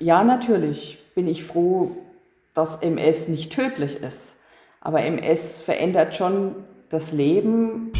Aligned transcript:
Ja, 0.00 0.22
natürlich 0.22 1.00
bin 1.16 1.26
ich 1.26 1.42
froh, 1.42 1.90
dass 2.54 2.82
MS 2.82 3.26
nicht 3.26 3.52
tödlich 3.52 3.96
ist. 3.96 4.36
Aber 4.80 5.02
MS 5.02 5.60
verändert 5.60 6.14
schon 6.14 6.54
das 6.88 7.12
Leben. 7.12 7.90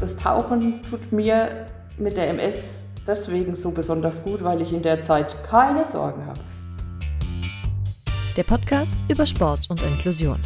Das 0.00 0.16
Tauchen 0.16 0.82
tut 0.88 1.12
mir 1.12 1.66
mit 1.98 2.16
der 2.16 2.30
MS 2.30 2.88
deswegen 3.06 3.54
so 3.54 3.70
besonders 3.70 4.24
gut, 4.24 4.42
weil 4.42 4.62
ich 4.62 4.72
in 4.72 4.80
der 4.80 5.02
Zeit 5.02 5.36
keine 5.44 5.84
Sorgen 5.84 6.24
habe. 6.24 6.40
Der 8.38 8.44
Podcast 8.44 8.96
über 9.10 9.26
Sport 9.26 9.68
und 9.68 9.82
Inklusion. 9.82 10.40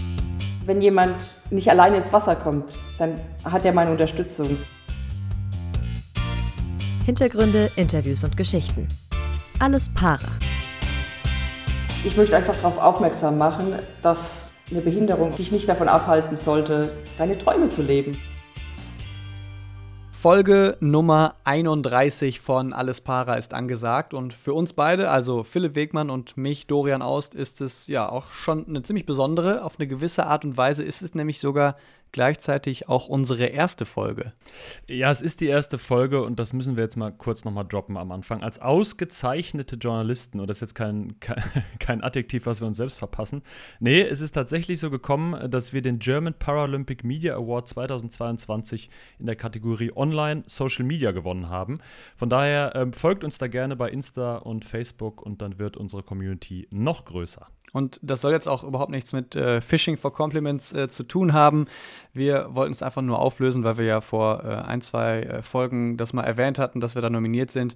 Wenn 0.66 0.82
jemand 0.82 1.14
nicht 1.50 1.70
alleine 1.70 1.96
ins 1.96 2.12
Wasser 2.12 2.34
kommt, 2.34 2.76
dann 2.98 3.20
hat 3.44 3.64
er 3.64 3.72
meine 3.72 3.92
Unterstützung. 3.92 4.58
Hintergründe, 7.08 7.70
Interviews 7.76 8.22
und 8.22 8.36
Geschichten. 8.36 8.86
Alles 9.60 9.88
Para. 9.94 10.28
Ich 12.04 12.14
möchte 12.18 12.36
einfach 12.36 12.54
darauf 12.56 12.76
aufmerksam 12.76 13.38
machen, 13.38 13.78
dass 14.02 14.52
eine 14.70 14.82
Behinderung 14.82 15.34
dich 15.34 15.50
nicht 15.50 15.66
davon 15.70 15.88
abhalten 15.88 16.36
sollte, 16.36 16.92
deine 17.16 17.38
Träume 17.38 17.70
zu 17.70 17.80
leben. 17.80 18.18
Folge 20.10 20.76
Nummer 20.80 21.36
31 21.44 22.40
von 22.40 22.74
Alles 22.74 23.00
Para 23.00 23.36
ist 23.36 23.54
angesagt 23.54 24.12
und 24.12 24.34
für 24.34 24.52
uns 24.52 24.74
beide, 24.74 25.08
also 25.08 25.44
Philipp 25.44 25.76
Wegmann 25.76 26.10
und 26.10 26.36
mich, 26.36 26.66
Dorian 26.66 27.00
Aust, 27.00 27.34
ist 27.34 27.62
es 27.62 27.86
ja 27.86 28.06
auch 28.06 28.32
schon 28.32 28.66
eine 28.68 28.82
ziemlich 28.82 29.06
besondere. 29.06 29.64
Auf 29.64 29.78
eine 29.78 29.88
gewisse 29.88 30.26
Art 30.26 30.44
und 30.44 30.58
Weise 30.58 30.84
ist 30.84 31.00
es 31.00 31.14
nämlich 31.14 31.40
sogar 31.40 31.76
gleichzeitig 32.12 32.88
auch 32.88 33.08
unsere 33.08 33.46
erste 33.46 33.84
Folge. 33.84 34.32
Ja, 34.86 35.10
es 35.10 35.20
ist 35.20 35.40
die 35.40 35.46
erste 35.46 35.78
Folge 35.78 36.22
und 36.22 36.38
das 36.38 36.52
müssen 36.52 36.76
wir 36.76 36.84
jetzt 36.84 36.96
mal 36.96 37.12
kurz 37.12 37.44
nochmal 37.44 37.66
droppen 37.66 37.96
am 37.96 38.12
Anfang. 38.12 38.42
Als 38.42 38.58
ausgezeichnete 38.60 39.76
Journalisten, 39.76 40.40
und 40.40 40.48
das 40.48 40.58
ist 40.58 40.60
jetzt 40.60 40.74
kein, 40.74 41.16
kein, 41.78 42.02
Adjektiv, 42.02 42.46
was 42.46 42.60
wir 42.60 42.66
uns 42.66 42.76
selbst 42.76 42.98
verpassen. 42.98 43.42
Nee, 43.80 44.02
es 44.02 44.20
ist 44.20 44.32
tatsächlich 44.32 44.80
so 44.80 44.90
gekommen, 44.90 45.50
dass 45.50 45.72
wir 45.72 45.82
den 45.82 45.98
German 45.98 46.34
Paralympic 46.34 47.04
Media 47.04 47.34
Award 47.34 47.68
2022 47.68 48.90
in 49.18 49.26
der 49.26 49.36
Kategorie 49.36 49.92
Online 49.94 50.42
Social 50.46 50.84
Media 50.84 51.10
gewonnen 51.10 51.48
haben. 51.48 51.80
Von 52.16 52.30
daher 52.30 52.72
ähm, 52.74 52.92
folgt 52.92 53.24
uns 53.24 53.38
da 53.38 53.48
gerne 53.48 53.76
bei 53.76 53.90
Insta 53.90 54.36
und 54.36 54.64
Facebook 54.64 55.22
und 55.22 55.42
dann 55.42 55.58
wird 55.58 55.76
unsere 55.76 56.02
Community 56.02 56.68
noch 56.70 57.04
größer. 57.04 57.48
Und 57.72 58.00
das 58.02 58.20
soll 58.20 58.32
jetzt 58.32 58.48
auch 58.48 58.64
überhaupt 58.64 58.90
nichts 58.90 59.12
mit 59.12 59.36
äh, 59.36 59.60
Phishing 59.60 59.96
for 59.96 60.12
Compliments 60.12 60.72
äh, 60.72 60.88
zu 60.88 61.04
tun 61.04 61.32
haben. 61.32 61.66
Wir 62.12 62.48
wollten 62.54 62.72
es 62.72 62.82
einfach 62.82 63.02
nur 63.02 63.18
auflösen, 63.18 63.64
weil 63.64 63.78
wir 63.78 63.84
ja 63.84 64.00
vor 64.00 64.42
äh, 64.44 64.48
ein, 64.48 64.80
zwei 64.80 65.20
äh, 65.20 65.42
Folgen 65.42 65.96
das 65.96 66.12
mal 66.12 66.24
erwähnt 66.24 66.58
hatten, 66.58 66.80
dass 66.80 66.94
wir 66.94 67.02
da 67.02 67.10
nominiert 67.10 67.50
sind. 67.50 67.74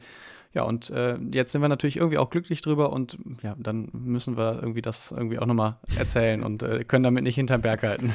Ja, 0.54 0.64
und 0.64 0.90
äh, 0.90 1.16
jetzt 1.32 1.52
sind 1.52 1.62
wir 1.62 1.68
natürlich 1.68 1.96
irgendwie 1.96 2.18
auch 2.18 2.28
glücklich 2.28 2.60
drüber 2.60 2.92
und 2.92 3.18
ja, 3.42 3.54
dann 3.58 3.88
müssen 3.92 4.36
wir 4.36 4.58
irgendwie 4.60 4.82
das 4.82 5.10
irgendwie 5.10 5.38
auch 5.38 5.46
nochmal 5.46 5.76
erzählen 5.96 6.42
und 6.42 6.62
äh, 6.62 6.84
können 6.84 7.04
damit 7.04 7.24
nicht 7.24 7.36
hinterm 7.36 7.62
Berg 7.62 7.82
halten. 7.82 8.12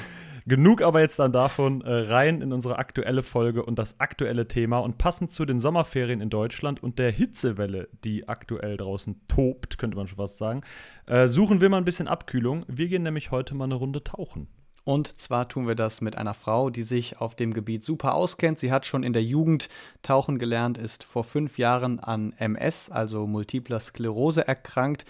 Genug 0.48 0.82
aber 0.82 1.02
jetzt 1.02 1.20
dann 1.20 1.34
davon, 1.34 1.82
äh, 1.82 1.92
rein 1.92 2.40
in 2.42 2.54
unsere 2.54 2.80
aktuelle 2.80 3.22
Folge 3.22 3.66
und 3.66 3.78
das 3.78 4.00
aktuelle 4.00 4.48
Thema. 4.48 4.80
Und 4.80 4.98
passend 4.98 5.30
zu 5.34 5.44
den 5.44 5.60
Sommerferien 5.60 6.22
in 6.22 6.30
Deutschland 6.30 6.82
und 6.82 7.00
der 7.00 7.12
Hitzewelle, 7.12 7.90
die 8.06 8.30
aktuell 8.30 8.78
draußen 8.78 9.20
tobt, 9.28 9.78
könnte 9.78 9.98
man 9.98 10.08
schon 10.08 10.16
fast 10.16 10.38
sagen, 10.38 10.62
äh, 11.06 11.28
suchen 11.28 11.60
wir 11.60 11.68
mal 11.68 11.80
ein 11.80 11.86
bisschen 11.86 12.08
Abkühlung. 12.08 12.64
Wir 12.70 12.88
gehen 12.88 13.04
nämlich 13.04 13.30
heute 13.30 13.56
mal 13.56 13.66
eine 13.66 13.76
Runde 13.76 14.06
tauchen. 14.06 14.48
Und 14.86 15.20
zwar 15.20 15.50
tun 15.50 15.68
wir 15.68 15.76
das 15.76 16.00
mit 16.00 16.18
einer 16.18 16.34
Frau, 16.34 16.70
die 16.70 16.84
sich 16.84 17.20
auf 17.20 17.36
dem 17.36 17.54
Gebiet 17.54 17.84
super 17.84 18.14
auskennt. 18.14 18.58
Sie 18.58 18.72
hat 18.72 18.86
schon 18.86 19.04
in 19.04 19.12
der 19.12 19.26
Jugend 19.26 19.68
tauchen 20.02 20.40
gelernt, 20.40 20.78
ist 20.78 21.04
vor 21.04 21.26
fünf 21.26 21.58
Jahren 21.58 22.00
an 22.00 22.32
MS, 22.38 22.90
also 22.90 23.28
multipler 23.28 23.82
Sklerose, 23.82 24.48
erkrankt 24.48 25.04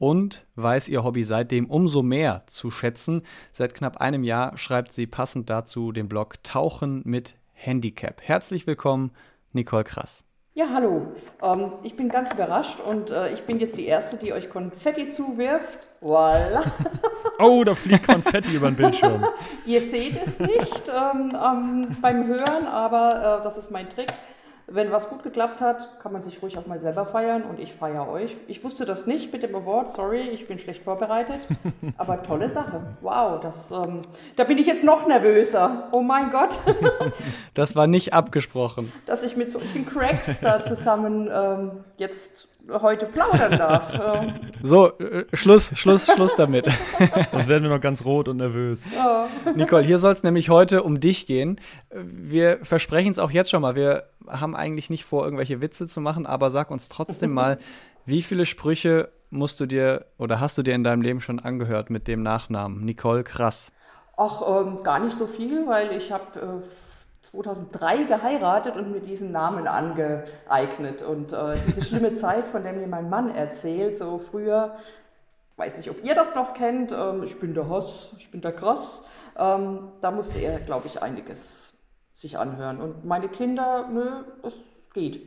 und 0.00 0.46
weiß 0.56 0.88
ihr 0.88 1.04
Hobby 1.04 1.22
seitdem 1.22 1.66
umso 1.66 2.02
mehr 2.02 2.42
zu 2.46 2.70
schätzen. 2.70 3.22
Seit 3.52 3.74
knapp 3.74 3.98
einem 3.98 4.24
Jahr 4.24 4.56
schreibt 4.56 4.90
sie 4.90 5.06
passend 5.06 5.50
dazu 5.50 5.92
den 5.92 6.08
Blog 6.08 6.42
Tauchen 6.42 7.02
mit 7.04 7.34
Handicap. 7.52 8.20
Herzlich 8.22 8.66
willkommen, 8.66 9.12
Nicole 9.52 9.84
Krass. 9.84 10.24
Ja, 10.54 10.70
hallo. 10.72 11.12
Ähm, 11.42 11.72
ich 11.82 11.96
bin 11.96 12.08
ganz 12.08 12.32
überrascht 12.32 12.78
und 12.80 13.10
äh, 13.10 13.32
ich 13.34 13.42
bin 13.42 13.60
jetzt 13.60 13.76
die 13.76 13.86
Erste, 13.86 14.16
die 14.16 14.32
euch 14.32 14.48
Konfetti 14.48 15.08
zuwirft. 15.08 15.78
Voila. 16.00 16.64
Oh, 17.42 17.64
da 17.64 17.74
fliegt 17.74 18.06
Konfetti 18.06 18.54
über 18.54 18.70
den 18.70 18.76
Bildschirm. 18.76 19.24
Ihr 19.64 19.80
seht 19.80 20.14
es 20.22 20.38
nicht 20.40 20.92
ähm, 20.94 21.30
ähm, 21.32 21.96
beim 22.02 22.26
Hören, 22.26 22.66
aber 22.66 23.38
äh, 23.40 23.42
das 23.42 23.56
ist 23.56 23.70
mein 23.70 23.88
Trick. 23.88 24.12
Wenn 24.72 24.92
was 24.92 25.08
gut 25.08 25.24
geklappt 25.24 25.60
hat, 25.60 25.98
kann 26.00 26.12
man 26.12 26.22
sich 26.22 26.40
ruhig 26.40 26.56
auch 26.56 26.66
mal 26.68 26.78
selber 26.78 27.04
feiern 27.04 27.42
und 27.42 27.58
ich 27.58 27.72
feiere 27.72 28.08
euch. 28.08 28.36
Ich 28.46 28.62
wusste 28.62 28.84
das 28.84 29.04
nicht 29.04 29.32
mit 29.32 29.42
dem 29.42 29.52
Award, 29.56 29.90
sorry, 29.90 30.20
ich 30.20 30.46
bin 30.46 30.60
schlecht 30.60 30.84
vorbereitet. 30.84 31.40
Aber 31.96 32.22
tolle 32.22 32.48
Sache. 32.48 32.80
Wow, 33.00 33.40
das, 33.40 33.72
ähm, 33.72 34.02
da 34.36 34.44
bin 34.44 34.58
ich 34.58 34.68
jetzt 34.68 34.84
noch 34.84 35.08
nervöser. 35.08 35.88
Oh 35.90 36.02
mein 36.02 36.30
Gott. 36.30 36.60
das 37.54 37.74
war 37.74 37.88
nicht 37.88 38.14
abgesprochen. 38.14 38.92
Dass 39.06 39.24
ich 39.24 39.36
mit 39.36 39.50
solchen 39.50 39.86
Cracks 39.86 40.40
da 40.40 40.62
zusammen 40.62 41.28
ähm, 41.32 41.84
jetzt 41.96 42.46
heute 42.68 43.06
plaudern 43.06 43.58
darf. 43.58 43.92
so, 44.62 44.98
äh, 44.98 45.24
Schluss, 45.32 45.72
Schluss, 45.74 46.06
Schluss 46.06 46.34
damit. 46.36 46.66
Sonst 47.32 47.48
werden 47.48 47.64
wir 47.64 47.70
noch 47.70 47.80
ganz 47.80 48.04
rot 48.04 48.28
und 48.28 48.38
nervös. 48.38 48.84
Ja. 48.94 49.28
Nicole, 49.54 49.82
hier 49.82 49.98
soll 49.98 50.12
es 50.12 50.22
nämlich 50.22 50.50
heute 50.50 50.82
um 50.82 51.00
dich 51.00 51.26
gehen. 51.26 51.60
Wir 51.92 52.58
versprechen 52.62 53.12
es 53.12 53.18
auch 53.18 53.30
jetzt 53.30 53.50
schon 53.50 53.62
mal. 53.62 53.74
Wir 53.74 54.04
haben 54.28 54.54
eigentlich 54.54 54.90
nicht 54.90 55.04
vor, 55.04 55.24
irgendwelche 55.24 55.60
Witze 55.60 55.86
zu 55.86 56.00
machen, 56.00 56.26
aber 56.26 56.50
sag 56.50 56.70
uns 56.70 56.88
trotzdem 56.88 57.32
mal, 57.32 57.58
wie 58.06 58.22
viele 58.22 58.46
Sprüche 58.46 59.10
musst 59.30 59.60
du 59.60 59.66
dir 59.66 60.06
oder 60.18 60.40
hast 60.40 60.58
du 60.58 60.62
dir 60.62 60.74
in 60.74 60.84
deinem 60.84 61.02
Leben 61.02 61.20
schon 61.20 61.38
angehört 61.38 61.90
mit 61.90 62.08
dem 62.08 62.22
Nachnamen 62.22 62.84
Nicole 62.84 63.24
Krass? 63.24 63.72
Ach, 64.16 64.42
ähm, 64.46 64.82
gar 64.82 64.98
nicht 64.98 65.16
so 65.16 65.26
viel, 65.26 65.66
weil 65.66 65.92
ich 65.92 66.12
habe 66.12 66.38
äh, 66.38 66.89
2003 67.30 68.04
geheiratet 68.04 68.76
und 68.76 68.90
mir 68.90 69.00
diesen 69.00 69.30
Namen 69.30 69.68
angeeignet. 69.68 71.02
Und 71.02 71.32
äh, 71.32 71.56
diese 71.66 71.84
schlimme 71.84 72.12
Zeit, 72.14 72.46
von 72.46 72.62
der 72.62 72.72
mir 72.72 72.86
mein 72.86 73.08
Mann 73.08 73.34
erzählt, 73.34 73.96
so 73.96 74.18
früher, 74.18 74.76
weiß 75.56 75.76
nicht, 75.76 75.90
ob 75.90 76.02
ihr 76.04 76.14
das 76.14 76.34
noch 76.34 76.54
kennt, 76.54 76.92
ähm, 76.92 77.22
ich 77.22 77.38
bin 77.38 77.54
der 77.54 77.68
Hoss, 77.68 78.14
ich 78.18 78.30
bin 78.30 78.40
der 78.40 78.52
Krass, 78.52 79.04
ähm, 79.36 79.92
da 80.00 80.10
musste 80.10 80.40
er, 80.40 80.58
glaube 80.58 80.88
ich, 80.88 81.02
einiges 81.02 81.74
sich 82.12 82.36
anhören. 82.36 82.80
Und 82.80 83.04
meine 83.04 83.28
Kinder, 83.28 83.88
nö, 83.88 84.24
das 84.42 84.54
geht. 84.92 85.22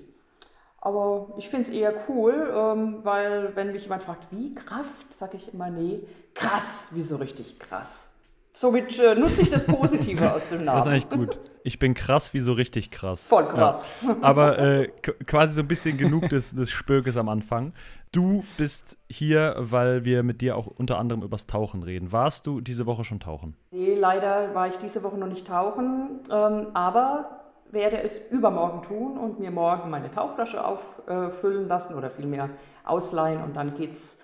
Aber 0.79 1.33
ich 1.37 1.47
finde 1.47 1.69
es 1.69 1.73
eher 1.73 1.93
cool, 2.09 2.53
ähm, 2.53 3.05
weil 3.05 3.55
wenn 3.55 3.71
mich 3.71 3.83
jemand 3.83 4.03
fragt, 4.03 4.27
wie 4.31 4.53
Kraft, 4.53 5.13
sage 5.13 5.37
ich 5.37 5.53
immer, 5.53 5.69
nee, 5.69 6.05
krass, 6.33 6.89
wieso 6.91 7.15
richtig 7.15 7.57
krass. 7.59 8.12
Somit 8.55 8.99
äh, 8.99 9.15
nutze 9.15 9.41
ich 9.41 9.49
das 9.49 9.65
Positive 9.65 10.31
aus 10.31 10.49
dem 10.49 10.63
Namen. 10.63 10.77
Das 10.77 10.85
ist 10.85 10.91
eigentlich 10.91 11.09
gut. 11.09 11.39
Ich 11.63 11.79
bin 11.79 11.95
krass 11.95 12.33
wie 12.33 12.39
so 12.39 12.53
richtig 12.53 12.91
krass. 12.91 13.27
Voll 13.27 13.47
krass. 13.47 14.03
Ja. 14.05 14.15
Aber 14.21 14.59
äh, 14.59 14.87
quasi 15.25 15.53
so 15.53 15.61
ein 15.61 15.67
bisschen 15.67 15.97
genug 15.97 16.29
des, 16.29 16.51
des 16.51 16.69
Spökes 16.69 17.17
am 17.17 17.29
Anfang. 17.29 17.73
Du 18.11 18.43
bist 18.57 18.97
hier, 19.09 19.55
weil 19.57 20.05
wir 20.05 20.21
mit 20.21 20.41
dir 20.41 20.55
auch 20.55 20.67
unter 20.67 20.99
anderem 20.99 21.23
übers 21.23 21.47
Tauchen 21.47 21.81
reden. 21.81 22.11
Warst 22.11 22.45
du 22.45 22.61
diese 22.61 22.85
Woche 22.85 23.03
schon 23.03 23.19
tauchen? 23.19 23.55
Nee, 23.71 23.95
leider 23.95 24.53
war 24.53 24.67
ich 24.67 24.77
diese 24.77 25.01
Woche 25.01 25.17
noch 25.17 25.27
nicht 25.27 25.47
tauchen. 25.47 26.19
Ähm, 26.31 26.67
aber 26.75 27.43
werde 27.71 28.03
es 28.03 28.19
übermorgen 28.29 28.83
tun 28.83 29.17
und 29.17 29.39
mir 29.39 29.49
morgen 29.49 29.89
meine 29.89 30.11
Tauchflasche 30.11 30.63
auffüllen 30.63 31.67
lassen 31.67 31.95
oder 31.95 32.11
vielmehr 32.11 32.51
ausleihen. 32.83 33.43
Und 33.43 33.55
dann 33.55 33.75
geht 33.75 33.91
es 33.91 34.19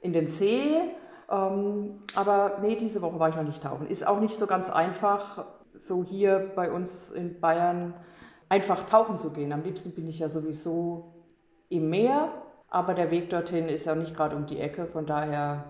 in 0.00 0.12
den 0.12 0.26
See 0.26 0.80
ähm, 1.30 2.00
aber 2.14 2.58
nee, 2.62 2.76
diese 2.76 3.02
Woche 3.02 3.18
war 3.18 3.28
ich 3.28 3.36
noch 3.36 3.44
nicht 3.44 3.62
tauchen. 3.62 3.86
Ist 3.86 4.06
auch 4.06 4.20
nicht 4.20 4.34
so 4.34 4.46
ganz 4.46 4.70
einfach, 4.70 5.44
so 5.74 6.02
hier 6.04 6.52
bei 6.56 6.70
uns 6.70 7.10
in 7.10 7.40
Bayern 7.40 7.94
einfach 8.48 8.86
tauchen 8.86 9.18
zu 9.18 9.32
gehen. 9.32 9.52
Am 9.52 9.62
liebsten 9.62 9.94
bin 9.94 10.08
ich 10.08 10.18
ja 10.18 10.28
sowieso 10.28 11.12
im 11.68 11.90
Meer, 11.90 12.30
aber 12.68 12.94
der 12.94 13.10
Weg 13.10 13.30
dorthin 13.30 13.68
ist 13.68 13.86
ja 13.86 13.94
nicht 13.94 14.16
gerade 14.16 14.36
um 14.36 14.46
die 14.46 14.58
Ecke. 14.58 14.86
Von 14.86 15.06
daher 15.06 15.64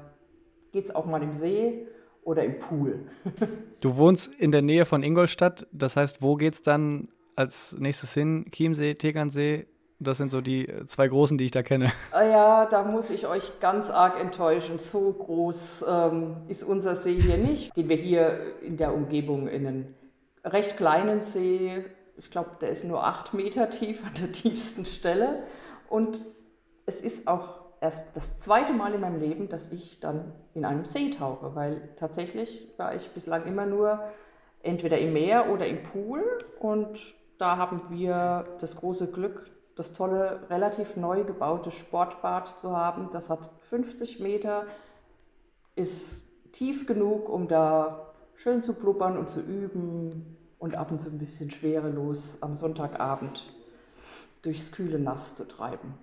geht 0.73 0.85
es 0.85 0.95
auch 0.95 1.07
mal 1.07 1.23
im 1.23 1.35
See 1.35 1.87
oder 2.23 2.45
im 2.45 2.59
Pool. 2.59 3.07
du 3.83 3.97
wohnst 3.97 4.33
in 4.35 4.53
der 4.53 4.63
Nähe 4.63 4.85
von 4.85 5.03
Ingolstadt, 5.03 5.67
das 5.73 5.97
heißt, 5.97 6.23
wo 6.23 6.37
geht 6.37 6.55
es 6.55 6.63
dann 6.63 7.09
als 7.35 7.77
nächstes 7.79 8.15
hin? 8.15 8.47
Chiemsee, 8.53 8.95
Tegernsee? 8.95 9.67
Das 10.01 10.19
sind 10.19 10.31
so 10.31 10.41
die 10.41 10.73
zwei 10.87 11.09
großen, 11.09 11.39
die 11.39 11.47
ich 11.47 11.51
da 11.51 11.63
kenne. 11.63 11.93
Ah 12.13 12.23
ja, 12.23 12.67
da 12.67 12.85
muss 12.85 13.11
ich 13.11 13.27
euch 13.27 13.61
ganz 13.61 13.91
arg 13.91 14.21
enttäuschen. 14.21 14.79
So 14.79 15.13
groß 15.13 15.85
ähm, 15.89 16.37
ist 16.49 16.63
unser 16.63 16.95
See 16.95 17.21
hier 17.21 17.37
nicht. 17.37 17.75
Gehen 17.75 17.89
wir 17.89 17.97
hier 17.97 18.61
in 18.63 18.77
der 18.77 18.95
Umgebung 18.95 19.49
in 19.49 19.67
einen 19.67 19.95
recht 20.45 20.77
kleinen 20.77 21.21
See. 21.21 21.85
Ich 22.17 22.31
glaube, 22.31 22.51
der 22.61 22.71
ist 22.71 22.85
nur 22.85 23.05
acht 23.05 23.35
Meter 23.35 23.71
tief 23.71 24.05
an 24.07 24.13
der 24.21 24.33
tiefsten 24.33 24.85
Stelle. 24.85 25.43
Und 25.89 26.21
es 26.87 27.03
ist 27.03 27.27
auch 27.27 27.61
erst 27.81 28.17
das 28.17 28.39
zweite 28.39 28.73
Mal 28.73 28.95
in 28.95 29.01
meinem 29.01 29.21
Leben, 29.21 29.49
dass 29.49 29.73
ich 29.73 30.01
dann 30.01 30.33
in 30.55 30.65
einem 30.65 30.85
See 30.85 31.11
tauche, 31.11 31.55
weil 31.55 31.89
tatsächlich 31.97 32.69
war 32.77 32.95
ich 32.95 33.09
bislang 33.11 33.47
immer 33.47 33.67
nur 33.67 34.01
entweder 34.63 34.99
im 34.99 35.13
Meer 35.13 35.51
oder 35.51 35.67
im 35.67 35.83
Pool. 35.83 36.23
Und 36.61 36.99
da 37.39 37.57
haben 37.57 37.83
wir 37.91 38.47
das 38.61 38.77
große 38.77 39.11
Glück, 39.11 39.51
das 39.79 39.95
tolle, 39.95 40.41
relativ 40.51 40.97
neu 40.97 41.25
gebaute 41.25 41.71
Sportbad 41.71 42.59
zu 42.59 42.77
haben. 42.77 43.11
Das 43.13 43.31
hat 43.31 43.51
50 43.63 44.21
Meter, 44.21 44.65
ist 45.77 46.29
tief 46.53 46.87
genug, 46.87 47.29
um 47.29 47.47
da 47.47 48.13
schön 48.35 48.63
zu 48.63 48.75
blubbern 48.75 49.17
und 49.17 49.29
zu 49.29 49.41
üben 49.41 50.37
und 50.59 50.77
ab 50.77 50.91
und 50.91 51.01
zu 51.01 51.09
ein 51.11 51.19
bisschen 51.19 51.51
schwerelos 51.51 52.43
am 52.43 52.57
Sonntagabend 52.57 53.45
durchs 54.43 54.73
kühle 54.73 54.99
Nass 54.99 55.37
zu 55.37 55.47
treiben. 55.47 55.95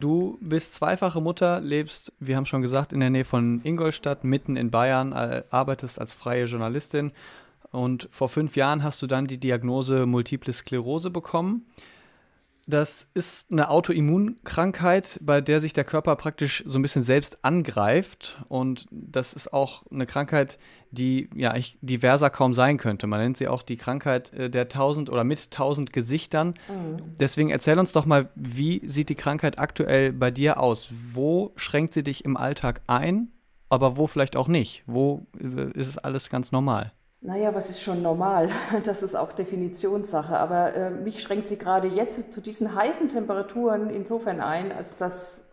Du 0.00 0.38
bist 0.40 0.74
zweifache 0.74 1.20
Mutter, 1.20 1.60
lebst, 1.60 2.12
wir 2.20 2.36
haben 2.36 2.46
schon 2.46 2.62
gesagt, 2.62 2.92
in 2.92 3.00
der 3.00 3.10
Nähe 3.10 3.24
von 3.24 3.60
Ingolstadt, 3.64 4.22
mitten 4.22 4.56
in 4.56 4.70
Bayern, 4.70 5.12
äh, 5.12 5.42
arbeitest 5.50 6.00
als 6.00 6.14
freie 6.14 6.44
Journalistin 6.44 7.12
und 7.70 8.08
vor 8.10 8.28
fünf 8.28 8.56
Jahren 8.56 8.82
hast 8.82 9.02
du 9.02 9.06
dann 9.06 9.26
die 9.26 9.38
Diagnose 9.38 10.06
Multiple 10.06 10.52
Sklerose 10.52 11.10
bekommen. 11.10 11.66
Das 12.68 13.08
ist 13.14 13.50
eine 13.50 13.70
Autoimmunkrankheit, 13.70 15.18
bei 15.22 15.40
der 15.40 15.62
sich 15.62 15.72
der 15.72 15.84
Körper 15.84 16.14
praktisch 16.16 16.62
so 16.66 16.78
ein 16.78 16.82
bisschen 16.82 17.02
selbst 17.02 17.42
angreift. 17.42 18.44
Und 18.48 18.86
das 18.90 19.32
ist 19.32 19.54
auch 19.54 19.84
eine 19.90 20.04
Krankheit, 20.04 20.58
die 20.90 21.30
ja 21.34 21.52
eigentlich 21.52 21.78
diverser 21.80 22.28
kaum 22.28 22.52
sein 22.52 22.76
könnte. 22.76 23.06
Man 23.06 23.20
nennt 23.20 23.38
sie 23.38 23.48
auch 23.48 23.62
die 23.62 23.78
Krankheit 23.78 24.34
äh, 24.34 24.50
der 24.50 24.68
tausend 24.68 25.08
oder 25.08 25.24
mit 25.24 25.50
tausend 25.50 25.94
Gesichtern. 25.94 26.48
Mhm. 26.68 27.16
Deswegen 27.18 27.48
erzähl 27.48 27.78
uns 27.78 27.92
doch 27.92 28.04
mal, 28.04 28.28
wie 28.34 28.86
sieht 28.86 29.08
die 29.08 29.14
Krankheit 29.14 29.58
aktuell 29.58 30.12
bei 30.12 30.30
dir 30.30 30.60
aus? 30.60 30.88
Wo 30.90 31.52
schränkt 31.56 31.94
sie 31.94 32.02
dich 32.02 32.26
im 32.26 32.36
Alltag 32.36 32.82
ein, 32.86 33.28
aber 33.70 33.96
wo 33.96 34.06
vielleicht 34.06 34.36
auch 34.36 34.48
nicht? 34.48 34.82
Wo 34.86 35.26
äh, 35.40 35.70
ist 35.72 35.88
es 35.88 35.96
alles 35.96 36.28
ganz 36.28 36.52
normal? 36.52 36.92
Naja, 37.20 37.52
was 37.52 37.68
ist 37.68 37.82
schon 37.82 38.02
normal? 38.02 38.48
Das 38.84 39.02
ist 39.02 39.16
auch 39.16 39.32
Definitionssache. 39.32 40.36
Aber 40.38 40.74
äh, 40.74 40.90
mich 40.90 41.20
schränkt 41.22 41.46
sie 41.46 41.58
gerade 41.58 41.88
jetzt 41.88 42.32
zu 42.32 42.40
diesen 42.40 42.74
heißen 42.74 43.08
Temperaturen 43.08 43.90
insofern 43.90 44.40
ein, 44.40 44.70
als 44.70 44.96
dass 44.96 45.44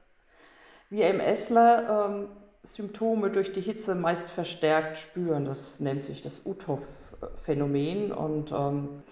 wir 0.89 1.07
MSler 1.07 2.07
ähm, 2.07 2.27
Symptome 2.63 3.31
durch 3.31 3.51
die 3.51 3.61
Hitze 3.61 3.95
meist 3.95 4.29
verstärkt 4.29 4.97
spüren. 4.97 5.45
Das 5.45 5.79
nennt 5.79 6.05
sich 6.05 6.21
das 6.21 6.45
Uthoff-Phänomen. 6.45 8.11
Und 8.11 8.51
ähm, 8.51 9.03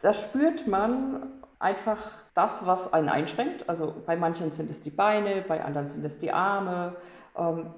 da 0.00 0.12
spürt 0.12 0.66
man 0.66 1.22
einfach 1.60 1.98
das, 2.34 2.66
was 2.66 2.92
einen 2.92 3.08
einschränkt. 3.08 3.68
Also 3.68 3.94
bei 4.04 4.16
manchen 4.16 4.50
sind 4.50 4.70
es 4.70 4.82
die 4.82 4.90
Beine, 4.90 5.44
bei 5.46 5.64
anderen 5.64 5.86
sind 5.86 6.04
es 6.04 6.18
die 6.18 6.32
Arme, 6.32 6.96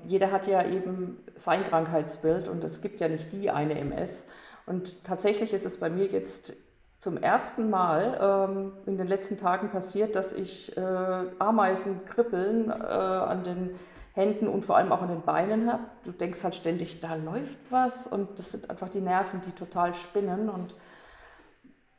jeder 0.04 0.32
hat 0.32 0.46
ja 0.46 0.66
eben 0.66 1.18
sein 1.34 1.64
Krankheitsbild 1.64 2.48
und 2.48 2.64
es 2.64 2.82
gibt 2.82 3.00
ja 3.00 3.08
nicht 3.08 3.32
die 3.32 3.50
eine 3.50 3.78
MS. 3.78 4.26
Und 4.66 5.04
tatsächlich 5.04 5.52
ist 5.52 5.64
es 5.64 5.78
bei 5.78 5.90
mir 5.90 6.06
jetzt 6.06 6.54
zum 6.98 7.18
ersten 7.18 7.70
Mal 7.70 8.48
ähm, 8.48 8.72
in 8.86 8.96
den 8.96 9.06
letzten 9.06 9.36
Tagen 9.36 9.70
passiert, 9.70 10.16
dass 10.16 10.32
ich 10.32 10.76
äh, 10.76 10.80
Ameisenkribbeln 10.80 12.70
äh, 12.70 12.72
an 12.72 13.44
den 13.44 13.78
Händen 14.14 14.48
und 14.48 14.64
vor 14.64 14.76
allem 14.76 14.90
auch 14.90 15.02
an 15.02 15.08
den 15.08 15.22
Beinen 15.22 15.70
habe. 15.70 15.84
Du 16.04 16.12
denkst 16.12 16.42
halt 16.42 16.54
ständig, 16.54 17.00
da 17.00 17.14
läuft 17.14 17.58
was 17.70 18.06
und 18.06 18.38
das 18.38 18.52
sind 18.52 18.70
einfach 18.70 18.88
die 18.88 19.00
Nerven, 19.02 19.42
die 19.46 19.52
total 19.52 19.94
spinnen 19.94 20.48
und 20.48 20.74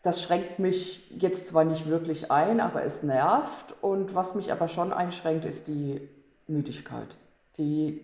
das 0.02 0.22
schränkt 0.22 0.60
mich 0.60 1.10
jetzt 1.12 1.48
zwar 1.48 1.64
nicht 1.64 1.88
wirklich 1.88 2.32
ein, 2.32 2.60
aber 2.60 2.84
es 2.84 3.04
nervt 3.04 3.76
und 3.82 4.16
was 4.16 4.36
mich 4.36 4.52
aber 4.52 4.68
schon 4.68 4.92
einschränkt, 4.92 5.46
ist 5.46 5.68
die 5.68 6.02
Müdigkeit 6.48 7.16
die 7.58 8.02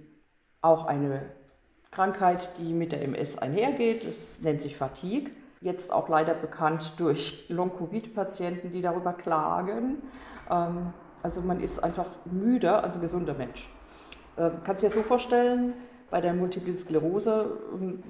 auch 0.61 0.85
eine 0.85 1.23
Krankheit, 1.91 2.57
die 2.57 2.73
mit 2.73 2.91
der 2.91 3.01
MS 3.03 3.37
einhergeht. 3.37 4.03
Es 4.03 4.41
nennt 4.41 4.61
sich 4.61 4.77
Fatigue. 4.77 5.31
Jetzt 5.59 5.91
auch 5.91 6.09
leider 6.09 6.33
bekannt 6.33 6.93
durch 6.97 7.45
Long-Covid-Patienten, 7.49 8.71
die 8.71 8.81
darüber 8.81 9.13
klagen. 9.13 10.01
Ähm, 10.49 10.93
also 11.21 11.41
man 11.41 11.59
ist 11.59 11.83
einfach 11.83 12.07
müder 12.25 12.83
als 12.83 12.95
ein 12.95 13.01
gesunder 13.01 13.33
Mensch. 13.33 13.69
Ähm, 14.37 14.53
kannst 14.63 14.81
du 14.81 14.87
dir 14.87 14.93
so 14.93 15.01
vorstellen, 15.01 15.73
bei 16.09 16.21
der 16.21 16.33
Multiplen 16.33 16.77
Sklerose, 16.77 17.57
ähm, 17.73 18.03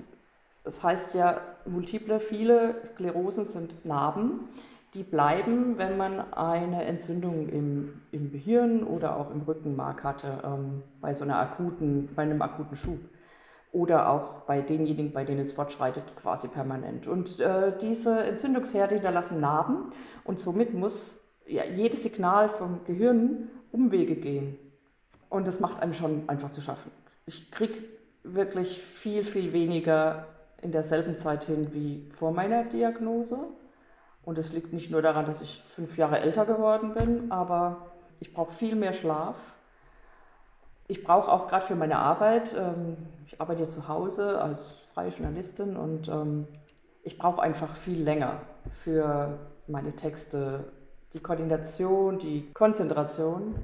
das 0.63 0.83
heißt 0.83 1.15
ja, 1.15 1.41
multiple, 1.65 2.19
viele 2.19 2.75
Sklerosen 2.85 3.45
sind 3.45 3.83
Narben 3.83 4.47
die 4.93 5.03
bleiben, 5.03 5.77
wenn 5.77 5.97
man 5.97 6.33
eine 6.33 6.83
Entzündung 6.83 7.47
im, 7.47 8.01
im 8.11 8.31
Gehirn 8.31 8.83
oder 8.83 9.15
auch 9.15 9.31
im 9.31 9.41
Rückenmark 9.41 10.03
hatte, 10.03 10.41
ähm, 10.43 10.83
bei 10.99 11.13
so 11.13 11.23
einer 11.23 11.39
akuten, 11.39 12.09
bei 12.15 12.23
einem 12.23 12.41
akuten 12.41 12.75
Schub. 12.75 12.99
Oder 13.71 14.09
auch 14.09 14.41
bei 14.41 14.61
denjenigen, 14.61 15.13
bei 15.13 15.23
denen 15.23 15.39
es 15.39 15.53
fortschreitet, 15.53 16.03
quasi 16.17 16.49
permanent. 16.49 17.07
Und 17.07 17.39
äh, 17.39 17.71
diese 17.79 18.21
Entzündungsherde 18.21 18.95
hinterlassen 18.95 19.39
Narben 19.39 19.93
und 20.25 20.41
somit 20.41 20.73
muss 20.73 21.21
ja, 21.47 21.63
jedes 21.63 22.03
Signal 22.03 22.49
vom 22.49 22.83
Gehirn 22.83 23.49
Umwege 23.71 24.15
gehen. 24.15 24.57
Und 25.29 25.47
das 25.47 25.61
macht 25.61 25.81
einem 25.81 25.93
schon 25.93 26.27
einfach 26.27 26.51
zu 26.51 26.59
schaffen. 26.59 26.91
Ich 27.25 27.49
kriege 27.49 27.79
wirklich 28.23 28.77
viel, 28.77 29.23
viel 29.23 29.53
weniger 29.53 30.27
in 30.61 30.73
derselben 30.73 31.15
Zeit 31.15 31.45
hin 31.45 31.73
wie 31.73 32.09
vor 32.13 32.33
meiner 32.33 32.65
Diagnose. 32.65 33.47
Und 34.23 34.37
es 34.37 34.53
liegt 34.53 34.71
nicht 34.73 34.91
nur 34.91 35.01
daran, 35.01 35.25
dass 35.25 35.41
ich 35.41 35.63
fünf 35.67 35.97
Jahre 35.97 36.19
älter 36.19 36.45
geworden 36.45 36.93
bin, 36.93 37.31
aber 37.31 37.91
ich 38.19 38.33
brauche 38.33 38.51
viel 38.51 38.75
mehr 38.75 38.93
Schlaf. 38.93 39.35
Ich 40.87 41.03
brauche 41.03 41.31
auch 41.31 41.47
gerade 41.47 41.65
für 41.65 41.75
meine 41.75 41.97
Arbeit, 41.97 42.53
ähm, 42.55 42.97
ich 43.25 43.39
arbeite 43.39 43.61
ja 43.61 43.67
zu 43.67 43.87
Hause 43.87 44.41
als 44.41 44.75
freie 44.93 45.09
Journalistin 45.09 45.75
und 45.75 46.07
ähm, 46.09 46.47
ich 47.03 47.17
brauche 47.17 47.41
einfach 47.41 47.75
viel 47.75 48.01
länger 48.03 48.41
für 48.71 49.39
meine 49.67 49.95
Texte. 49.95 50.65
Die 51.13 51.19
Koordination, 51.19 52.19
die 52.19 52.51
Konzentration, 52.53 53.55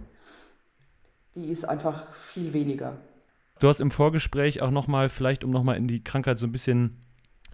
die 1.35 1.51
ist 1.51 1.65
einfach 1.65 2.13
viel 2.13 2.53
weniger. 2.53 2.97
Du 3.59 3.67
hast 3.67 3.79
im 3.79 3.91
Vorgespräch 3.91 4.61
auch 4.61 4.71
nochmal, 4.71 5.09
vielleicht 5.09 5.43
um 5.43 5.51
nochmal 5.51 5.77
in 5.77 5.87
die 5.87 6.03
Krankheit 6.03 6.37
so 6.37 6.45
ein 6.45 6.51
bisschen 6.51 6.97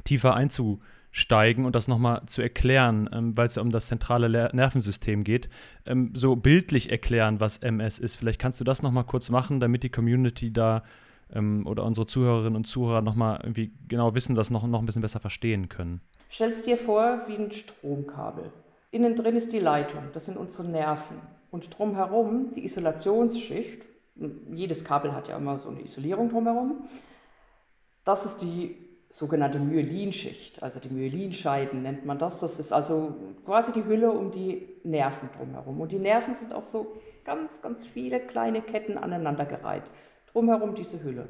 tiefer 0.03 0.35
einzugehen, 0.35 0.81
steigen 1.15 1.65
und 1.65 1.75
das 1.75 1.87
nochmal 1.87 2.23
zu 2.25 2.41
erklären, 2.41 3.07
ähm, 3.13 3.37
weil 3.37 3.45
es 3.45 3.55
ja 3.55 3.61
um 3.61 3.69
das 3.69 3.87
zentrale 3.87 4.27
Le 4.27 4.49
Nervensystem 4.51 5.23
geht, 5.23 5.47
ähm, 5.85 6.11
so 6.15 6.35
bildlich 6.35 6.89
erklären, 6.91 7.39
was 7.39 7.59
MS 7.59 7.99
ist. 7.99 8.15
Vielleicht 8.15 8.41
kannst 8.41 8.59
du 8.59 8.63
das 8.63 8.81
nochmal 8.81 9.03
kurz 9.03 9.29
machen, 9.29 9.59
damit 9.59 9.83
die 9.83 9.91
Community 9.91 10.51
da 10.51 10.83
ähm, 11.31 11.67
oder 11.67 11.83
unsere 11.85 12.07
Zuhörerinnen 12.07 12.55
und 12.55 12.65
Zuhörer 12.65 13.01
nochmal 13.01 13.39
irgendwie 13.43 13.71
genau 13.87 14.15
wissen, 14.15 14.33
das 14.33 14.49
noch, 14.49 14.65
noch 14.65 14.79
ein 14.79 14.87
bisschen 14.87 15.03
besser 15.03 15.19
verstehen 15.19 15.69
können. 15.69 16.01
Stell 16.29 16.49
es 16.49 16.63
dir 16.63 16.77
vor 16.77 17.21
wie 17.27 17.35
ein 17.35 17.51
Stromkabel. 17.51 18.51
Innen 18.89 19.15
drin 19.15 19.35
ist 19.35 19.53
die 19.53 19.59
Leitung, 19.59 20.05
das 20.13 20.25
sind 20.25 20.35
unsere 20.35 20.67
Nerven. 20.67 21.17
Und 21.51 21.77
drumherum 21.77 22.49
die 22.55 22.65
Isolationsschicht, 22.65 23.85
jedes 24.51 24.83
Kabel 24.83 25.13
hat 25.13 25.27
ja 25.27 25.37
immer 25.37 25.59
so 25.59 25.69
eine 25.69 25.81
Isolierung 25.81 26.29
drumherum, 26.29 26.89
das 28.03 28.25
ist 28.25 28.39
die 28.39 28.75
sogenannte 29.13 29.59
Myelinschicht, 29.59 30.63
also 30.63 30.79
die 30.79 30.89
Myelinscheiden 30.89 31.83
nennt 31.83 32.03
man 32.03 32.17
das. 32.17 32.39
Das 32.39 32.59
ist 32.59 32.73
also 32.73 33.13
quasi 33.45 33.71
die 33.71 33.85
Hülle 33.85 34.11
um 34.11 34.31
die 34.31 34.67
Nerven 34.83 35.29
drumherum. 35.37 35.81
Und 35.81 35.91
die 35.91 35.99
Nerven 35.99 36.33
sind 36.33 36.51
auch 36.51 36.65
so 36.65 36.97
ganz, 37.23 37.61
ganz 37.61 37.85
viele 37.85 38.19
kleine 38.19 38.63
Ketten 38.63 38.97
aneinandergereiht. 38.97 39.83
Drumherum 40.31 40.73
diese 40.73 41.03
Hülle. 41.03 41.27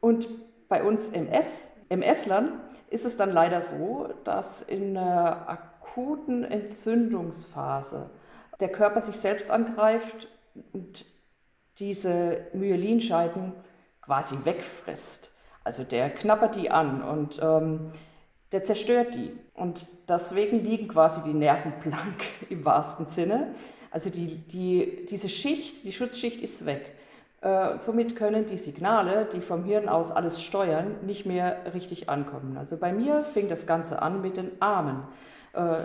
Und 0.00 0.26
bei 0.68 0.82
uns 0.82 1.10
MS, 1.10 1.68
MS-Lern 1.88 2.60
ist 2.90 3.04
es 3.04 3.16
dann 3.16 3.30
leider 3.30 3.60
so, 3.60 4.08
dass 4.24 4.62
in 4.62 4.96
einer 4.96 5.48
akuten 5.48 6.42
Entzündungsphase 6.42 8.10
der 8.58 8.72
Körper 8.72 9.00
sich 9.00 9.16
selbst 9.16 9.52
angreift 9.52 10.26
und 10.72 11.06
diese 11.78 12.48
Myelinscheiden 12.54 13.52
quasi 14.02 14.34
wegfrisst. 14.44 15.33
Also 15.64 15.82
der 15.82 16.10
knappert 16.10 16.56
die 16.56 16.70
an 16.70 17.02
und 17.02 17.40
ähm, 17.42 17.90
der 18.52 18.62
zerstört 18.62 19.14
die. 19.14 19.32
Und 19.54 19.86
deswegen 20.08 20.62
liegen 20.62 20.88
quasi 20.88 21.22
die 21.24 21.34
Nerven 21.34 21.72
blank 21.82 22.22
im 22.50 22.64
wahrsten 22.64 23.06
Sinne. 23.06 23.54
Also 23.90 24.10
die, 24.10 24.36
die, 24.36 25.06
diese 25.08 25.28
Schicht, 25.28 25.84
die 25.84 25.92
Schutzschicht 25.92 26.42
ist 26.42 26.66
weg. 26.66 26.94
Äh, 27.40 27.78
somit 27.78 28.16
können 28.16 28.46
die 28.46 28.56
Signale, 28.56 29.28
die 29.32 29.40
vom 29.40 29.64
Hirn 29.64 29.88
aus 29.88 30.10
alles 30.10 30.42
steuern, 30.42 30.96
nicht 31.04 31.26
mehr 31.26 31.74
richtig 31.74 32.08
ankommen. 32.08 32.56
Also 32.56 32.76
bei 32.76 32.92
mir 32.92 33.24
fing 33.24 33.48
das 33.48 33.66
Ganze 33.66 34.02
an 34.02 34.22
mit 34.22 34.36
den 34.36 34.50
Armen. 34.60 35.02
Äh, 35.52 35.76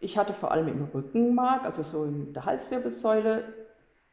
ich 0.00 0.16
hatte 0.16 0.32
vor 0.32 0.52
allem 0.52 0.68
im 0.68 0.84
Rückenmark, 0.94 1.64
also 1.64 1.82
so 1.82 2.04
in 2.04 2.32
der 2.32 2.44
Halswirbelsäule, 2.44 3.44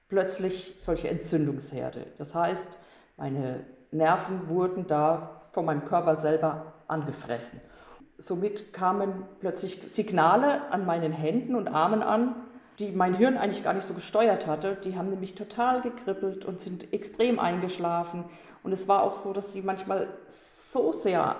plötzlich 0.08 0.76
solche 0.78 1.10
Entzündungsherde. 1.10 2.08
Das 2.18 2.34
heißt, 2.34 2.80
meine 3.18 3.64
Nerven 3.92 4.50
wurden 4.50 4.88
da 4.88 5.42
von 5.52 5.66
meinem 5.66 5.86
Körper 5.86 6.16
selber 6.16 6.74
angefressen. 6.88 7.62
Somit 8.18 8.74
kamen 8.74 9.26
plötzlich 9.40 9.82
Signale 9.88 10.72
an 10.72 10.86
meinen 10.86 11.12
Händen 11.12 11.56
und 11.56 11.68
Armen 11.68 12.02
an, 12.02 12.36
die 12.80 12.92
mein 12.92 13.16
Hirn 13.16 13.38
eigentlich 13.38 13.64
gar 13.64 13.74
nicht 13.74 13.88
so 13.88 13.94
gesteuert 13.94 14.48
hatte. 14.48 14.78
Die 14.84 14.98
haben 14.98 15.10
nämlich 15.10 15.36
total 15.36 15.82
gekribbelt 15.82 16.46
und 16.46 16.60
sind 16.60 16.94
extrem 16.94 17.40
eingeschlafen. 17.40 18.26
Und 18.64 18.72
es 18.72 18.88
war 18.88 19.04
auch 19.04 19.16
so, 19.16 19.34
dass 19.34 19.54
sie 19.54 19.62
manchmal 19.62 20.08
so 20.28 20.92
sehr 20.92 21.36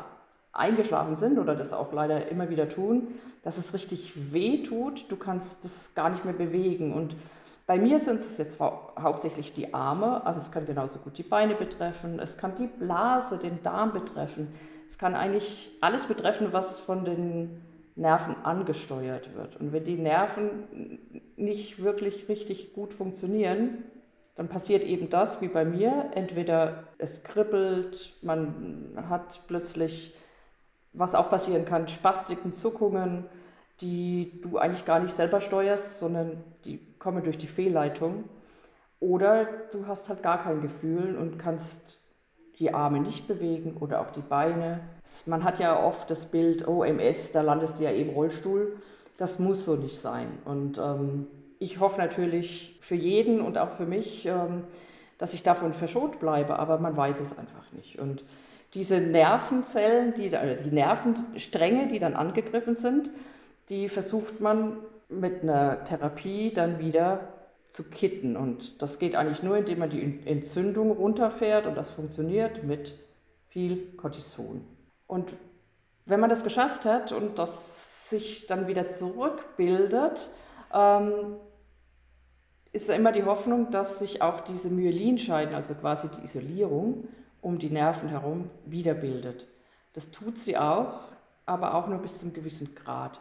eingeschlafen 0.54 1.16
sind 1.16 1.38
oder 1.38 1.56
das 1.56 1.74
auch 1.74 1.92
leider 1.92 2.30
immer 2.30 2.50
wieder 2.50 2.70
tun, 2.70 3.20
dass 3.44 3.58
es 3.58 3.74
richtig 3.74 4.32
weh 4.32 4.64
tut. 4.64 5.12
Du 5.12 5.18
kannst 5.18 5.66
das 5.66 5.94
gar 5.94 6.10
nicht 6.10 6.24
mehr 6.24 6.34
bewegen. 6.34 6.94
Und 6.94 7.16
bei 7.68 7.80
mir 7.80 8.00
sind 8.00 8.18
es 8.18 8.38
jetzt 8.38 8.60
hauptsächlich 8.60 9.54
die 9.54 9.74
Arme, 9.74 10.26
aber 10.26 10.38
es 10.38 10.52
kann 10.52 10.66
genauso 10.66 11.00
gut 11.00 11.18
die 11.18 11.24
Beine 11.24 11.56
betreffen. 11.56 12.20
Es 12.20 12.38
kann 12.38 12.54
die 12.56 12.68
Blase, 12.68 13.40
den 13.40 13.64
Darm 13.64 13.92
betreffen. 13.92 14.54
Es 14.88 15.00
kann 15.00 15.16
eigentlich 15.16 15.72
alles 15.82 16.06
betreffen, 16.06 16.50
was 16.52 16.80
von 16.80 17.06
den 17.06 17.62
Nerven 17.96 18.36
angesteuert 18.44 19.34
wird. 19.36 19.56
Und 19.58 19.74
wenn 19.74 19.84
die 19.84 19.98
Nerven 19.98 21.00
nicht 21.38 21.82
wirklich 21.82 22.30
richtig 22.30 22.74
gut 22.74 22.94
funktionieren, 22.94 23.84
dann 24.36 24.48
passiert 24.48 24.84
eben 24.84 25.10
das 25.10 25.42
wie 25.42 25.48
bei 25.48 25.66
mir. 25.66 26.12
Entweder 26.14 26.84
es 27.00 27.24
kribbelt, 27.24 28.14
man 28.22 28.94
hat 29.10 29.42
plötzlich, 29.48 30.14
was 30.94 31.16
auch 31.16 31.32
passieren 31.32 31.66
kann, 31.66 31.88
Spastiken, 31.88 32.54
Zuckungen, 32.54 33.26
die 33.82 34.40
du 34.44 34.58
eigentlich 34.58 34.86
gar 34.86 35.00
nicht 35.00 35.14
selber 35.14 35.42
steuerst, 35.42 36.00
sondern 36.00 36.44
die 36.64 36.95
kommen 37.06 37.24
durch 37.24 37.38
die 37.38 37.46
Fehlleitung. 37.48 38.24
Oder 39.00 39.46
du 39.72 39.86
hast 39.86 40.10
halt 40.10 40.24
gar 40.24 40.42
kein 40.42 40.62
Gefühl 40.62 41.16
und 41.16 41.38
kannst 41.38 42.00
die 42.58 42.74
Arme 42.74 43.00
nicht 43.00 43.28
bewegen 43.28 43.78
oder 43.80 44.02
auch 44.02 44.10
die 44.12 44.24
Beine. 44.24 44.80
Man 45.28 45.44
hat 45.44 45.60
ja 45.60 45.86
oft 45.86 46.10
das 46.10 46.32
Bild, 46.32 46.68
oh 46.68 46.84
MS, 46.84 47.32
da 47.32 47.42
landest 47.42 47.80
du 47.80 47.84
ja 47.84 47.92
eben 47.92 48.10
Rollstuhl. 48.10 48.78
Das 49.18 49.38
muss 49.38 49.66
so 49.66 49.76
nicht 49.76 50.00
sein. 50.00 50.28
Und 50.46 50.80
ähm, 50.80 51.28
ich 51.60 51.80
hoffe 51.80 52.02
natürlich 52.02 52.80
für 52.82 52.96
jeden 52.96 53.40
und 53.40 53.60
auch 53.60 53.74
für 53.74 53.86
mich, 53.86 54.26
ähm, 54.26 54.64
dass 55.20 55.36
ich 55.36 55.44
davon 55.44 55.74
verschont 55.74 56.20
bleibe, 56.20 56.58
aber 56.58 56.80
man 56.80 56.98
weiß 56.98 57.20
es 57.20 57.38
einfach 57.38 57.72
nicht. 57.74 58.00
Und 58.00 58.24
diese 58.74 59.00
Nervenzellen, 59.00 60.16
die, 60.16 60.32
die 60.32 60.72
Nervenstränge, 60.72 61.88
die 61.88 62.00
dann 62.00 62.16
angegriffen 62.16 62.76
sind, 62.76 63.12
die 63.70 63.90
versucht 63.90 64.42
man 64.42 64.78
mit 65.10 65.44
einer 65.44 65.84
Therapie 65.84 66.54
dann 66.54 66.80
wieder 66.80 67.34
zu 67.72 67.84
kitten. 67.84 68.38
Und 68.38 68.82
das 68.82 69.00
geht 69.00 69.16
eigentlich 69.16 69.44
nur, 69.44 69.58
indem 69.58 69.80
man 69.80 69.90
die 69.90 70.22
Entzündung 70.26 70.92
runterfährt 70.92 71.68
und 71.68 71.76
das 71.76 71.92
funktioniert 71.92 72.64
mit 72.64 72.96
viel 73.48 73.96
Cortison. 73.98 74.66
Und 75.08 75.34
wenn 76.06 76.20
man 76.20 76.30
das 76.30 76.44
geschafft 76.44 76.86
hat 76.86 77.12
und 77.12 77.38
das 77.38 78.10
sich 78.10 78.48
dann 78.48 78.68
wieder 78.68 78.88
zurückbildet, 78.88 80.30
ähm, 80.74 81.38
ist 82.72 82.90
immer 82.90 83.12
die 83.12 83.24
Hoffnung, 83.24 83.72
dass 83.72 84.00
sich 84.00 84.22
auch 84.22 84.42
diese 84.42 84.70
Myelinscheiden, 84.70 85.56
also 85.56 85.74
quasi 85.76 86.10
die 86.10 86.26
Isolierung 86.26 87.08
um 87.42 87.58
die 87.60 87.70
Nerven 87.70 88.10
herum, 88.10 88.50
wiederbildet. 88.66 89.48
Das 89.94 90.12
tut 90.12 90.38
sie 90.38 90.58
auch, 90.58 91.00
aber 91.46 91.76
auch 91.76 91.88
nur 91.88 92.00
bis 92.00 92.20
zum 92.20 92.34
gewissen 92.34 92.76
Grad. 92.76 93.20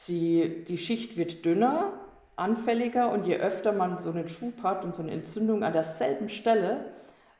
Sie, 0.00 0.64
die 0.68 0.78
Schicht 0.78 1.16
wird 1.16 1.44
dünner, 1.44 1.92
anfälliger 2.36 3.10
und 3.10 3.26
je 3.26 3.38
öfter 3.38 3.72
man 3.72 3.98
so 3.98 4.10
einen 4.10 4.28
Schub 4.28 4.62
hat 4.62 4.84
und 4.84 4.94
so 4.94 5.02
eine 5.02 5.10
Entzündung 5.10 5.64
an 5.64 5.72
derselben 5.72 6.28
Stelle, 6.28 6.84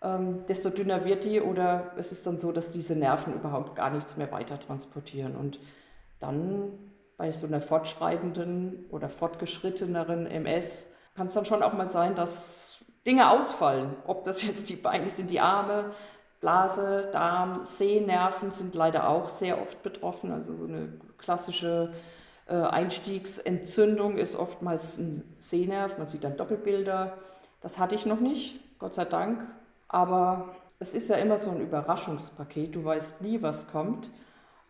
ähm, 0.03 0.45
desto 0.49 0.69
dünner 0.69 1.05
wird 1.05 1.23
die 1.23 1.41
oder 1.41 1.93
es 1.97 2.11
ist 2.11 2.27
dann 2.27 2.37
so, 2.37 2.50
dass 2.50 2.73
diese 2.73 2.97
Nerven 2.97 3.33
überhaupt 3.33 3.77
gar 3.77 3.91
nichts 3.91 4.17
mehr 4.17 4.33
weiter 4.33 4.59
transportieren. 4.59 5.37
Und 5.37 5.61
dann 6.19 6.73
bei 7.17 7.31
so 7.31 7.47
einer 7.47 7.61
fortschreitenden 7.61 8.87
oder 8.91 9.09
fortgeschritteneren 9.09 10.27
MS 10.27 10.93
kann 11.15 11.27
es 11.27 11.35
dann 11.35 11.45
schon 11.45 11.62
auch 11.62 11.75
mal 11.75 11.87
sein, 11.87 12.17
dass 12.17 12.85
Dinge 13.07 13.31
ausfallen. 13.31 13.95
Ob 14.05 14.25
das 14.25 14.43
jetzt 14.43 14.69
die 14.69 14.75
Beine 14.75 15.11
sind, 15.11 15.31
die 15.31 15.38
Arme, 15.38 15.93
Blase, 16.41 17.09
Darm, 17.12 17.65
Sehnerven 17.65 18.50
sind 18.50 18.75
leider 18.75 19.09
auch 19.09 19.29
sehr 19.29 19.62
oft 19.62 19.81
betroffen. 19.85 20.33
Also 20.33 20.57
so 20.57 20.65
eine 20.65 20.95
klassische 21.19 21.93
Einstiegsentzündung 22.55 24.17
ist 24.17 24.37
oftmals 24.37 24.99
ein 24.99 25.23
Sehnerv, 25.38 25.99
man 25.99 26.07
sieht 26.07 26.25
dann 26.25 26.37
Doppelbilder. 26.37 27.19
Das 27.61 27.78
hatte 27.78 27.95
ich 27.95 28.07
noch 28.07 28.21
nicht, 28.21 28.61
Gott 28.78 28.95
sei 28.95 29.05
Dank. 29.05 29.40
Aber 29.88 30.55
es 30.78 30.95
ist 30.95 31.09
ja 31.09 31.17
immer 31.17 31.38
so 31.38 31.50
ein 31.50 31.61
Überraschungspaket. 31.61 32.75
Du 32.75 32.85
weißt 32.85 33.23
nie, 33.23 33.43
was 33.43 33.71
kommt. 33.71 34.09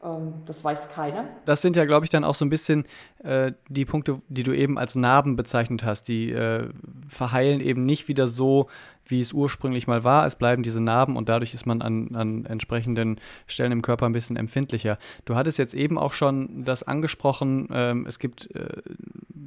Ähm, 0.03 0.43
das 0.47 0.63
weiß 0.63 0.91
keiner. 0.91 1.25
Das 1.45 1.61
sind 1.61 1.77
ja, 1.77 1.85
glaube 1.85 2.05
ich, 2.05 2.11
dann 2.11 2.25
auch 2.25 2.35
so 2.35 2.45
ein 2.45 2.51
bisschen 2.51 2.85
äh, 3.23 3.53
die 3.69 3.85
Punkte, 3.85 4.21
die 4.29 4.43
du 4.43 4.53
eben 4.53 4.79
als 4.79 4.95
Narben 4.95 5.37
bezeichnet 5.37 5.85
hast. 5.85 6.05
Die 6.05 6.31
äh, 6.31 6.69
verheilen 7.09 7.61
eben 7.61 7.85
nicht 7.85 8.09
wieder 8.09 8.27
so, 8.27 8.69
wie 9.09 9.21
es 9.21 9.33
ursprünglich 9.33 9.87
mal 9.87 10.05
war. 10.05 10.27
Es 10.27 10.37
bleiben 10.37 10.63
diese 10.63 10.81
Narben 10.81 11.17
und 11.17 11.29
dadurch 11.29 11.55
ist 11.55 11.67
man 11.67 11.83
an, 11.83 12.15
an 12.15 12.45
entsprechenden 12.45 13.17
Stellen 13.47 13.73
im 13.73 13.83
Körper 13.83 14.07
ein 14.07 14.13
bisschen 14.13 14.37
empfindlicher. 14.37 14.99
Du 15.25 15.35
hattest 15.35 15.59
jetzt 15.59 15.75
eben 15.75 15.99
auch 15.99 16.13
schon 16.13 16.65
das 16.65 16.83
angesprochen, 16.83 17.69
ähm, 17.73 18.07
es 18.07 18.19
gibt 18.19 18.55
äh, 18.55 18.83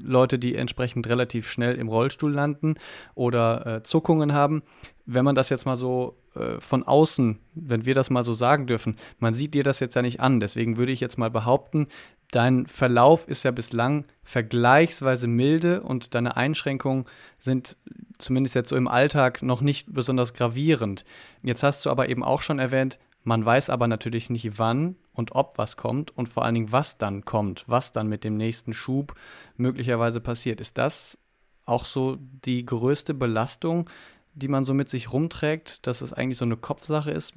Leute, 0.04 0.40
die 0.40 0.56
entsprechend 0.56 1.08
relativ 1.08 1.50
schnell 1.50 1.76
im 1.76 1.88
Rollstuhl 1.88 2.32
landen 2.32 2.76
oder 3.16 3.66
äh, 3.66 3.84
Zuckungen 3.84 4.34
haben. 4.34 4.64
Wenn 5.06 5.26
man 5.26 5.36
das 5.36 5.50
jetzt 5.50 5.66
mal 5.66 5.78
so 5.78 6.18
äh, 6.36 6.60
von 6.60 6.84
außen, 6.84 7.40
wenn 7.54 7.86
wir 7.86 7.94
das 7.94 8.10
mal 8.10 8.24
so 8.24 8.34
sagen 8.34 8.68
dürfen, 8.68 8.96
man 9.20 9.34
sieht 9.34 9.54
dir 9.54 9.64
das 9.64 9.80
jetzt 9.80 9.96
ja 9.96 10.02
nicht 10.02 10.20
an. 10.20 10.40
Deswegen 10.40 10.78
würde 10.78 10.92
ich 10.92 11.00
jetzt 11.00 11.18
mal 11.18 11.30
behaupten, 11.30 11.88
dein 12.32 12.66
Verlauf 12.66 13.28
ist 13.28 13.44
ja 13.44 13.52
bislang 13.52 14.06
vergleichsweise 14.24 15.28
milde 15.28 15.82
und 15.82 16.16
deine 16.16 16.38
Einschränkungen 16.38 17.06
sind 17.38 17.78
zumindest 18.18 18.56
jetzt 18.56 18.70
so 18.70 18.76
im 18.76 18.88
Alltag 18.88 19.44
noch 19.44 19.62
nicht 19.62 19.94
besonders 19.94 20.34
gravierend. 20.34 21.06
Jetzt 21.44 21.64
hast 21.64 21.86
du 21.86 21.90
aber 21.90 22.10
eben 22.10 22.24
auch 22.24 22.42
schon 22.42 22.60
erwähnt, 22.60 23.00
man 23.24 23.46
weiß 23.46 23.70
aber 23.70 23.88
natürlich 23.88 24.30
nicht, 24.30 24.58
wann 24.58 24.96
und 25.14 25.36
ob 25.36 25.58
was 25.58 25.78
kommt 25.78 26.16
und 26.18 26.28
vor 26.28 26.44
allen 26.44 26.56
Dingen, 26.56 26.72
was 26.72 26.98
dann 26.98 27.24
kommt, 27.24 27.66
was 27.68 27.92
dann 27.92 28.08
mit 28.08 28.24
dem 28.24 28.36
nächsten 28.36 28.74
Schub 28.74 29.14
möglicherweise 29.58 30.22
passiert. 30.22 30.60
Ist 30.60 30.78
das 30.78 31.20
auch 31.66 31.86
so 31.86 32.18
die 32.20 32.66
größte 32.66 33.14
Belastung, 33.14 33.90
die 34.34 34.48
man 34.48 34.66
so 34.66 34.74
mit 34.74 34.90
sich 34.90 35.14
rumträgt, 35.14 35.86
dass 35.86 36.02
es 36.02 36.14
eigentlich 36.14 36.38
so 36.38 36.46
eine 36.46 36.58
Kopfsache 36.58 37.12
ist? 37.12 37.34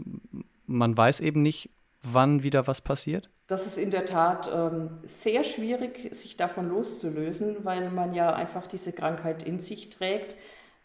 Man 0.66 0.96
weiß 0.96 1.20
eben 1.20 1.42
nicht, 1.42 1.68
wann 2.02 2.42
wieder 2.42 2.66
was 2.66 2.80
passiert? 2.80 3.28
Das 3.46 3.66
ist 3.66 3.76
in 3.76 3.90
der 3.90 4.06
Tat 4.06 4.50
ähm, 4.52 4.98
sehr 5.02 5.44
schwierig, 5.44 6.14
sich 6.14 6.36
davon 6.36 6.70
loszulösen, 6.70 7.64
weil 7.64 7.90
man 7.90 8.14
ja 8.14 8.32
einfach 8.32 8.66
diese 8.66 8.92
Krankheit 8.92 9.42
in 9.42 9.60
sich 9.60 9.90
trägt. 9.90 10.34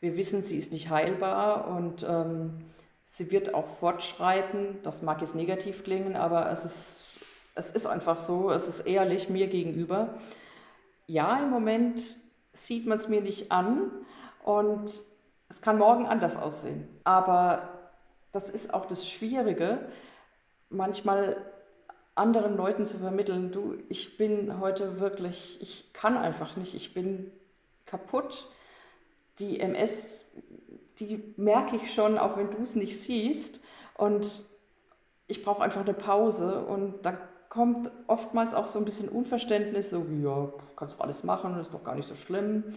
Wir 0.02 0.18
wissen, 0.18 0.42
sie 0.42 0.58
ist 0.58 0.74
nicht 0.74 0.90
heilbar 0.90 1.70
und 1.70 2.06
ähm, 2.08 2.66
sie 3.06 3.32
wird 3.32 3.54
auch 3.54 3.70
fortschreiten. 3.70 4.78
Das 4.84 5.02
mag 5.02 5.22
jetzt 5.22 5.36
negativ 5.36 5.86
klingen, 5.86 6.18
aber 6.18 6.52
es 6.52 6.66
ist, 6.66 7.04
es 7.56 7.72
ist 7.72 7.86
einfach 7.86 8.20
so, 8.20 8.52
es 8.52 8.68
ist 8.68 8.82
ehrlich 8.82 9.30
mir 9.30 9.48
gegenüber. 9.48 10.16
Ja, 11.08 11.42
im 11.42 11.50
Moment 11.50 12.02
sieht 12.52 12.86
man 12.86 12.98
es 12.98 13.08
mir 13.08 13.22
nicht 13.22 13.54
an 13.54 13.90
und 14.44 14.92
es 15.48 15.62
kann 15.62 15.78
morgen 15.78 16.06
anders 16.08 16.36
aussehen. 16.36 16.88
Aber 17.06 17.70
das 18.34 18.50
ist 18.50 18.74
auch 18.74 18.86
das 18.86 19.10
Schwierige, 19.10 19.80
manchmal 20.70 21.38
anderen 22.16 22.58
Leuten 22.58 22.86
zu 22.86 22.98
vermitteln, 22.98 23.52
du, 23.52 23.76
ich 23.88 24.18
bin 24.18 24.60
heute 24.60 25.00
wirklich, 25.00 25.62
ich 25.62 25.94
kann 25.94 26.18
einfach 26.18 26.58
nicht, 26.58 26.76
ich 26.76 26.94
bin 26.94 27.32
kaputt. 27.86 28.48
Die 29.40 29.60
MS, 29.60 30.22
die 31.00 31.34
merke 31.38 31.78
ich 31.78 31.94
schon, 31.94 32.18
auch 32.18 32.38
wenn 32.38 32.52
du 32.52 32.62
es 32.62 32.76
nicht 32.76 33.02
siehst. 33.02 33.62
Und 33.96 34.28
ich 35.28 35.44
brauche 35.44 35.64
einfach 35.64 35.82
eine 35.82 35.94
Pause. 35.94 36.66
Und 36.66 37.06
da 37.06 37.18
kommt 37.50 37.90
oftmals 38.08 38.54
auch 38.54 38.68
so 38.68 38.80
ein 38.80 38.86
bisschen 38.86 39.10
Unverständnis, 39.10 39.90
so 39.90 40.10
wie, 40.10 40.24
ja, 40.24 40.52
kannst 40.76 41.00
du 41.00 41.04
alles 41.04 41.24
machen, 41.24 41.60
ist 41.60 41.74
doch 41.74 41.84
gar 41.84 41.96
nicht 41.96 42.08
so 42.08 42.16
schlimm. 42.16 42.76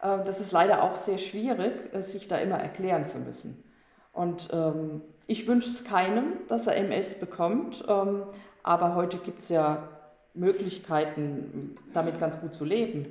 Äh, 0.00 0.24
das 0.24 0.40
ist 0.40 0.52
leider 0.52 0.82
auch 0.82 0.96
sehr 0.96 1.18
schwierig, 1.18 1.72
äh, 1.92 2.02
sich 2.02 2.28
da 2.28 2.38
immer 2.38 2.58
erklären 2.58 3.06
zu 3.06 3.18
müssen. 3.18 3.64
Und 4.12 4.48
ähm, 4.52 5.00
ich 5.26 5.46
wünsche 5.48 5.68
es 5.68 5.84
keinem, 5.84 6.34
dass 6.48 6.66
er 6.66 6.76
MS 6.76 7.18
bekommt. 7.18 7.84
Ähm, 7.88 8.24
aber 8.64 8.96
heute 8.96 9.18
gibt 9.18 9.38
es 9.38 9.50
ja 9.50 9.88
Möglichkeiten, 10.34 11.76
damit 11.92 12.18
ganz 12.18 12.40
gut 12.40 12.54
zu 12.54 12.64
leben. 12.64 13.06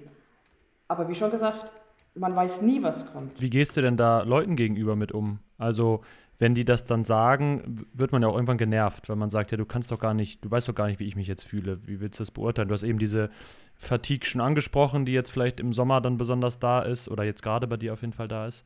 Aber 0.90 1.08
wie 1.08 1.16
schon 1.16 1.32
gesagt, 1.32 1.72
man 2.16 2.36
weiß 2.36 2.64
nie, 2.64 2.84
was 2.84 3.14
kommt. 3.14 3.42
Wie 3.42 3.50
gehst 3.50 3.78
du 3.78 3.82
denn 3.82 3.96
da 3.96 4.24
Leuten 4.24 4.56
gegenüber 4.56 4.96
mit 4.96 5.12
um? 5.14 5.40
Also, 5.58 6.02
wenn 6.40 6.56
die 6.56 6.66
das 6.66 6.86
dann 6.86 7.06
sagen, 7.06 7.86
wird 7.94 8.12
man 8.12 8.22
ja 8.22 8.28
auch 8.28 8.34
irgendwann 8.34 8.58
genervt, 8.58 9.08
weil 9.08 9.16
man 9.16 9.30
sagt, 9.30 9.52
ja, 9.52 9.58
du 9.58 9.66
kannst 9.66 9.92
doch 9.92 10.00
gar 10.00 10.14
nicht, 10.14 10.44
du 10.44 10.52
weißt 10.52 10.68
doch 10.68 10.76
gar 10.76 10.88
nicht, 10.88 11.00
wie 11.00 11.08
ich 11.08 11.16
mich 11.16 11.28
jetzt 11.28 11.44
fühle. 11.44 11.80
Wie 11.88 12.02
willst 12.02 12.20
du 12.20 12.24
das 12.24 12.32
beurteilen? 12.32 12.68
Du 12.68 12.74
hast 12.74 12.84
eben 12.84 13.00
diese 13.00 13.30
Fatigue 13.76 14.28
schon 14.28 14.42
angesprochen, 14.42 15.06
die 15.06 15.14
jetzt 15.14 15.32
vielleicht 15.32 15.60
im 15.60 15.72
Sommer 15.72 16.02
dann 16.02 16.18
besonders 16.18 16.60
da 16.60 16.82
ist 16.82 17.08
oder 17.08 17.24
jetzt 17.24 17.44
gerade 17.44 17.68
bei 17.68 17.78
dir 17.78 17.94
auf 17.94 18.02
jeden 18.02 18.14
Fall 18.14 18.28
da 18.28 18.48
ist. 18.48 18.66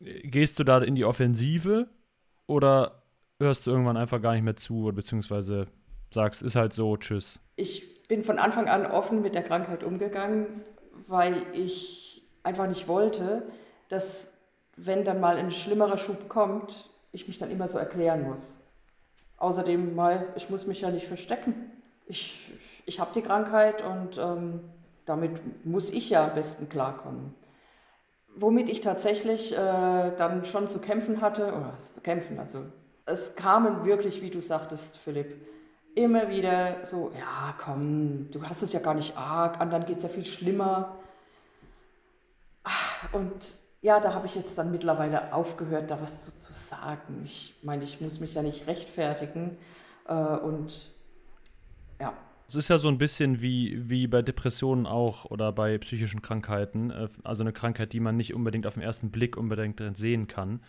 Gehst 0.00 0.58
du 0.58 0.64
da 0.64 0.78
in 0.78 0.94
die 0.94 1.04
Offensive 1.04 1.88
oder 2.46 3.02
hörst 3.38 3.66
du 3.66 3.70
irgendwann 3.70 3.96
einfach 3.96 4.20
gar 4.20 4.32
nicht 4.32 4.44
mehr 4.44 4.56
zu, 4.56 4.90
beziehungsweise 4.94 5.68
sagst, 6.16 6.42
ist 6.42 6.56
halt 6.56 6.72
so, 6.72 6.96
tschüss? 6.96 7.40
Ich 7.54 8.08
bin 8.08 8.24
von 8.24 8.38
Anfang 8.38 8.68
an 8.68 8.86
offen 8.86 9.22
mit 9.22 9.34
der 9.34 9.42
Krankheit 9.42 9.84
umgegangen, 9.84 10.62
weil 11.06 11.42
ich 11.52 12.26
einfach 12.42 12.66
nicht 12.66 12.88
wollte, 12.88 13.42
dass 13.88 14.38
wenn 14.76 15.04
dann 15.04 15.20
mal 15.20 15.36
ein 15.36 15.50
schlimmerer 15.50 15.98
Schub 15.98 16.28
kommt, 16.28 16.90
ich 17.12 17.28
mich 17.28 17.38
dann 17.38 17.50
immer 17.50 17.68
so 17.68 17.78
erklären 17.78 18.24
muss. 18.24 18.60
Außerdem, 19.38 19.94
mal, 19.94 20.26
ich 20.36 20.50
muss 20.50 20.66
mich 20.66 20.80
ja 20.80 20.90
nicht 20.90 21.06
verstecken. 21.06 21.54
Ich, 22.06 22.52
ich 22.86 22.98
habe 23.00 23.10
die 23.14 23.22
Krankheit 23.22 23.82
und 23.82 24.18
ähm, 24.18 24.60
damit 25.04 25.64
muss 25.64 25.90
ich 25.90 26.10
ja 26.10 26.28
am 26.28 26.34
besten 26.34 26.68
klarkommen. 26.68 27.34
Womit 28.34 28.68
ich 28.68 28.80
tatsächlich 28.80 29.52
äh, 29.52 29.56
dann 30.16 30.44
schon 30.44 30.68
zu 30.68 30.78
kämpfen 30.78 31.20
hatte, 31.20 31.48
oder 31.48 31.74
zu 31.76 32.00
kämpfen, 32.00 32.38
also 32.38 32.64
es 33.06 33.36
kamen 33.36 33.84
wirklich, 33.84 34.20
wie 34.20 34.30
du 34.30 34.40
sagtest, 34.40 34.98
Philipp, 34.98 35.46
immer 35.96 36.28
wieder 36.28 36.84
so, 36.84 37.10
ja, 37.18 37.54
komm, 37.58 38.30
du 38.30 38.42
hast 38.44 38.62
es 38.62 38.72
ja 38.72 38.80
gar 38.80 38.94
nicht 38.94 39.16
arg, 39.16 39.60
anderen 39.60 39.86
geht 39.86 39.96
es 39.96 40.02
ja 40.02 40.08
viel 40.08 40.26
schlimmer. 40.26 40.96
Und 43.12 43.32
ja, 43.80 43.98
da 43.98 44.12
habe 44.14 44.26
ich 44.26 44.34
jetzt 44.34 44.58
dann 44.58 44.70
mittlerweile 44.70 45.32
aufgehört, 45.32 45.90
da 45.90 46.00
was 46.00 46.24
zu, 46.24 46.38
zu 46.38 46.52
sagen. 46.52 47.22
Ich 47.24 47.54
meine, 47.62 47.84
ich 47.84 48.00
muss 48.00 48.20
mich 48.20 48.34
ja 48.34 48.42
nicht 48.42 48.66
rechtfertigen. 48.66 49.56
Äh, 50.06 50.14
und 50.14 50.90
ja. 51.98 52.12
Es 52.48 52.54
ist 52.56 52.68
ja 52.68 52.78
so 52.78 52.88
ein 52.88 52.98
bisschen 52.98 53.40
wie, 53.40 53.88
wie 53.88 54.06
bei 54.06 54.22
Depressionen 54.22 54.86
auch 54.86 55.24
oder 55.24 55.50
bei 55.50 55.78
psychischen 55.78 56.20
Krankheiten. 56.20 56.90
Äh, 56.90 57.08
also 57.24 57.42
eine 57.42 57.52
Krankheit, 57.52 57.94
die 57.94 58.00
man 58.00 58.16
nicht 58.16 58.34
unbedingt 58.34 58.66
auf 58.66 58.74
den 58.74 58.82
ersten 58.82 59.10
Blick 59.10 59.36
unbedingt 59.36 59.82
sehen 59.96 60.26
kann. 60.26 60.60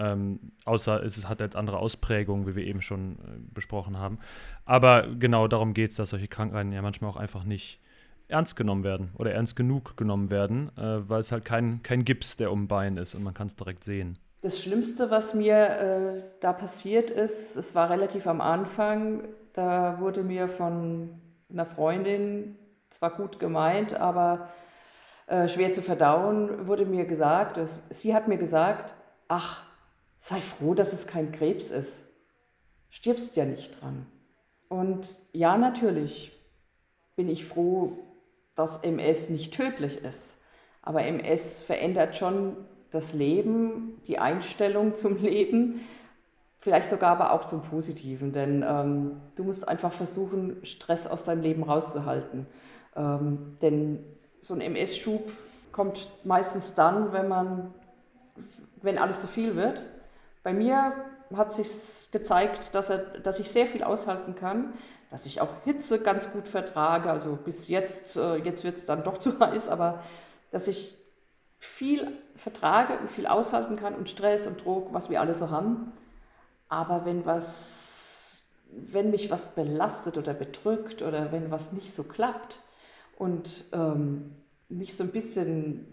Ähm, 0.00 0.40
außer 0.64 1.04
es 1.04 1.28
hat 1.28 1.40
jetzt 1.40 1.56
andere 1.56 1.78
Ausprägungen, 1.78 2.46
wie 2.46 2.56
wir 2.56 2.64
eben 2.64 2.80
schon 2.80 3.18
äh, 3.18 3.38
besprochen 3.52 3.98
haben. 3.98 4.18
Aber 4.64 5.06
genau 5.06 5.46
darum 5.46 5.74
geht 5.74 5.90
es, 5.90 5.96
dass 5.98 6.10
solche 6.10 6.26
Krankheiten 6.26 6.72
ja 6.72 6.80
manchmal 6.80 7.10
auch 7.10 7.18
einfach 7.18 7.44
nicht 7.44 7.80
ernst 8.28 8.56
genommen 8.56 8.82
werden 8.82 9.10
oder 9.18 9.32
ernst 9.32 9.56
genug 9.56 9.96
genommen 9.98 10.30
werden, 10.30 10.70
äh, 10.78 11.06
weil 11.08 11.20
es 11.20 11.32
halt 11.32 11.44
kein, 11.44 11.82
kein 11.82 12.04
Gips, 12.04 12.38
der 12.38 12.50
um 12.50 12.66
Bein 12.66 12.96
ist 12.96 13.14
und 13.14 13.22
man 13.22 13.34
kann 13.34 13.48
es 13.48 13.56
direkt 13.56 13.84
sehen. 13.84 14.18
Das 14.40 14.62
Schlimmste, 14.62 15.10
was 15.10 15.34
mir 15.34 15.54
äh, 15.54 16.22
da 16.40 16.54
passiert 16.54 17.10
ist, 17.10 17.56
es 17.56 17.74
war 17.74 17.90
relativ 17.90 18.26
am 18.26 18.40
Anfang, 18.40 19.24
da 19.52 20.00
wurde 20.00 20.22
mir 20.22 20.48
von 20.48 21.10
einer 21.52 21.66
Freundin, 21.66 22.56
zwar 22.88 23.10
gut 23.10 23.38
gemeint, 23.38 23.94
aber 23.94 24.48
äh, 25.26 25.46
schwer 25.46 25.72
zu 25.72 25.82
verdauen, 25.82 26.66
wurde 26.66 26.86
mir 26.86 27.04
gesagt, 27.04 27.58
dass, 27.58 27.82
sie 27.90 28.14
hat 28.14 28.28
mir 28.28 28.38
gesagt, 28.38 28.94
ach, 29.28 29.62
sei 30.20 30.40
froh, 30.40 30.74
dass 30.74 30.92
es 30.92 31.08
kein 31.08 31.32
Krebs 31.32 31.70
ist. 31.72 32.06
Stirbst 32.90 33.36
ja 33.36 33.44
nicht 33.44 33.80
dran. 33.80 34.06
Und 34.68 35.08
ja, 35.32 35.56
natürlich 35.56 36.38
bin 37.16 37.28
ich 37.28 37.44
froh, 37.44 37.98
dass 38.54 38.84
MS 38.84 39.30
nicht 39.30 39.54
tödlich 39.54 40.04
ist. 40.04 40.38
Aber 40.82 41.02
MS 41.02 41.62
verändert 41.62 42.16
schon 42.16 42.56
das 42.90 43.14
Leben, 43.14 44.00
die 44.06 44.18
Einstellung 44.18 44.94
zum 44.94 45.20
Leben, 45.20 45.80
vielleicht 46.58 46.90
sogar 46.90 47.12
aber 47.12 47.32
auch 47.32 47.46
zum 47.46 47.62
Positiven. 47.62 48.32
Denn 48.32 48.62
ähm, 48.66 49.22
du 49.36 49.44
musst 49.44 49.66
einfach 49.66 49.92
versuchen, 49.92 50.64
Stress 50.64 51.06
aus 51.06 51.24
deinem 51.24 51.42
Leben 51.42 51.62
rauszuhalten. 51.62 52.46
Ähm, 52.94 53.56
denn 53.62 54.04
so 54.42 54.52
ein 54.52 54.60
MS-Schub 54.60 55.32
kommt 55.72 56.10
meistens 56.24 56.74
dann, 56.74 57.12
wenn 57.14 57.28
man, 57.28 57.72
wenn 58.82 58.98
alles 58.98 59.22
zu 59.22 59.26
viel 59.26 59.56
wird. 59.56 59.82
Bei 60.42 60.52
mir 60.52 60.92
hat 61.34 61.52
sich 61.52 62.10
gezeigt, 62.10 62.74
dass, 62.74 62.90
er, 62.90 62.98
dass 62.98 63.38
ich 63.38 63.50
sehr 63.50 63.66
viel 63.66 63.82
aushalten 63.82 64.34
kann, 64.34 64.72
dass 65.10 65.26
ich 65.26 65.40
auch 65.40 65.50
Hitze 65.64 66.02
ganz 66.02 66.32
gut 66.32 66.46
vertrage. 66.46 67.10
Also 67.10 67.36
bis 67.36 67.68
jetzt, 67.68 68.16
äh, 68.16 68.36
jetzt 68.36 68.64
wird 68.64 68.76
es 68.76 68.86
dann 68.86 69.04
doch 69.04 69.18
zu 69.18 69.38
heiß, 69.38 69.68
aber 69.68 70.02
dass 70.50 70.68
ich 70.68 70.96
viel 71.58 72.16
vertrage 72.36 72.98
und 72.98 73.10
viel 73.10 73.26
aushalten 73.26 73.76
kann 73.76 73.94
und 73.94 74.08
Stress 74.08 74.46
und 74.46 74.64
Druck, 74.64 74.92
was 74.92 75.10
wir 75.10 75.20
alle 75.20 75.34
so 75.34 75.50
haben. 75.50 75.92
Aber 76.68 77.04
wenn 77.04 77.26
was, 77.26 78.46
wenn 78.70 79.10
mich 79.10 79.30
was 79.30 79.54
belastet 79.54 80.16
oder 80.16 80.32
bedrückt 80.32 81.02
oder 81.02 81.32
wenn 81.32 81.50
was 81.50 81.72
nicht 81.72 81.94
so 81.94 82.04
klappt 82.04 82.60
und 83.18 83.64
ähm, 83.72 84.36
mich 84.68 84.96
so 84.96 85.04
ein 85.04 85.10
bisschen 85.10 85.86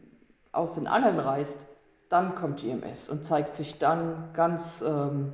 aus 0.51 0.75
den 0.75 0.88
Angeln 0.88 1.20
reißt, 1.20 1.66
dann 2.10 2.36
kommt 2.36 2.64
IMS 2.64 3.10
und 3.10 3.24
zeigt 3.26 3.54
sich 3.54 3.78
dann 3.78 4.30
ganz, 4.34 4.84
ähm, 4.88 5.34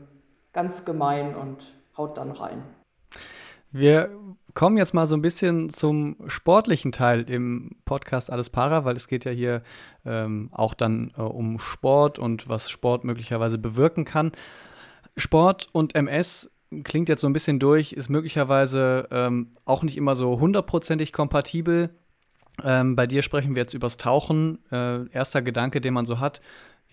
ganz 0.54 0.86
gemein 0.86 1.36
und 1.36 1.58
haut 1.98 2.18
dann 2.18 2.32
rein. 2.32 2.64
Wir 3.72 4.12
kommen 4.54 4.78
jetzt 4.78 4.94
mal 4.94 5.08
so 5.08 5.16
ein 5.16 5.22
bisschen 5.22 5.70
zum 5.70 6.16
sportlichen 6.28 6.92
Teil 6.92 7.28
im 7.30 7.72
Podcast 7.86 8.32
Alles 8.32 8.50
Para, 8.50 8.86
weil 8.86 8.96
es 8.96 9.08
geht 9.08 9.26
ja 9.26 9.32
hier 9.32 9.64
ähm, 10.06 10.50
auch 10.52 10.76
dann 10.76 11.12
äh, 11.18 11.22
um 11.22 11.58
Sport 11.60 12.20
und 12.20 12.48
was 12.50 12.70
Sport 12.70 13.04
möglicherweise 13.04 13.58
bewirken 13.58 14.06
kann. 14.06 14.32
Sport 15.18 15.70
und 15.72 15.96
MS 15.96 16.52
klingt 16.84 17.10
jetzt 17.10 17.22
so 17.22 17.28
ein 17.28 17.34
bisschen 17.34 17.60
durch, 17.60 17.94
ist 17.94 18.10
möglicherweise 18.10 19.08
ähm, 19.12 19.56
auch 19.66 19.84
nicht 19.84 19.98
immer 19.98 20.16
so 20.16 20.40
hundertprozentig 20.40 21.14
kompatibel. 21.14 21.90
Ähm, 22.64 22.96
bei 22.96 23.08
dir 23.08 23.22
sprechen 23.24 23.56
wir 23.56 23.64
jetzt 23.64 23.74
übers 23.74 23.98
Tauchen. 23.98 24.60
Äh, 24.72 25.08
erster 25.10 25.42
Gedanke, 25.42 25.82
den 25.82 25.94
man 25.94 26.06
so 26.06 26.20
hat, 26.20 26.42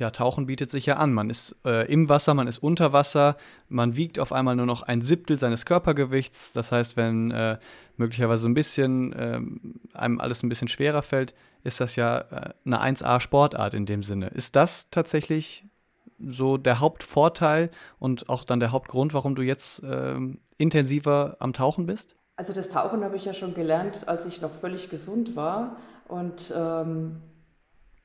ja, 0.01 0.11
Tauchen 0.11 0.47
bietet 0.47 0.71
sich 0.71 0.87
ja 0.87 0.97
an. 0.97 1.13
Man 1.13 1.29
ist 1.29 1.55
äh, 1.67 1.87
im 1.93 2.09
Wasser, 2.09 2.33
man 2.33 2.49
ist 2.49 2.57
unter 2.59 2.95
Wasser, 2.95 3.37
man 3.69 3.97
wiegt 3.97 4.19
auf 4.19 4.33
einmal 4.33 4.57
nur 4.57 4.65
noch 4.65 4.83
ein 4.83 5.03
Siebtel 5.03 5.39
seines 5.39 5.67
Körpergewichts. 5.67 6.55
Das 6.55 6.73
heißt, 6.73 6.97
wenn 6.97 7.31
äh, 7.31 7.59
möglicherweise 7.99 8.49
ein 8.49 8.55
bisschen 8.55 9.13
äh, 9.13 9.41
einem 9.93 10.19
alles 10.19 10.43
ein 10.43 10.49
bisschen 10.49 10.69
schwerer 10.69 11.03
fällt, 11.03 11.35
ist 11.65 11.81
das 11.81 11.97
ja 11.97 12.19
äh, 12.19 12.55
eine 12.65 12.83
1A-Sportart 12.83 13.75
in 13.75 13.85
dem 13.85 14.03
Sinne. 14.03 14.29
Ist 14.29 14.57
das 14.57 14.89
tatsächlich 14.89 15.67
so 16.19 16.57
der 16.57 16.81
Hauptvorteil 16.81 17.71
und 17.99 18.31
auch 18.31 18.45
dann 18.45 18.59
der 18.59 18.73
Hauptgrund, 18.73 19.13
warum 19.13 19.35
du 19.35 19.43
jetzt 19.43 19.83
ähm, 19.85 20.39
intensiver 20.57 21.37
am 21.41 21.53
Tauchen 21.53 21.85
bist? 21.85 22.17
Also 22.41 22.55
das 22.55 22.71
Tauchen 22.71 23.05
habe 23.05 23.17
ich 23.17 23.27
ja 23.27 23.35
schon 23.35 23.53
gelernt, 23.53 24.09
als 24.09 24.25
ich 24.25 24.41
noch 24.41 24.55
völlig 24.55 24.89
gesund 24.89 25.37
war. 25.37 25.77
Und 26.09 26.51
ähm, 26.57 27.21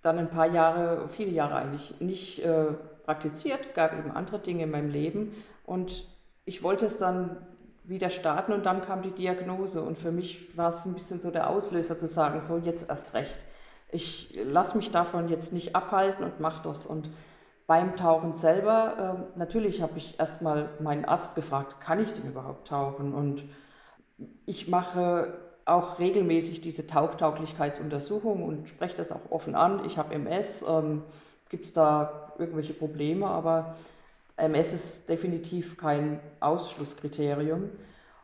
dann 0.01 0.17
ein 0.17 0.29
paar 0.29 0.47
Jahre, 0.47 1.07
viele 1.07 1.31
Jahre 1.31 1.55
eigentlich 1.55 2.01
nicht 2.01 2.43
äh, 2.43 2.65
praktiziert, 3.05 3.73
gab 3.75 3.97
eben 3.97 4.11
andere 4.11 4.39
Dinge 4.39 4.63
in 4.63 4.71
meinem 4.71 4.89
Leben. 4.89 5.41
Und 5.65 6.05
ich 6.43 6.63
wollte 6.63 6.85
es 6.85 6.97
dann 6.97 7.37
wieder 7.85 8.09
starten 8.09 8.51
und 8.51 8.65
dann 8.65 8.81
kam 8.81 9.03
die 9.03 9.11
Diagnose. 9.11 9.81
Und 9.81 9.97
für 9.97 10.11
mich 10.11 10.57
war 10.57 10.67
es 10.67 10.83
ein 10.83 10.95
bisschen 10.95 11.21
so 11.21 11.31
der 11.31 11.49
Auslöser 11.49 11.97
zu 11.97 12.07
sagen, 12.07 12.41
so 12.41 12.57
jetzt 12.57 12.89
erst 12.89 13.13
recht. 13.13 13.39
Ich 13.89 14.37
lasse 14.43 14.75
mich 14.75 14.91
davon 14.91 15.29
jetzt 15.29 15.53
nicht 15.53 15.77
abhalten 15.77 16.25
und 16.25 16.41
mache 16.41 16.61
das. 16.61 16.85
Und 16.85 17.09
beim 17.67 17.95
Tauchen 17.95 18.33
selber, 18.33 19.29
äh, 19.33 19.39
natürlich 19.39 19.81
habe 19.81 19.93
ich 19.95 20.19
erstmal 20.19 20.71
meinen 20.81 21.05
Arzt 21.05 21.35
gefragt, 21.35 21.79
kann 21.79 22.01
ich 22.01 22.11
denn 22.11 22.29
überhaupt 22.29 22.67
tauchen? 22.67 23.13
Und 23.13 23.45
ich 24.45 24.67
mache 24.67 25.33
auch 25.65 25.99
regelmäßig 25.99 26.61
diese 26.61 26.85
Tauchtauglichkeitsuntersuchung 26.87 28.43
und 28.43 28.69
spreche 28.69 28.97
das 28.97 29.11
auch 29.11 29.31
offen 29.31 29.55
an. 29.55 29.83
Ich 29.85 29.97
habe 29.97 30.13
MS, 30.13 30.63
ähm, 30.67 31.03
gibt 31.49 31.65
es 31.65 31.73
da 31.73 32.33
irgendwelche 32.37 32.73
Probleme, 32.73 33.27
aber 33.27 33.75
MS 34.37 34.73
ist 34.73 35.09
definitiv 35.09 35.77
kein 35.77 36.19
Ausschlusskriterium. 36.39 37.69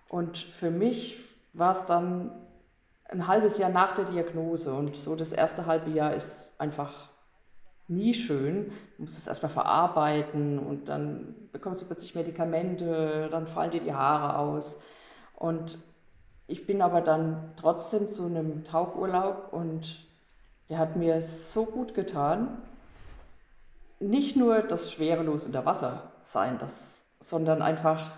Und 0.07 0.37
für 0.37 0.69
mich 0.69 1.17
war 1.53 1.71
es 1.71 1.85
dann 1.85 2.31
ein 3.05 3.27
halbes 3.27 3.57
Jahr 3.57 3.71
nach 3.71 3.95
der 3.95 4.05
Diagnose 4.05 4.73
und 4.73 4.95
so 4.95 5.15
das 5.15 5.33
erste 5.33 5.65
halbe 5.65 5.91
Jahr 5.91 6.13
ist 6.13 6.49
einfach 6.57 7.09
nie 7.87 8.13
schön. 8.13 8.71
Du 8.97 9.03
musst 9.03 9.17
es 9.17 9.27
erstmal 9.27 9.51
verarbeiten 9.51 10.59
und 10.59 10.87
dann 10.87 11.35
bekommst 11.51 11.81
du 11.81 11.85
plötzlich 11.85 12.15
Medikamente, 12.15 13.27
dann 13.29 13.47
fallen 13.47 13.71
dir 13.71 13.81
die 13.81 13.93
Haare 13.93 14.37
aus. 14.37 14.79
Und 15.41 15.79
ich 16.45 16.67
bin 16.67 16.83
aber 16.83 17.01
dann 17.01 17.53
trotzdem 17.59 18.07
zu 18.07 18.25
einem 18.25 18.63
Tauchurlaub 18.63 19.51
und 19.51 20.05
der 20.69 20.77
hat 20.77 20.95
mir 20.95 21.23
so 21.23 21.65
gut 21.65 21.95
getan. 21.95 22.61
Nicht 23.99 24.35
nur 24.35 24.61
das 24.61 24.91
schwerelos 24.91 25.45
unter 25.45 25.65
Wasser 25.65 26.11
sein, 26.21 26.59
das, 26.59 27.05
sondern 27.19 27.63
einfach 27.63 28.11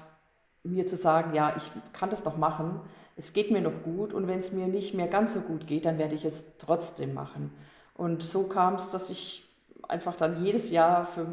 mir 0.64 0.86
zu 0.86 0.98
sagen, 0.98 1.34
ja, 1.34 1.56
ich 1.56 1.72
kann 1.94 2.10
das 2.10 2.26
doch 2.26 2.36
machen, 2.36 2.82
es 3.16 3.32
geht 3.32 3.52
mir 3.52 3.62
noch 3.62 3.84
gut 3.84 4.12
und 4.14 4.28
wenn 4.28 4.40
es 4.40 4.52
mir 4.52 4.68
nicht 4.68 4.94
mehr 4.94 5.08
ganz 5.08 5.34
so 5.34 5.40
gut 5.40 5.66
geht, 5.66 5.86
dann 5.86 5.98
werde 5.98 6.16
ich 6.16 6.26
es 6.26 6.58
trotzdem 6.58 7.14
machen. 7.14 7.56
Und 7.96 8.22
so 8.22 8.50
kam 8.50 8.76
es, 8.76 8.92
dass 8.92 9.10
ich 9.10 9.48
einfach 9.88 10.18
dann 10.18 10.44
jedes 10.44 10.72
Jahr 10.72 11.06
für, 11.06 11.28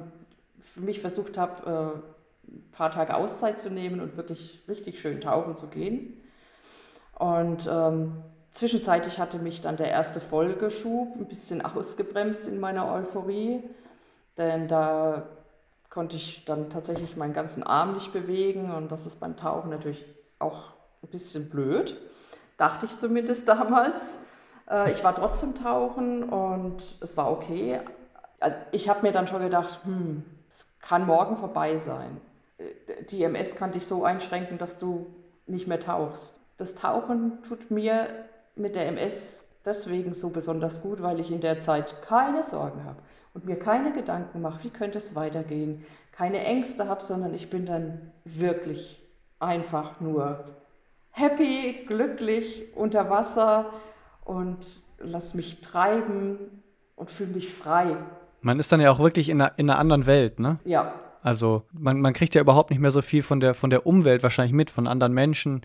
für 0.61 0.83
mich 0.83 1.01
versucht 1.01 1.37
habe, 1.37 2.01
äh, 2.05 2.20
ein 2.53 2.71
paar 2.73 2.91
Tage 2.91 3.15
Auszeit 3.15 3.59
zu 3.59 3.71
nehmen 3.71 4.01
und 4.01 4.17
wirklich 4.17 4.63
richtig 4.69 5.01
schön 5.01 5.21
tauchen 5.21 5.57
zu 5.57 5.69
gehen. 5.69 6.21
Und 7.19 7.69
ähm, 7.71 8.23
zwischenzeitlich 8.53 9.19
hatte 9.19 9.39
mich 9.39 9.61
dann 9.61 9.77
der 9.77 9.91
erste 9.91 10.21
Folgeschub 10.21 11.15
ein 11.17 11.27
bisschen 11.27 11.65
ausgebremst 11.65 12.49
in 12.49 12.61
meiner 12.61 12.93
Euphorie, 12.93 13.63
denn 14.39 14.69
da 14.69 15.27
konnte 15.91 16.17
ich 16.17 16.45
dann 16.45 16.71
tatsächlich 16.71 17.17
meinen 17.17 17.35
ganzen 17.35 17.63
Arm 17.63 17.95
nicht 17.95 18.13
bewegen 18.13 18.71
und 18.73 18.91
das 18.91 19.07
ist 19.07 19.21
beim 19.21 19.37
Tauchen 19.37 19.71
natürlich 19.71 20.05
auch 20.39 20.73
ein 21.03 21.09
bisschen 21.09 21.51
blöd, 21.51 21.97
dachte 22.57 22.87
ich 22.87 22.97
zumindest 22.97 23.49
damals. 23.49 24.19
Äh, 24.69 24.93
ich 24.93 25.05
war 25.05 25.15
trotzdem 25.15 25.55
tauchen 25.55 26.23
und 26.23 26.83
es 27.01 27.17
war 27.17 27.31
okay. 27.31 27.81
Also 28.39 28.57
ich 28.73 28.89
habe 28.89 29.03
mir 29.03 29.13
dann 29.13 29.27
schon 29.27 29.43
gedacht, 29.43 29.81
hm, 29.85 30.25
es 30.49 30.67
kann 30.81 31.07
morgen 31.07 31.37
vorbei 31.37 31.77
sein. 31.77 32.21
Die 33.11 33.23
MS 33.23 33.57
kann 33.57 33.73
dich 33.73 33.87
so 33.87 34.05
einschränken, 34.05 34.59
dass 34.59 34.79
du 34.79 35.07
nicht 35.47 35.67
mehr 35.67 35.81
tauchst. 35.81 36.35
Das 36.57 36.75
Tauchen 36.75 37.39
tut 37.49 37.71
mir 37.71 38.09
mit 38.55 38.77
der 38.77 38.89
MS 38.89 39.49
deswegen 39.65 40.15
so 40.15 40.31
besonders 40.31 40.83
gut, 40.83 41.03
weil 41.03 41.21
ich 41.21 41.31
in 41.31 41.41
der 41.41 41.59
Zeit 41.59 42.03
keine 42.03 42.43
Sorgen 42.43 42.85
habe 42.85 42.99
und 43.35 43.45
mir 43.45 43.59
keine 43.59 43.93
Gedanken 43.93 44.41
mache, 44.41 44.65
wie 44.65 44.71
könnte 44.71 44.99
es 44.99 45.15
weitergehen, 45.15 45.85
keine 46.13 46.41
Ängste 46.45 46.89
habe, 46.89 47.03
sondern 47.03 47.35
ich 47.35 47.51
bin 47.51 47.67
dann 47.67 48.13
wirklich 48.25 49.03
einfach 49.39 50.01
nur 50.01 50.45
happy, 51.11 51.85
glücklich 51.87 52.69
unter 52.75 53.09
Wasser 53.11 53.71
und 54.25 54.59
lass 54.99 55.35
mich 55.35 55.61
treiben 55.61 56.63
und 56.97 57.11
fühle 57.11 57.35
mich 57.35 57.53
frei. 57.53 57.97
Man 58.43 58.59
ist 58.59 58.71
dann 58.73 58.81
ja 58.81 58.91
auch 58.91 58.99
wirklich 58.99 59.29
in 59.29 59.41
einer, 59.41 59.59
in 59.59 59.69
einer 59.69 59.79
anderen 59.79 60.07
Welt, 60.07 60.41
ne? 60.41 60.59
Ja. 60.65 60.93
Also 61.23 61.63
man, 61.73 62.01
man 62.01 62.13
kriegt 62.13 62.35
ja 62.35 62.41
überhaupt 62.41 62.71
nicht 62.71 62.81
mehr 62.81 62.91
so 62.91 63.03
viel 63.03 63.23
von 63.23 63.41
der, 63.41 63.55
von 63.55 63.71
der 63.71 63.87
Umwelt 63.87 64.23
wahrscheinlich 64.23 64.55
mit, 64.55 64.71
von 64.71 64.87
anderen 64.87 65.13
Menschen. 65.13 65.63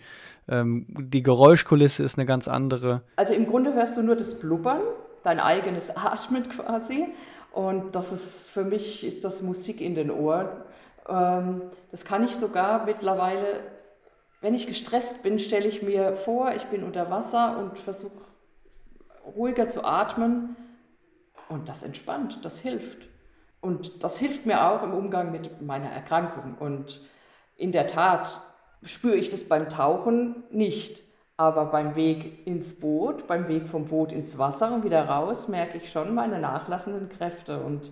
Ähm, 0.48 0.86
die 0.88 1.22
Geräuschkulisse 1.22 2.02
ist 2.02 2.18
eine 2.18 2.26
ganz 2.26 2.48
andere. 2.48 3.02
Also 3.16 3.32
im 3.32 3.46
Grunde 3.46 3.74
hörst 3.74 3.96
du 3.96 4.02
nur 4.02 4.16
das 4.16 4.38
Blubbern, 4.38 4.80
dein 5.22 5.40
eigenes 5.40 5.90
Atmen 5.96 6.48
quasi. 6.48 7.06
Und 7.52 7.94
das 7.94 8.12
ist 8.12 8.48
für 8.48 8.64
mich 8.64 9.04
ist 9.04 9.24
das 9.24 9.42
Musik 9.42 9.80
in 9.80 9.94
den 9.94 10.10
Ohren. 10.10 10.48
Ähm, 11.08 11.62
das 11.90 12.04
kann 12.04 12.22
ich 12.24 12.36
sogar 12.36 12.84
mittlerweile, 12.84 13.60
wenn 14.42 14.54
ich 14.54 14.66
gestresst 14.66 15.22
bin, 15.22 15.38
stelle 15.38 15.66
ich 15.66 15.82
mir 15.82 16.16
vor, 16.16 16.52
ich 16.54 16.64
bin 16.64 16.82
unter 16.82 17.10
Wasser 17.10 17.58
und 17.58 17.78
versuche 17.78 18.26
ruhiger 19.24 19.68
zu 19.68 19.84
atmen 19.84 20.54
und 21.48 21.68
das 21.68 21.82
entspannt, 21.82 22.38
das 22.42 22.58
hilft. 22.58 23.08
Und 23.66 24.04
das 24.04 24.18
hilft 24.18 24.46
mir 24.46 24.64
auch 24.64 24.84
im 24.84 24.94
Umgang 24.94 25.32
mit 25.32 25.60
meiner 25.60 25.90
Erkrankung. 25.90 26.54
Und 26.60 27.00
in 27.56 27.72
der 27.72 27.88
Tat 27.88 28.40
spüre 28.84 29.16
ich 29.16 29.28
das 29.28 29.48
beim 29.48 29.68
Tauchen 29.68 30.44
nicht. 30.50 31.02
Aber 31.36 31.66
beim 31.66 31.96
Weg 31.96 32.46
ins 32.46 32.78
Boot, 32.78 33.26
beim 33.26 33.48
Weg 33.48 33.66
vom 33.66 33.86
Boot 33.86 34.12
ins 34.12 34.38
Wasser 34.38 34.72
und 34.72 34.84
wieder 34.84 35.06
raus, 35.06 35.48
merke 35.48 35.78
ich 35.78 35.90
schon 35.90 36.14
meine 36.14 36.38
nachlassenden 36.38 37.08
Kräfte. 37.08 37.60
Und 37.60 37.90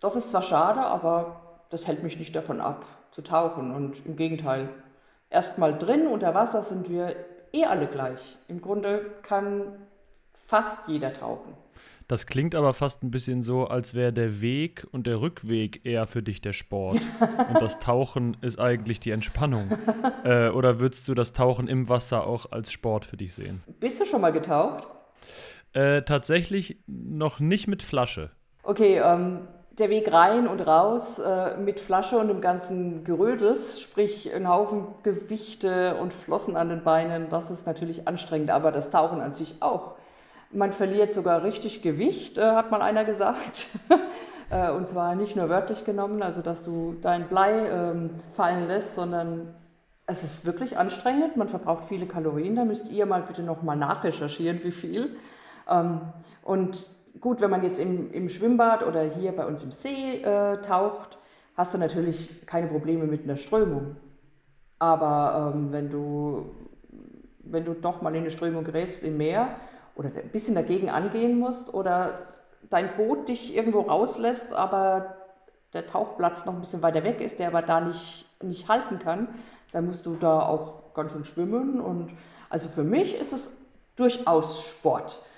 das 0.00 0.16
ist 0.16 0.30
zwar 0.30 0.42
schade, 0.42 0.80
aber 0.80 1.60
das 1.68 1.86
hält 1.86 2.02
mich 2.02 2.18
nicht 2.18 2.34
davon 2.34 2.60
ab, 2.60 2.86
zu 3.10 3.22
tauchen. 3.22 3.72
Und 3.72 4.04
im 4.06 4.16
Gegenteil, 4.16 4.70
erstmal 5.28 5.76
drin 5.76 6.06
unter 6.06 6.34
Wasser 6.34 6.62
sind 6.62 6.88
wir 6.88 7.14
eh 7.52 7.66
alle 7.66 7.86
gleich. 7.86 8.38
Im 8.48 8.62
Grunde 8.62 9.12
kann 9.22 9.86
fast 10.32 10.88
jeder 10.88 11.12
tauchen. 11.12 11.54
Das 12.08 12.26
klingt 12.26 12.54
aber 12.54 12.72
fast 12.72 13.02
ein 13.02 13.10
bisschen 13.10 13.42
so, 13.42 13.66
als 13.66 13.94
wäre 13.94 14.12
der 14.12 14.40
Weg 14.40 14.86
und 14.90 15.06
der 15.06 15.20
Rückweg 15.20 15.84
eher 15.84 16.06
für 16.06 16.22
dich 16.22 16.40
der 16.40 16.52
Sport. 16.52 17.00
und 17.48 17.60
das 17.60 17.78
Tauchen 17.78 18.36
ist 18.40 18.58
eigentlich 18.58 19.00
die 19.00 19.10
Entspannung. 19.10 19.70
Äh, 20.24 20.50
oder 20.50 20.78
würdest 20.78 21.08
du 21.08 21.14
das 21.14 21.32
Tauchen 21.32 21.66
im 21.66 21.88
Wasser 21.88 22.26
auch 22.26 22.52
als 22.52 22.70
Sport 22.70 23.04
für 23.04 23.16
dich 23.16 23.34
sehen? 23.34 23.60
Bist 23.80 24.00
du 24.00 24.04
schon 24.04 24.20
mal 24.20 24.30
getaucht? 24.30 24.86
Äh, 25.72 26.02
tatsächlich 26.02 26.78
noch 26.86 27.40
nicht 27.40 27.66
mit 27.66 27.82
Flasche. 27.82 28.30
Okay, 28.62 29.00
ähm, 29.04 29.48
der 29.78 29.90
Weg 29.90 30.12
rein 30.12 30.46
und 30.46 30.60
raus 30.60 31.18
äh, 31.18 31.56
mit 31.56 31.80
Flasche 31.80 32.18
und 32.18 32.28
dem 32.28 32.40
ganzen 32.40 33.04
Gerödels, 33.04 33.80
sprich 33.80 34.32
ein 34.32 34.48
Haufen 34.48 34.86
Gewichte 35.02 35.96
und 35.96 36.12
Flossen 36.12 36.56
an 36.56 36.68
den 36.68 36.84
Beinen, 36.84 37.28
das 37.30 37.50
ist 37.50 37.66
natürlich 37.66 38.06
anstrengend, 38.06 38.50
aber 38.50 38.70
das 38.70 38.90
Tauchen 38.90 39.20
an 39.20 39.32
sich 39.32 39.56
auch. 39.60 39.94
Man 40.52 40.72
verliert 40.72 41.14
sogar 41.14 41.42
richtig 41.42 41.82
Gewicht, 41.82 42.38
äh, 42.38 42.42
hat 42.42 42.70
mal 42.70 42.82
einer 42.82 43.04
gesagt. 43.04 43.68
äh, 44.50 44.70
und 44.70 44.86
zwar 44.86 45.14
nicht 45.14 45.34
nur 45.34 45.48
wörtlich 45.48 45.84
genommen, 45.84 46.22
also 46.22 46.42
dass 46.42 46.64
du 46.64 46.96
dein 47.00 47.28
Blei 47.28 47.68
ähm, 47.68 48.10
fallen 48.30 48.66
lässt, 48.68 48.94
sondern 48.94 49.54
es 50.06 50.24
ist 50.24 50.44
wirklich 50.44 50.76
anstrengend. 50.76 51.36
Man 51.36 51.48
verbraucht 51.48 51.84
viele 51.84 52.06
Kalorien. 52.06 52.56
Da 52.56 52.64
müsst 52.64 52.90
ihr 52.90 53.06
mal 53.06 53.22
bitte 53.22 53.42
nochmal 53.42 53.76
nachrecherchieren, 53.76 54.62
wie 54.62 54.72
viel. 54.72 55.16
Ähm, 55.70 56.00
und 56.42 56.86
gut, 57.20 57.40
wenn 57.40 57.50
man 57.50 57.62
jetzt 57.62 57.78
im, 57.78 58.12
im 58.12 58.28
Schwimmbad 58.28 58.86
oder 58.86 59.02
hier 59.02 59.32
bei 59.32 59.46
uns 59.46 59.62
im 59.64 59.70
See 59.70 60.22
äh, 60.22 60.60
taucht, 60.60 61.18
hast 61.56 61.74
du 61.74 61.78
natürlich 61.78 62.44
keine 62.46 62.66
Probleme 62.66 63.04
mit 63.04 63.24
einer 63.24 63.36
Strömung. 63.36 63.96
Aber 64.78 65.52
ähm, 65.54 65.72
wenn, 65.72 65.88
du, 65.88 66.46
wenn 67.44 67.64
du 67.64 67.74
doch 67.74 68.02
mal 68.02 68.14
in 68.14 68.22
eine 68.22 68.30
Strömung 68.30 68.64
gerätst 68.64 69.02
im 69.02 69.16
Meer 69.16 69.56
oder 69.94 70.08
ein 70.08 70.30
bisschen 70.30 70.54
dagegen 70.54 70.90
angehen 70.90 71.38
musst 71.38 71.72
oder 71.74 72.26
dein 72.70 72.96
Boot 72.96 73.28
dich 73.28 73.54
irgendwo 73.54 73.80
rauslässt, 73.80 74.52
aber 74.54 75.16
der 75.72 75.86
Tauchplatz 75.86 76.44
noch 76.46 76.54
ein 76.54 76.60
bisschen 76.60 76.82
weiter 76.82 77.02
weg 77.02 77.20
ist, 77.20 77.38
der 77.38 77.48
aber 77.48 77.62
da 77.62 77.80
nicht, 77.80 78.26
nicht 78.42 78.68
halten 78.68 78.98
kann, 78.98 79.28
dann 79.72 79.86
musst 79.86 80.06
du 80.06 80.16
da 80.16 80.40
auch 80.40 80.94
ganz 80.94 81.12
schön 81.12 81.24
schwimmen. 81.24 81.80
Und 81.80 82.10
also 82.50 82.68
für 82.68 82.84
mich 82.84 83.18
ist 83.18 83.32
es 83.32 83.56
durchaus 83.96 84.68
Sport. 84.68 85.18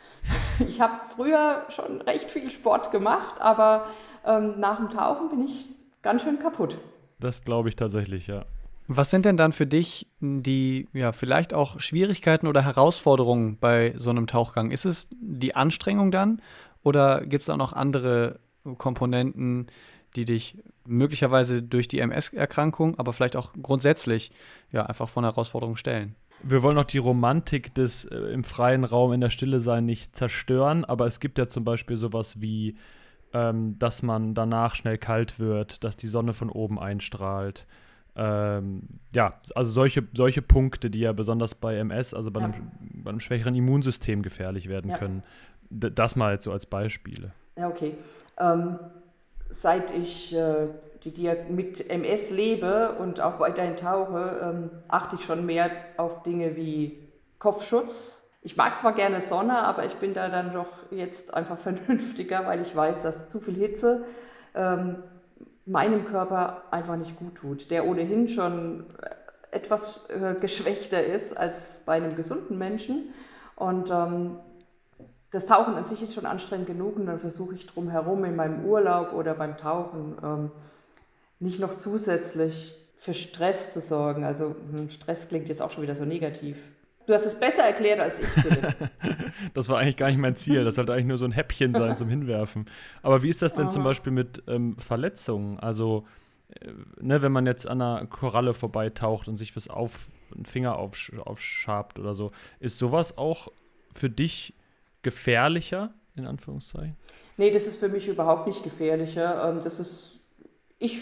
Ich 0.69 0.81
habe 0.81 0.95
früher 1.15 1.65
schon 1.69 2.01
recht 2.01 2.31
viel 2.31 2.49
Sport 2.49 2.93
gemacht, 2.93 3.41
aber 3.41 3.87
ähm, 4.25 4.59
nach 4.59 4.77
dem 4.77 4.89
Tauchen 4.89 5.29
bin 5.29 5.45
ich 5.45 5.67
ganz 6.01 6.23
schön 6.23 6.39
kaputt. 6.39 6.79
Das 7.19 7.43
glaube 7.43 7.69
ich 7.69 7.77
tatsächlich, 7.77 8.29
ja. 8.29 8.45
Was 8.87 9.11
sind 9.11 9.25
denn 9.25 9.39
dann 9.39 9.53
für 9.53 9.67
dich 9.67 10.09
die, 10.21 10.89
ja, 10.93 11.13
vielleicht 11.13 11.55
auch 11.55 11.81
Schwierigkeiten 11.81 12.47
oder 12.47 12.63
Herausforderungen 12.63 13.57
bei 13.59 13.95
so 13.97 14.11
einem 14.11 14.27
Tauchgang? 14.27 14.71
Ist 14.71 14.85
es 14.85 15.09
die 15.13 15.55
Anstrengung 15.55 16.11
dann 16.11 16.43
oder 16.83 17.25
gibt 17.25 17.43
es 17.43 17.51
auch 17.51 17.57
noch 17.57 17.73
andere 17.73 18.41
Komponenten, 18.77 19.69
die 20.17 20.27
dich 20.27 20.59
möglicherweise 20.87 21.63
durch 21.63 21.89
die 21.89 21.99
MS-Erkrankung, 21.99 22.99
aber 22.99 23.15
vielleicht 23.15 23.37
auch 23.37 23.55
grundsätzlich 23.61 24.33
ja, 24.71 24.85
einfach 24.85 25.09
von 25.09 25.25
Herausforderungen 25.25 25.79
stellen? 25.79 26.15
Wir 26.43 26.63
wollen 26.63 26.77
auch 26.77 26.85
die 26.85 26.99
Romantik 26.99 27.75
des 27.75 28.05
äh, 28.05 28.17
im 28.17 28.45
freien 28.45 28.85
Raum 28.85 29.13
in 29.13 29.23
der 29.23 29.31
Stille 29.31 29.61
sein 29.61 29.87
nicht 29.87 30.15
zerstören, 30.15 30.85
aber 30.85 31.07
es 31.07 31.21
gibt 31.21 31.39
ja 31.39 31.49
zum 31.49 31.65
Beispiel 31.65 31.97
sowas 31.97 32.43
wie, 32.43 32.77
ähm, 33.33 33.79
dass 33.79 34.03
man 34.03 34.35
danach 34.35 34.75
schnell 34.75 34.99
kalt 34.99 35.39
wird, 35.39 35.85
dass 35.85 35.97
die 35.97 36.09
Sonne 36.09 36.35
von 36.35 36.51
oben 36.51 36.79
einstrahlt 36.79 37.67
ähm, 38.17 38.83
ja, 39.13 39.35
also 39.55 39.71
solche, 39.71 40.07
solche 40.15 40.43
Punkte, 40.43 40.91
die 40.91 41.01
ja 41.01 41.13
besonders 41.13 41.55
bei 41.55 41.77
MS, 41.77 42.15
also 42.15 42.31
bei, 42.31 42.41
ja. 42.41 42.47
einem, 42.47 42.71
bei 42.81 43.11
einem, 43.11 43.21
schwächeren 43.21 43.55
Immunsystem 43.55 44.23
gefährlich 44.23 44.69
werden 44.69 44.91
ja. 44.91 44.99
können. 44.99 45.23
D 45.71 45.91
das 45.91 46.15
mal 46.15 46.35
jetzt 46.35 46.45
so 46.45 46.53
als 46.53 46.67
Beispiele. 46.67 47.33
Ja, 47.57 47.69
okay. 47.69 47.95
Ähm, 48.39 48.79
seit 49.51 49.91
ich 49.91 50.35
äh, 50.35 50.69
die, 51.05 51.31
mit 51.51 51.91
MS 51.91 52.31
lebe 52.31 52.93
und 52.99 53.21
auch 53.21 53.41
weiterhin 53.41 53.77
tauche, 53.77 54.41
ähm, 54.43 54.71
achte 54.89 55.17
ich 55.17 55.25
schon 55.25 55.45
mehr 55.45 55.71
auf 55.97 56.23
Dinge 56.23 56.57
wie 56.57 56.99
Kopfschutz. 57.39 58.23
Ich 58.43 58.57
mag 58.57 58.79
zwar 58.79 58.95
gerne 58.95 59.21
Sonne, 59.21 59.59
aber 59.59 59.85
ich 59.85 59.95
bin 59.95 60.15
da 60.15 60.29
dann 60.29 60.53
doch 60.53 60.91
jetzt 60.91 61.35
einfach 61.35 61.59
vernünftiger, 61.59 62.47
weil 62.47 62.61
ich 62.61 62.75
weiß, 62.75 63.03
dass 63.03 63.29
zu 63.29 63.41
viel 63.41 63.57
Hitze 63.57 64.05
ähm, 64.55 65.03
meinem 65.67 66.05
Körper 66.05 66.63
einfach 66.71 66.97
nicht 66.97 67.17
gut 67.17 67.37
tut, 67.37 67.71
der 67.71 67.87
ohnehin 67.87 68.29
schon 68.29 68.87
etwas 69.51 70.11
äh, 70.11 70.35
geschwächter 70.41 71.03
ist 71.03 71.37
als 71.37 71.83
bei 71.87 71.95
einem 71.95 72.17
gesunden 72.17 72.59
Menschen. 72.59 73.15
Und 73.57 73.91
ähm, 73.91 74.39
das 75.31 75.47
Tauchen 75.47 75.75
an 75.75 75.85
sich 75.85 76.03
ist 76.03 76.15
schon 76.15 76.27
anstrengend 76.27 76.67
genug 76.67 76.97
und 76.97 77.07
dann 77.07 77.19
versuche 77.19 77.55
ich 77.55 77.67
drumherum 77.67 78.25
in 78.25 78.37
meinem 78.37 78.65
Urlaub 78.65 79.13
oder 79.13 79.35
beim 79.35 79.57
Tauchen 79.57 80.17
ähm, 80.23 80.51
nicht 81.39 81.61
noch 81.61 81.77
zusätzlich 81.77 82.77
für 82.97 83.15
Stress 83.15 83.73
zu 83.73 83.81
sorgen. 83.81 84.25
Also 84.25 84.55
hm, 84.73 84.91
Stress 84.91 85.29
klingt 85.29 85.49
jetzt 85.49 85.63
auch 85.63 85.71
schon 85.71 85.83
wieder 85.83 85.95
so 85.95 86.05
negativ. 86.05 86.57
Du 87.07 87.13
hast 87.13 87.27
es 87.27 87.39
besser 87.39 87.65
erklärt 87.65 88.01
als 88.01 88.21
ich, 88.21 88.27
Philipp. 88.27 88.75
das 89.55 89.69
war 89.69 89.79
eigentlich 89.79 89.97
gar 89.97 90.07
nicht 90.09 90.19
mein 90.19 90.37
Ziel. 90.37 90.65
Das 90.65 90.77
sollte 90.77 90.93
eigentlich 90.93 91.07
nur 91.07 91.19
so 91.19 91.27
ein 91.27 91.33
Häppchen 91.33 91.75
sein 91.75 91.97
zum 91.97 92.09
Hinwerfen. 92.09 92.67
Aber 93.03 93.23
wie 93.23 93.29
ist 93.29 93.43
das 93.43 93.53
denn 93.53 93.67
Aha. 93.67 93.71
zum 93.71 93.85
Beispiel 93.85 94.13
mit 94.13 94.43
ähm, 94.47 94.77
Verletzungen? 94.79 95.59
Also, 95.59 96.07
äh, 96.61 96.71
ne, 97.01 97.21
wenn 97.21 97.33
man 97.33 97.47
jetzt 97.47 97.69
an 97.69 97.83
einer 97.83 98.07
Koralle 98.07 98.55
vorbeitaucht 98.55 99.29
und 99.29 99.37
sich 99.37 99.55
was 99.55 99.69
auf, 99.69 100.09
einen 100.35 100.47
Finger 100.47 100.79
aufsch 100.79 101.13
aufschabt 101.19 101.99
oder 101.99 102.15
so, 102.15 102.33
ist 102.59 102.79
sowas 102.79 103.19
auch 103.19 103.49
für 103.93 104.09
dich 104.09 104.55
gefährlicher, 105.03 105.93
in 106.17 106.27
Anführungszeichen? 106.27 106.97
Nee, 107.37 107.51
das 107.51 107.67
ist 107.67 107.79
für 107.79 107.89
mich 107.89 108.09
überhaupt 108.09 108.47
nicht 108.47 108.63
gefährlicher. 108.63 109.51
Ähm, 109.51 109.61
das 109.63 109.79
ist, 109.79 110.21
ich 110.79 111.01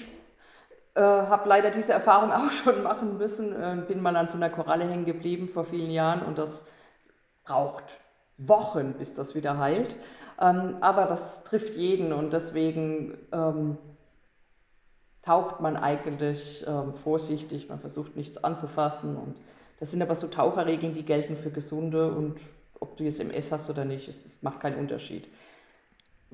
äh, 0.95 1.01
habe 1.01 1.49
leider 1.49 1.71
diese 1.71 1.93
Erfahrung 1.93 2.33
auch 2.33 2.51
schon 2.51 2.83
machen 2.83 3.19
müssen. 3.19 3.53
Äh, 3.55 3.83
bin 3.87 4.01
mal 4.01 4.17
an 4.17 4.29
so 4.29 4.37
einer 4.37 4.51
Koralle 4.51 4.89
hängen 4.89 5.05
geblieben 5.05 5.49
vor 5.49 5.65
vielen 5.65 5.91
Jahren 5.91 6.23
und 6.23 6.39
das 6.39 6.67
braucht 7.45 7.85
Wochen, 8.39 8.95
bis 8.95 9.15
das 9.15 9.35
wieder 9.35 9.59
heilt. 9.59 9.97
Ähm, 10.41 10.77
aber 10.81 11.05
das 11.05 11.45
trifft 11.45 11.77
jeden 11.77 12.13
und 12.13 12.33
deswegen 12.33 13.17
ähm, 13.33 13.79
taucht 15.23 15.61
man 15.61 15.77
eigentlich 15.77 16.65
ähm, 16.67 16.95
vorsichtig, 16.95 17.69
man 17.69 17.79
versucht 17.79 18.17
nichts 18.17 18.43
anzufassen. 18.43 19.17
Und 19.17 19.37
das 19.79 19.91
sind 19.91 20.03
aber 20.03 20.15
so 20.15 20.27
Taucherregeln, 20.27 20.95
die 20.95 21.05
gelten 21.05 21.37
für 21.37 21.51
Gesunde 21.51 22.11
und 22.11 22.39
ob 22.81 22.97
du 22.97 23.05
jetzt 23.05 23.21
MS 23.21 23.53
hast 23.53 23.71
oder 23.71 23.85
nicht, 23.85 24.09
es, 24.09 24.27
es 24.27 24.43
macht 24.43 24.61
keinen 24.61 24.79
Unterschied. 24.79 25.29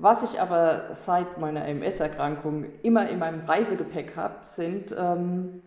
Was 0.01 0.23
ich 0.23 0.39
aber 0.39 0.93
seit 0.93 1.39
meiner 1.41 1.65
MS-Erkrankung 1.65 2.67
immer 2.83 3.09
in 3.09 3.19
meinem 3.19 3.41
Reisegepäck 3.41 4.15
habe, 4.15 4.35
sind, 4.43 4.95
ähm, 4.97 5.61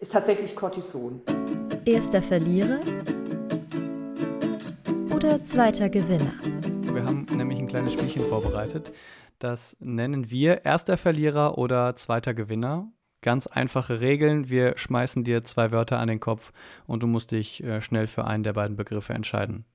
ist 0.00 0.14
tatsächlich 0.14 0.56
Cortison. 0.56 1.20
Erster 1.84 2.22
Verlierer 2.22 2.80
oder 5.14 5.42
zweiter 5.42 5.90
Gewinner? 5.90 6.32
Wir 6.90 7.04
haben 7.04 7.26
nämlich 7.30 7.58
ein 7.58 7.68
kleines 7.68 7.92
Spielchen 7.92 8.22
vorbereitet. 8.22 8.90
Das 9.38 9.76
nennen 9.80 10.30
wir 10.30 10.64
erster 10.64 10.96
Verlierer 10.96 11.58
oder 11.58 11.94
zweiter 11.94 12.32
Gewinner. 12.32 12.90
Ganz 13.20 13.46
einfache 13.48 14.00
Regeln. 14.00 14.48
Wir 14.48 14.78
schmeißen 14.78 15.24
dir 15.24 15.44
zwei 15.44 15.72
Wörter 15.72 15.98
an 15.98 16.08
den 16.08 16.20
Kopf 16.20 16.52
und 16.86 17.02
du 17.02 17.06
musst 17.06 17.32
dich 17.32 17.62
äh, 17.62 17.82
schnell 17.82 18.06
für 18.06 18.24
einen 18.24 18.44
der 18.44 18.54
beiden 18.54 18.76
Begriffe 18.76 19.12
entscheiden. 19.12 19.66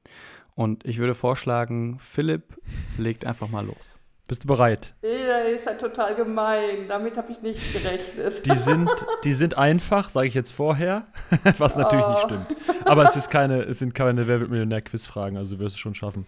Und 0.55 0.85
ich 0.85 0.99
würde 0.99 1.13
vorschlagen, 1.15 1.97
Philipp 1.99 2.57
legt 2.97 3.25
einfach 3.25 3.49
mal 3.49 3.65
los. 3.65 3.99
Bist 4.27 4.43
du 4.43 4.47
bereit? 4.47 4.93
Ja, 5.01 5.39
ist 5.39 5.67
halt 5.67 5.79
total 5.81 6.15
gemein. 6.15 6.87
Damit 6.87 7.17
habe 7.17 7.31
ich 7.31 7.41
nicht 7.41 7.73
gerechnet. 7.73 8.45
Die 8.45 8.55
sind, 8.55 8.89
die 9.23 9.33
sind 9.33 9.57
einfach, 9.57 10.09
sage 10.09 10.27
ich 10.27 10.33
jetzt 10.33 10.51
vorher, 10.51 11.03
was 11.57 11.75
natürlich 11.75 12.07
nicht 12.07 12.23
Oh. 12.23 12.27
stimmt. 12.27 12.47
Aber 12.85 13.03
es, 13.03 13.15
ist 13.15 13.29
keine, 13.29 13.63
es 13.63 13.79
sind 13.79 13.93
keine 13.93 14.27
Wer 14.27 14.39
wird 14.39 14.49
Millionär-Quiz-Fragen, 14.49 15.37
also 15.37 15.55
du 15.55 15.59
wirst 15.61 15.75
es 15.75 15.79
schon 15.79 15.93
schaffen. 15.95 16.25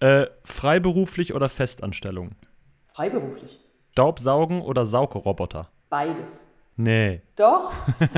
Äh, 0.00 0.26
freiberuflich 0.44 1.32
oder 1.34 1.48
Festanstellung? 1.48 2.32
Freiberuflich. 2.92 3.60
Staubsaugen 3.92 4.60
oder 4.62 4.86
Saugroboter? 4.86 5.68
Beides. 5.90 6.46
Nee. 6.76 7.22
Doch, 7.36 7.72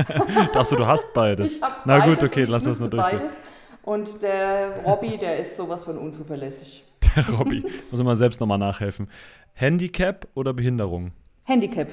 Achso, 0.53 0.75
du 0.75 0.85
hast 0.85 1.11
beides. 1.13 1.59
Na 1.85 1.97
beides 1.99 2.19
gut, 2.19 2.29
okay, 2.29 2.39
und 2.41 2.45
ich 2.45 2.49
lass 2.49 2.67
uns 2.67 2.79
mal 2.79 2.89
durchgehen. 2.89 3.19
beides. 3.19 3.39
Und 3.83 4.21
der 4.21 4.83
Robby, 4.85 5.17
der 5.17 5.39
ist 5.39 5.55
sowas 5.57 5.83
von 5.83 5.97
unzuverlässig. 5.97 6.83
Der 7.15 7.27
Robby. 7.29 7.65
Muss 7.89 8.01
man 8.03 8.15
selbst 8.15 8.39
nochmal 8.39 8.57
nachhelfen. 8.57 9.09
Handicap 9.53 10.27
oder 10.33 10.53
Behinderung? 10.53 11.11
Handicap. 11.43 11.89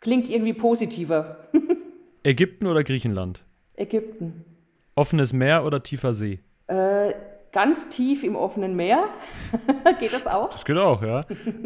Klingt 0.00 0.30
irgendwie 0.30 0.54
positiver. 0.54 1.36
Ägypten 2.22 2.66
oder 2.66 2.82
Griechenland? 2.84 3.44
Ägypten. 3.74 4.44
Offenes 4.94 5.32
Meer 5.32 5.64
oder 5.64 5.82
tiefer 5.82 6.14
See? 6.14 6.40
Äh, 6.68 7.12
ganz 7.52 7.90
tief 7.90 8.22
im 8.24 8.36
offenen 8.36 8.76
Meer. 8.76 9.08
Geht 10.00 10.12
das 10.12 10.26
auch? 10.26 10.50
Das 10.50 10.64
geht 10.64 10.76
auch, 10.76 11.02
ja. 11.02 11.20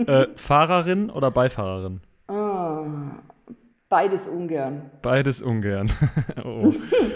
äh, 0.07 0.29
Fahrerin 0.37 1.11
oder 1.11 1.31
Beifahrerin? 1.31 2.01
Ah, 2.29 2.85
beides 3.89 4.29
ungern. 4.29 4.91
Beides 5.03 5.43
ungern. 5.43 5.91
oh. 6.45 6.73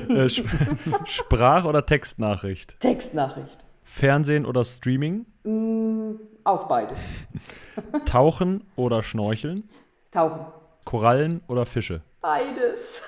äh, 0.08 0.26
Sp 0.30 0.46
Sprach- 1.04 1.64
oder 1.64 1.84
Textnachricht? 1.84 2.78
Textnachricht. 2.80 3.64
Fernsehen 3.82 4.46
oder 4.46 4.64
Streaming? 4.64 5.26
Mm, 5.44 6.12
auch 6.44 6.68
beides. 6.68 7.08
Tauchen 8.06 8.64
oder 8.76 9.02
Schnorcheln? 9.02 9.68
Tauchen. 10.10 10.46
Korallen 10.84 11.40
oder 11.48 11.66
Fische? 11.66 12.02
Beides. 12.20 13.06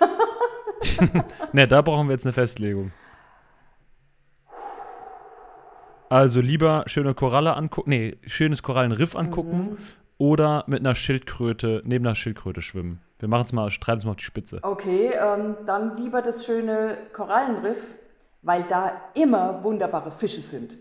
Ne, 1.52 1.68
da 1.68 1.82
brauchen 1.82 2.08
wir 2.08 2.12
jetzt 2.12 2.26
eine 2.26 2.32
Festlegung. 2.32 2.92
Also 6.08 6.40
lieber 6.40 6.84
schöne 6.86 7.14
Koralle 7.14 7.54
angucken, 7.54 7.90
nee, 7.90 8.16
schönes 8.26 8.62
Korallenriff 8.62 9.16
angucken 9.16 9.78
oder 10.18 10.64
mit 10.66 10.80
einer 10.80 10.94
Schildkröte, 10.94 11.82
neben 11.86 12.04
einer 12.04 12.14
Schildkröte 12.14 12.60
schwimmen. 12.60 13.00
Wir 13.22 13.28
machen 13.28 13.44
es 13.44 13.52
mal, 13.52 13.70
treiben 13.70 14.00
es 14.00 14.04
mal 14.04 14.10
auf 14.10 14.16
die 14.16 14.24
Spitze. 14.24 14.58
Okay, 14.62 15.12
ähm, 15.12 15.54
dann 15.64 15.96
lieber 15.96 16.22
das 16.22 16.44
schöne 16.44 16.96
Korallenriff, 17.12 17.78
weil 18.42 18.64
da 18.64 19.00
immer 19.14 19.62
wunderbare 19.62 20.10
Fische 20.10 20.40
sind. 20.40 20.76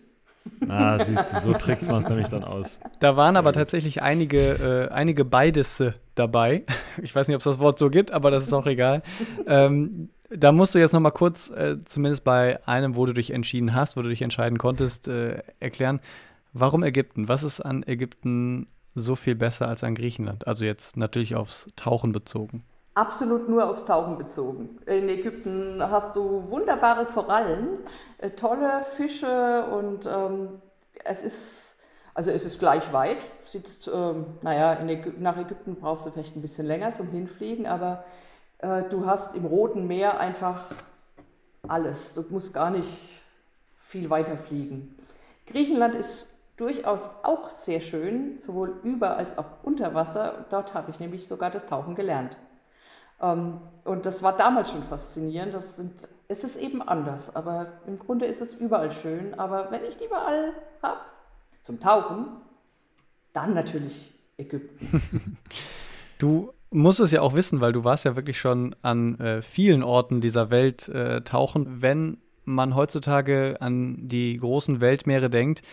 Ah, 0.68 0.98
siehst 0.98 1.32
du, 1.32 1.40
so 1.40 1.54
trägt 1.60 1.88
man 1.88 2.02
es 2.02 2.10
nämlich 2.10 2.30
dann 2.30 2.44
aus. 2.44 2.80
Da 3.00 3.16
waren 3.16 3.38
aber 3.38 3.54
tatsächlich 3.54 4.02
einige, 4.02 4.90
äh, 4.90 4.92
einige 4.92 5.24
Beidesse 5.24 5.94
dabei. 6.16 6.64
Ich 7.04 7.16
weiß 7.16 7.28
nicht, 7.28 7.36
ob 7.36 7.42
es 7.42 7.46
das 7.46 7.60
Wort 7.60 7.78
so 7.78 7.92
gibt, 7.92 8.10
aber 8.10 8.32
das 8.32 8.44
ist 8.44 8.54
auch 8.54 8.66
egal. 8.66 9.04
ähm, 9.46 10.10
da 10.32 10.52
musst 10.52 10.74
du 10.74 10.80
jetzt 10.80 10.94
noch 10.94 11.00
mal 11.00 11.12
kurz, 11.12 11.52
äh, 11.52 11.78
zumindest 11.86 12.24
bei 12.24 12.60
einem, 12.68 12.96
wo 12.96 13.06
du 13.06 13.14
dich 13.14 13.32
entschieden 13.32 13.76
hast, 13.76 13.98
wo 13.98 14.02
du 14.02 14.10
dich 14.10 14.24
entscheiden 14.24 14.58
konntest, 14.58 15.08
äh, 15.08 15.44
erklären, 15.60 16.00
warum 16.54 16.82
Ägypten? 16.82 17.28
Was 17.28 17.44
ist 17.44 17.62
an 17.62 17.84
Ägypten 17.86 18.66
so 18.96 19.16
viel 19.16 19.36
besser 19.36 19.68
als 19.68 19.84
an 19.84 19.96
Griechenland? 19.96 20.48
Also 20.48 20.66
jetzt 20.66 20.98
natürlich 20.98 21.36
aufs 21.36 21.68
Tauchen 21.76 22.12
bezogen. 22.12 22.64
Absolut 22.94 23.48
nur 23.48 23.70
aufs 23.70 23.86
Tauchen 23.86 24.18
bezogen. 24.18 24.78
In 24.86 25.08
Ägypten 25.08 25.82
hast 25.82 26.16
du 26.16 26.50
wunderbare 26.50 27.06
Korallen, 27.06 27.80
äh, 28.18 28.32
tolle 28.32 28.84
Fische 28.84 29.66
und 29.66 30.06
ähm, 30.06 30.62
es 31.06 31.24
ist, 31.24 31.78
also 32.14 32.32
es 32.32 32.44
ist 32.44 32.60
gleich 32.60 32.92
weit. 32.92 33.20
Sitzt, 33.44 33.90
ähm, 33.94 34.26
naja, 34.42 34.74
in 34.74 34.90
Ägy 34.90 35.14
nach 35.20 35.38
Ägypten 35.38 35.76
brauchst 35.76 36.06
du 36.06 36.12
vielleicht 36.12 36.36
ein 36.36 36.42
bisschen 36.42 36.68
länger 36.68 36.94
zum 36.94 37.08
Hinfliegen, 37.10 37.66
aber 37.66 38.04
äh, 38.58 38.84
du 38.90 39.06
hast 39.06 39.36
im 39.36 39.46
Roten 39.46 39.88
Meer 39.88 40.20
einfach 40.20 40.66
alles. 41.66 42.14
Du 42.16 42.26
musst 42.30 42.54
gar 42.54 42.72
nicht 42.72 42.90
viel 43.78 44.10
weiter 44.10 44.38
fliegen. 44.38 44.96
Griechenland 45.48 45.96
ist 45.96 46.36
durchaus 46.62 47.10
auch 47.24 47.50
sehr 47.50 47.82
schön, 47.82 48.38
sowohl 48.38 48.80
über 48.84 49.18
als 49.18 49.38
auch 49.38 49.64
unter 49.64 49.96
Wasser. 49.96 50.46
Dort 50.52 50.76
habe 50.76 50.92
ich 50.92 51.00
nämlich 51.00 51.28
sogar 51.28 51.50
das 51.50 51.66
Tauchen 51.66 51.96
gelernt. 51.96 52.38
Ähm, 53.20 53.62
und 53.84 54.06
das 54.06 54.22
war 54.22 54.38
damals 54.38 54.70
schon 54.70 54.84
faszinierend. 54.84 55.56
Das 55.56 55.78
sind, 55.78 55.94
es 56.28 56.44
ist 56.44 56.58
eben 56.58 56.82
anders, 56.84 57.36
aber 57.36 57.80
im 57.88 57.98
Grunde 57.98 58.28
ist 58.28 58.42
es 58.42 58.54
überall 58.54 58.92
schön. 58.92 59.38
Aber 59.40 59.72
wenn 59.72 59.84
ich 59.86 59.98
die 59.98 60.06
überall 60.06 60.54
habe, 60.84 61.00
zum 61.64 61.80
Tauchen, 61.80 62.28
dann 63.34 63.54
natürlich 63.54 64.14
Ägypten. 64.38 65.38
Du 66.18 66.54
musst 66.70 67.00
es 67.00 67.10
ja 67.10 67.22
auch 67.22 67.34
wissen, 67.34 67.62
weil 67.62 67.74
du 67.74 67.84
warst 67.84 68.06
ja 68.06 68.16
wirklich 68.16 68.40
schon 68.40 68.76
an 68.84 69.20
äh, 69.20 69.42
vielen 69.42 69.82
Orten 69.82 70.22
dieser 70.22 70.52
Welt 70.52 70.88
äh, 70.88 71.22
tauchen. 71.22 71.82
Wenn 71.82 72.20
man 72.46 72.76
heutzutage 72.76 73.58
an 73.60 74.08
die 74.08 74.38
großen 74.38 74.82
Weltmeere 74.82 75.32
denkt, 75.32 75.64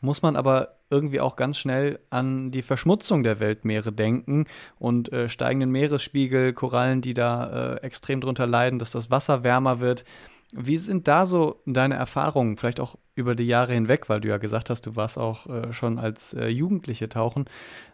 muss 0.00 0.22
man 0.22 0.36
aber 0.36 0.76
irgendwie 0.90 1.20
auch 1.20 1.36
ganz 1.36 1.58
schnell 1.58 2.00
an 2.10 2.50
die 2.50 2.62
Verschmutzung 2.62 3.22
der 3.22 3.38
Weltmeere 3.38 3.92
denken 3.92 4.46
und 4.78 5.12
äh, 5.12 5.28
steigenden 5.28 5.70
Meeresspiegel, 5.70 6.52
Korallen, 6.52 7.00
die 7.00 7.14
da 7.14 7.74
äh, 7.74 7.80
extrem 7.82 8.20
drunter 8.20 8.46
leiden, 8.46 8.78
dass 8.78 8.90
das 8.90 9.10
Wasser 9.10 9.44
wärmer 9.44 9.80
wird. 9.80 10.04
Wie 10.52 10.78
sind 10.78 11.06
da 11.06 11.26
so 11.26 11.62
deine 11.64 11.94
Erfahrungen, 11.94 12.56
vielleicht 12.56 12.80
auch 12.80 12.96
über 13.14 13.36
die 13.36 13.46
Jahre 13.46 13.72
hinweg, 13.72 14.08
weil 14.08 14.20
du 14.20 14.28
ja 14.28 14.38
gesagt 14.38 14.68
hast, 14.68 14.84
du 14.86 14.96
warst 14.96 15.16
auch 15.16 15.46
äh, 15.46 15.72
schon 15.72 15.98
als 15.98 16.34
äh, 16.34 16.48
Jugendliche 16.48 17.08
tauchen. 17.08 17.44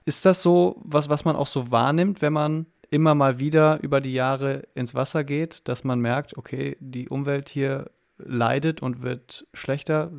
Ist 0.07 0.25
das 0.25 0.43
so 0.43 0.81
was, 0.83 1.11
was 1.11 1.27
man 1.27 1.37
auch 1.37 1.47
so 1.47 1.71
wahrnimmt, 1.71 2.23
wenn 2.23 2.33
man 2.33 2.67
immer 2.89 3.15
mal 3.15 3.39
wieder 3.39 3.83
über 3.83 4.01
die 4.01 4.13
Jahre 4.13 4.63
ins 4.75 4.95
Wasser 4.95 5.25
geht, 5.25 5.69
dass 5.69 5.85
man 5.85 6.01
merkt, 6.01 6.39
okay, 6.39 6.77
die 6.81 7.09
Umwelt 7.09 7.49
hier 7.49 7.91
leidet 8.19 8.83
und 8.83 9.03
wird 9.03 9.47
schlechter? 9.53 10.11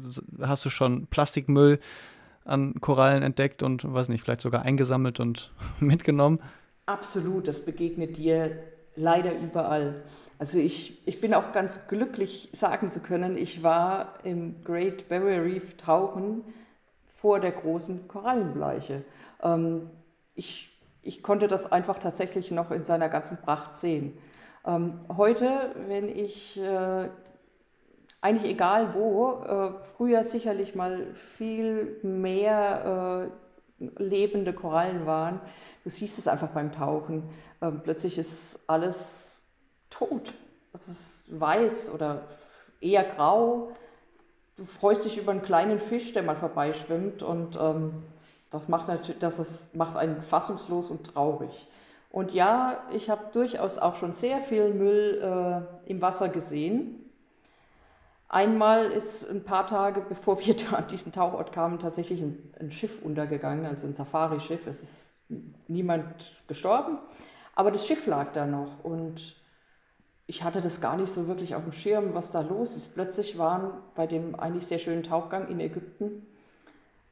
Hast 0.41 0.65
du 0.65 0.69
schon 0.69 1.07
Plastikmüll 1.07 1.79
an 2.45 2.75
Korallen 2.79 3.23
entdeckt 3.23 3.63
und 3.63 3.91
weiß 3.91 4.09
nicht, 4.09 4.21
vielleicht 4.21 4.41
sogar 4.41 4.63
eingesammelt 4.63 5.19
und 5.19 5.51
mitgenommen? 5.79 6.39
Absolut, 6.85 7.47
das 7.47 7.65
begegnet 7.65 8.17
dir 8.17 8.57
leider 8.95 9.31
überall. 9.33 10.03
Also 10.39 10.59
ich, 10.59 11.05
ich 11.07 11.19
bin 11.19 11.33
auch 11.33 11.51
ganz 11.51 11.87
glücklich 11.87 12.49
sagen 12.53 12.89
zu 12.89 12.99
können, 12.99 13.37
ich 13.37 13.63
war 13.63 14.13
im 14.23 14.63
Great 14.63 15.09
Barrier 15.09 15.43
Reef 15.43 15.77
tauchen 15.77 16.43
vor 17.05 17.39
der 17.39 17.51
großen 17.51 18.07
Korallenbleiche. 18.07 19.03
Ähm, 19.41 19.89
ich, 20.35 20.69
ich 21.01 21.23
konnte 21.23 21.47
das 21.47 21.71
einfach 21.71 21.97
tatsächlich 21.97 22.51
noch 22.51 22.71
in 22.71 22.83
seiner 22.83 23.09
ganzen 23.09 23.37
Pracht 23.37 23.75
sehen. 23.75 24.17
Ähm, 24.65 24.99
heute, 25.15 25.73
wenn 25.87 26.07
ich 26.07 26.59
äh, 26.59 27.09
eigentlich 28.21 28.51
egal 28.51 28.93
wo, 28.93 29.43
äh, 29.43 29.81
früher 29.81 30.23
sicherlich 30.23 30.75
mal 30.75 31.13
viel 31.13 31.99
mehr 32.03 33.29
äh, 33.79 33.83
lebende 34.03 34.53
Korallen 34.53 35.05
waren. 35.05 35.39
Du 35.83 35.89
siehst 35.89 36.17
es 36.17 36.27
einfach 36.27 36.49
beim 36.49 36.71
Tauchen. 36.71 37.23
Ähm, 37.61 37.81
plötzlich 37.83 38.17
ist 38.17 38.63
alles 38.67 39.45
tot. 39.89 40.33
Es 40.73 40.87
ist 40.87 41.39
weiß 41.39 41.91
oder 41.93 42.23
eher 42.81 43.03
grau. 43.03 43.71
Du 44.55 44.65
freust 44.65 45.05
dich 45.05 45.17
über 45.17 45.31
einen 45.31 45.41
kleinen 45.41 45.79
Fisch, 45.79 46.13
der 46.13 46.23
mal 46.23 46.35
vorbeischwimmt 46.35 47.21
und 47.21 47.57
ähm, 47.61 48.03
das 48.49 48.67
macht 48.67 48.87
natürlich, 48.87 49.19
das 49.19 49.39
ist, 49.39 49.75
macht 49.75 49.97
einen 49.97 50.21
fassungslos 50.23 50.89
und 50.89 51.13
traurig. 51.13 51.67
Und 52.09 52.33
ja, 52.33 52.83
ich 52.93 53.09
habe 53.09 53.25
durchaus 53.33 53.77
auch 53.77 53.95
schon 53.95 54.13
sehr 54.13 54.39
viel 54.39 54.73
Müll 54.73 55.21
äh, 55.21 55.89
im 55.89 56.01
Wasser 56.01 56.29
gesehen. 56.29 57.06
Einmal 58.29 58.91
ist 58.91 59.29
ein 59.29 59.43
paar 59.43 59.67
Tage 59.67 60.01
bevor 60.01 60.39
wir 60.45 60.55
da 60.69 60.77
an 60.77 60.87
diesen 60.87 61.11
Tauchort 61.11 61.51
kamen, 61.51 61.79
tatsächlich 61.79 62.21
ein, 62.21 62.53
ein 62.59 62.71
Schiff 62.71 63.01
untergegangen, 63.01 63.65
also 63.65 63.87
ein 63.87 63.93
Safari-Schiff. 63.93 64.67
Es 64.67 64.83
ist 64.83 65.13
niemand 65.67 66.05
gestorben, 66.47 66.99
aber 67.55 67.71
das 67.71 67.85
Schiff 67.85 68.05
lag 68.05 68.31
da 68.33 68.45
noch 68.45 68.83
und 68.83 69.35
ich 70.25 70.43
hatte 70.43 70.59
das 70.61 70.81
gar 70.81 70.97
nicht 70.97 71.09
so 71.11 71.27
wirklich 71.27 71.55
auf 71.55 71.63
dem 71.63 71.71
Schirm, 71.71 72.13
was 72.13 72.31
da 72.31 72.41
los 72.41 72.75
ist. 72.75 72.93
Plötzlich 72.93 73.37
waren 73.37 73.71
bei 73.95 74.07
dem 74.07 74.37
eigentlich 74.37 74.67
sehr 74.67 74.79
schönen 74.79 75.03
Tauchgang 75.03 75.47
in 75.47 75.59
Ägypten, 75.59 76.27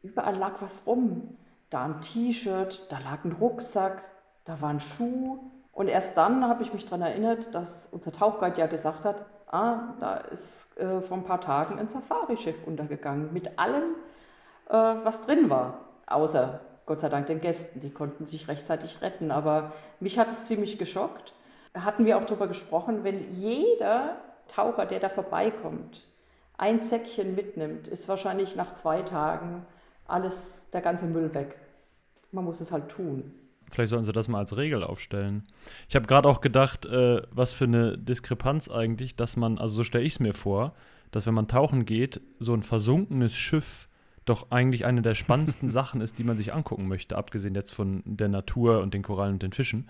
überall 0.04 0.36
lag 0.36 0.62
was 0.62 0.86
rum. 0.86 1.38
da 1.70 1.86
ein 1.86 2.02
T-Shirt, 2.02 2.88
da 2.90 3.00
lag 3.00 3.26
ein 3.26 3.32
Rucksack, 3.32 4.04
da 4.46 4.62
war 4.62 4.70
ein 4.70 4.80
Schuh. 4.80 5.40
Und 5.72 5.88
erst 5.88 6.16
dann 6.18 6.48
habe 6.48 6.64
ich 6.64 6.74
mich 6.74 6.86
daran 6.86 7.02
erinnert, 7.02 7.54
dass 7.54 7.88
unser 7.88 8.12
Tauchguide 8.12 8.60
ja 8.60 8.68
gesagt 8.68 9.04
hat, 9.04 9.26
ah, 9.52 9.94
da 10.00 10.18
ist 10.18 10.78
äh, 10.78 11.02
vor 11.02 11.18
ein 11.18 11.24
paar 11.24 11.42
Tagen 11.42 11.80
ein 11.80 11.90
Safari-Schiff 11.90 12.66
untergegangen 12.66 13.34
mit 13.34 13.58
allem, 13.60 13.96
äh, 14.70 14.74
was 14.74 15.26
drin 15.26 15.50
war, 15.50 15.80
außer 16.08 16.60
Gott 16.86 17.00
sei 17.00 17.10
Dank 17.10 17.28
den 17.28 17.42
Gästen, 17.42 17.82
die 17.82 17.90
konnten 17.90 18.26
sich 18.26 18.48
rechtzeitig 18.48 19.02
retten. 19.02 19.32
Aber 19.32 19.72
mich 20.00 20.20
hat 20.20 20.28
es 20.28 20.46
ziemlich 20.46 20.78
geschockt. 20.78 21.34
Hatten 21.74 22.06
wir 22.06 22.18
auch 22.18 22.26
darüber 22.26 22.48
gesprochen, 22.48 23.04
wenn 23.04 23.34
jeder 23.34 24.18
Taucher, 24.48 24.86
der 24.86 25.00
da 25.00 25.10
vorbeikommt, 25.10 26.08
ein 26.58 26.80
Säckchen 26.80 27.36
mitnimmt, 27.36 27.88
ist 27.88 28.08
wahrscheinlich 28.08 28.56
nach 28.56 28.74
zwei 28.74 29.02
Tagen 29.02 29.66
alles, 30.08 30.70
der 30.72 30.82
ganze 30.82 31.06
Müll 31.06 31.34
weg. 31.34 31.58
Man 32.32 32.46
muss 32.46 32.62
es 32.62 32.72
halt 32.72 32.90
tun. 32.90 33.34
Vielleicht 33.72 33.90
sollten 33.90 34.06
sie 34.06 34.14
das 34.14 34.28
mal 34.28 34.40
als 34.40 34.56
Regel 34.58 34.84
aufstellen. 34.84 35.44
Ich 35.90 35.96
habe 35.96 36.08
gerade 36.08 36.30
auch 36.30 36.42
gedacht, 36.42 36.86
äh, 36.86 37.22
was 37.32 37.54
für 37.54 37.66
eine 37.66 37.98
Diskrepanz 37.98 38.70
eigentlich, 38.70 39.16
dass 39.16 39.38
man, 39.38 39.58
also 39.58 39.76
so 39.76 39.84
stelle 39.84 40.04
ich 40.04 40.14
es 40.14 40.20
mir 40.20 40.34
vor, 40.34 40.74
dass 41.12 41.26
wenn 41.26 41.34
man 41.34 41.48
tauchen 41.48 41.86
geht, 41.86 42.22
so 42.40 42.54
ein 42.54 42.64
versunkenes 42.64 43.36
Schiff 43.36 43.88
doch 44.26 44.52
eigentlich 44.52 44.86
eine 44.86 45.02
der 45.02 45.14
spannendsten 45.14 45.70
Sachen 45.70 46.02
ist, 46.02 46.20
die 46.20 46.24
man 46.24 46.38
sich 46.38 46.54
angucken 46.54 46.88
möchte, 46.88 47.18
abgesehen 47.18 47.56
jetzt 47.56 47.74
von 47.74 48.04
der 48.06 48.28
Natur 48.28 48.82
und 48.82 48.94
den 48.94 49.04
Korallen 49.04 49.34
und 49.34 49.44
den 49.44 49.54
Fischen. 49.54 49.88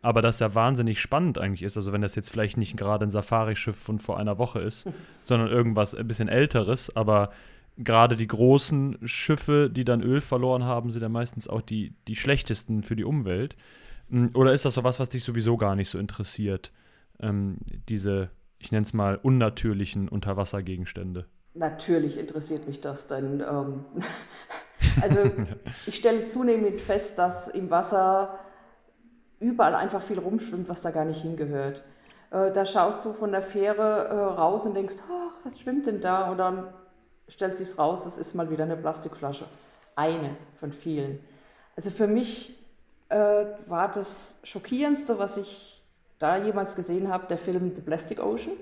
Aber 0.00 0.22
das 0.22 0.38
ja 0.38 0.54
wahnsinnig 0.54 1.00
spannend 1.00 1.38
eigentlich 1.38 1.62
ist. 1.62 1.76
Also 1.76 1.92
wenn 1.92 2.02
das 2.02 2.14
jetzt 2.14 2.30
vielleicht 2.30 2.56
nicht 2.56 2.76
gerade 2.76 3.04
ein 3.04 3.10
Safari-Schiff 3.10 3.76
von 3.76 3.98
vor 3.98 4.18
einer 4.18 4.38
Woche 4.38 4.60
ist, 4.60 4.86
sondern 5.22 5.48
irgendwas 5.48 5.94
ein 5.94 6.06
bisschen 6.06 6.28
älteres, 6.28 6.94
aber 6.94 7.30
gerade 7.78 8.16
die 8.16 8.26
großen 8.26 8.98
Schiffe, 9.04 9.70
die 9.70 9.84
dann 9.84 10.02
Öl 10.02 10.20
verloren 10.20 10.64
haben, 10.64 10.90
sind 10.90 11.02
ja 11.02 11.08
meistens 11.08 11.48
auch 11.48 11.62
die, 11.62 11.94
die 12.08 12.16
schlechtesten 12.16 12.82
für 12.82 12.96
die 12.96 13.04
Umwelt. 13.04 13.56
Hm, 14.10 14.30
oder 14.34 14.52
ist 14.52 14.64
das 14.64 14.74
so 14.74 14.84
was, 14.84 15.00
was 15.00 15.08
dich 15.08 15.24
sowieso 15.24 15.56
gar 15.56 15.76
nicht 15.76 15.88
so 15.88 15.98
interessiert? 15.98 16.72
Ähm, 17.20 17.58
diese, 17.88 18.30
ich 18.58 18.72
nenne 18.72 18.84
es 18.84 18.92
mal, 18.92 19.16
unnatürlichen 19.16 20.08
Unterwassergegenstände? 20.08 21.26
Natürlich 21.54 22.18
interessiert 22.18 22.66
mich 22.66 22.80
das, 22.80 23.06
denn 23.06 23.40
ähm, 23.40 23.84
also 25.00 25.30
ich 25.86 25.96
stelle 25.96 26.26
zunehmend 26.26 26.80
fest, 26.80 27.18
dass 27.18 27.48
im 27.48 27.70
Wasser 27.70 28.38
überall 29.40 29.76
einfach 29.76 30.02
viel 30.02 30.18
rumschwimmt, 30.18 30.68
was 30.68 30.82
da 30.82 30.90
gar 30.90 31.04
nicht 31.04 31.22
hingehört. 31.22 31.84
Äh, 32.32 32.50
da 32.52 32.66
schaust 32.66 33.04
du 33.04 33.12
von 33.12 33.30
der 33.30 33.42
Fähre 33.42 34.08
äh, 34.08 34.14
raus 34.14 34.66
und 34.66 34.74
denkst, 34.74 34.96
ach, 35.08 35.44
was 35.44 35.60
schwimmt 35.60 35.86
denn 35.86 36.00
da? 36.00 36.30
Und 36.30 36.38
dann 36.38 36.64
stellt 37.28 37.56
sich 37.56 37.78
raus, 37.78 38.06
es 38.06 38.18
ist 38.18 38.34
mal 38.34 38.50
wieder 38.50 38.64
eine 38.64 38.76
Plastikflasche. 38.76 39.46
Eine 39.96 40.36
von 40.58 40.72
vielen. 40.72 41.20
Also 41.76 41.90
für 41.90 42.06
mich 42.06 42.58
äh, 43.08 43.44
war 43.66 43.90
das 43.90 44.38
Schockierendste, 44.44 45.18
was 45.18 45.36
ich 45.36 45.82
da 46.18 46.36
jemals 46.36 46.74
gesehen 46.76 47.08
habe, 47.08 47.26
der 47.26 47.38
Film 47.38 47.72
The 47.74 47.80
Plastic 47.82 48.20
Ocean 48.20 48.52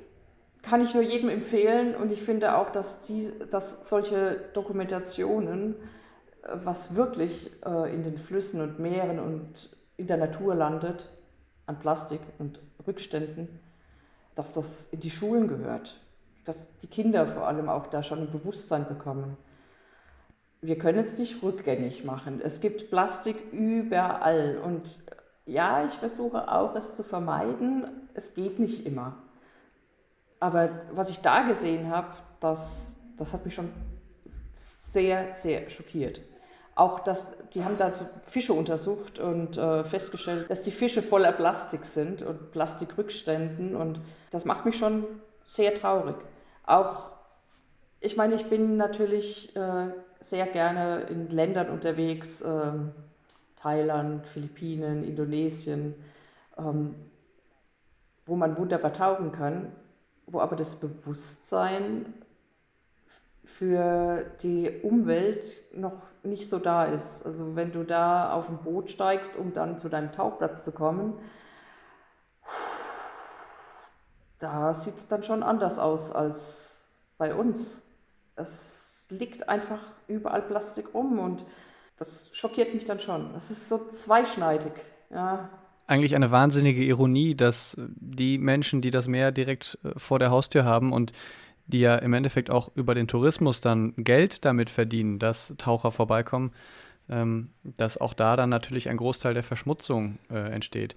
kann 0.67 0.81
ich 0.81 0.95
nur 0.95 1.03
jedem 1.03 1.29
empfehlen 1.29 1.95
und 1.95 2.11
ich 2.11 2.21
finde 2.21 2.57
auch, 2.57 2.71
dass, 2.71 3.03
die, 3.03 3.33
dass 3.51 3.89
solche 3.89 4.41
Dokumentationen, 4.53 5.77
äh, 6.43 6.49
was 6.53 6.97
wirklich 6.97 7.51
äh, 7.65 7.95
in 7.95 8.03
den 8.03 8.19
Flüssen 8.19 8.61
und 8.61 8.79
Meeren 8.79 9.21
und 9.21 9.71
in 9.97 10.09
der 10.09 10.17
Natur 10.17 10.55
landet, 10.55 11.09
an 11.67 11.79
Plastik 11.79 12.21
und 12.39 12.61
Rückständen, 12.87 13.49
dass 14.35 14.55
das 14.55 14.89
in 14.89 15.01
die 15.01 15.11
Schulen 15.11 15.49
gehört, 15.49 16.01
dass 16.47 16.77
die 16.79 16.87
Kinder 16.87 17.27
vor 17.27 17.47
allem 17.47 17.69
auch 17.69 17.89
da 17.89 18.03
schon 18.03 18.21
ein 18.21 18.31
Bewusstsein 18.31 18.87
bekommen. 18.87 19.37
Wir 20.61 20.79
können 20.79 21.01
es 21.01 21.19
nicht 21.19 21.43
rückgängig 21.43 22.05
machen. 22.05 22.41
Es 22.43 22.61
gibt 22.61 22.91
Plastik 22.91 23.53
überall 23.53 24.59
und 24.65 25.01
ja, 25.45 25.85
ich 25.85 25.93
versuche 25.95 26.51
auch 26.51 26.75
es 26.75 26.97
zu 26.97 27.03
vermeiden. 27.03 27.85
Es 28.15 28.35
geht 28.35 28.59
nicht 28.59 28.87
immer. 28.87 29.17
Aber 30.41 30.71
was 30.93 31.11
ich 31.11 31.21
da 31.21 31.43
gesehen 31.43 31.91
habe, 31.91 32.09
das, 32.41 32.99
das 33.17 33.33
hat 33.33 33.45
mich 33.45 33.55
schon 33.55 33.71
sehr, 34.53 35.33
sehr 35.33 35.69
schockiert. 35.71 36.21
Auch 36.75 37.01
dass, 37.01 37.35
die 37.55 37.65
haben 37.65 37.79
da 37.79 37.95
so 37.95 38.07
Fische 38.23 38.53
untersucht 38.53 39.19
und 39.19 39.57
äh, 39.57 39.85
festgestellt, 39.85 40.51
dass 40.51 40.63
die 40.63 40.71
Fische 40.71 41.01
voller 41.01 41.33
Plastik 41.33 41.85
sind 41.85 42.23
und 42.23 42.53
Plastikrückständen. 42.53 43.75
Und 43.75 44.01
das 44.31 44.45
macht 44.45 44.67
mich 44.67 44.77
schon 44.77 45.05
sehr 45.45 45.75
traurig. 45.75 46.17
Auch, 46.67 47.11
ich 48.01 48.17
meine, 48.17 48.35
ich 48.35 48.49
bin 48.51 48.77
natürlich 48.77 49.55
äh, 49.57 49.89
sehr 50.21 50.47
gerne 50.47 51.03
in 51.09 51.31
Ländern 51.31 51.71
unterwegs, 51.71 52.43
äh, 52.43 52.73
Thailand, 53.61 54.27
Philippinen, 54.27 55.05
Indonesien, 55.05 55.95
ähm, 56.59 56.95
wo 58.27 58.37
man 58.37 58.59
wunderbar 58.59 58.93
tauchen 58.93 59.33
kann 59.33 59.73
wo 60.27 60.41
aber 60.41 60.57
das 60.57 60.77
Bewusstsein 60.77 62.13
für 63.45 64.27
die 64.43 64.71
Umwelt 64.83 65.41
noch 65.75 66.03
nicht 66.25 66.51
so 66.51 66.59
da 66.59 66.85
ist. 66.85 67.25
Also 67.25 67.55
wenn 67.55 67.73
du 67.73 67.85
da 67.85 68.33
auf 68.33 68.49
ein 68.49 68.59
Boot 68.59 68.91
steigst, 68.91 69.37
um 69.37 69.53
dann 69.53 69.79
zu 69.79 69.89
deinem 69.89 70.13
Tauchplatz 70.13 70.65
zu 70.65 70.73
kommen, 70.73 71.15
da 74.39 74.75
sieht 74.75 74.97
es 74.97 75.07
dann 75.07 75.23
schon 75.23 75.43
anders 75.43 75.79
aus 75.79 76.13
als 76.13 76.89
bei 77.19 77.35
uns. 77.35 77.83
Es 78.37 79.07
liegt 79.11 79.49
einfach 79.49 79.81
überall 80.09 80.43
Plastik 80.43 80.95
rum 80.95 81.19
und 81.19 81.45
das 81.97 82.29
schockiert 82.37 82.75
mich 82.75 82.85
dann 82.85 83.01
schon. 83.01 83.33
Das 83.33 83.51
ist 83.51 83.69
so 83.69 83.89
zweischneidig. 83.89 84.73
Ja 85.11 85.49
eigentlich 85.87 86.15
eine 86.15 86.31
wahnsinnige 86.31 86.83
Ironie, 86.83 87.35
dass 87.35 87.77
die 87.79 88.39
Menschen, 88.39 88.81
die 88.81 88.91
das 88.91 89.09
Meer 89.09 89.33
direkt 89.33 89.79
äh, 89.85 89.91
vor 89.97 90.19
der 90.19 90.31
Haustür 90.31 90.65
haben 90.65 90.93
und 90.93 91.13
die 91.67 91.81
ja 91.81 91.97
im 91.97 92.13
Endeffekt 92.13 92.51
auch 92.51 92.71
über 92.77 92.95
den 92.95 93.09
Tourismus 93.09 93.61
dann 93.61 93.93
Geld 93.97 94.45
damit 94.45 94.71
verdienen, 94.71 95.19
dass 95.19 95.55
Taucher 95.59 95.91
vorbeikommen, 95.91 96.53
ähm, 97.09 97.51
dass 97.63 97.99
auch 97.99 98.15
da 98.15 98.37
dann 98.37 98.51
natürlich 98.51 98.89
ein 98.89 98.97
Großteil 98.97 99.35
der 99.35 99.43
Verschmutzung 99.43 100.19
äh, 100.31 100.51
entsteht. 100.51 100.97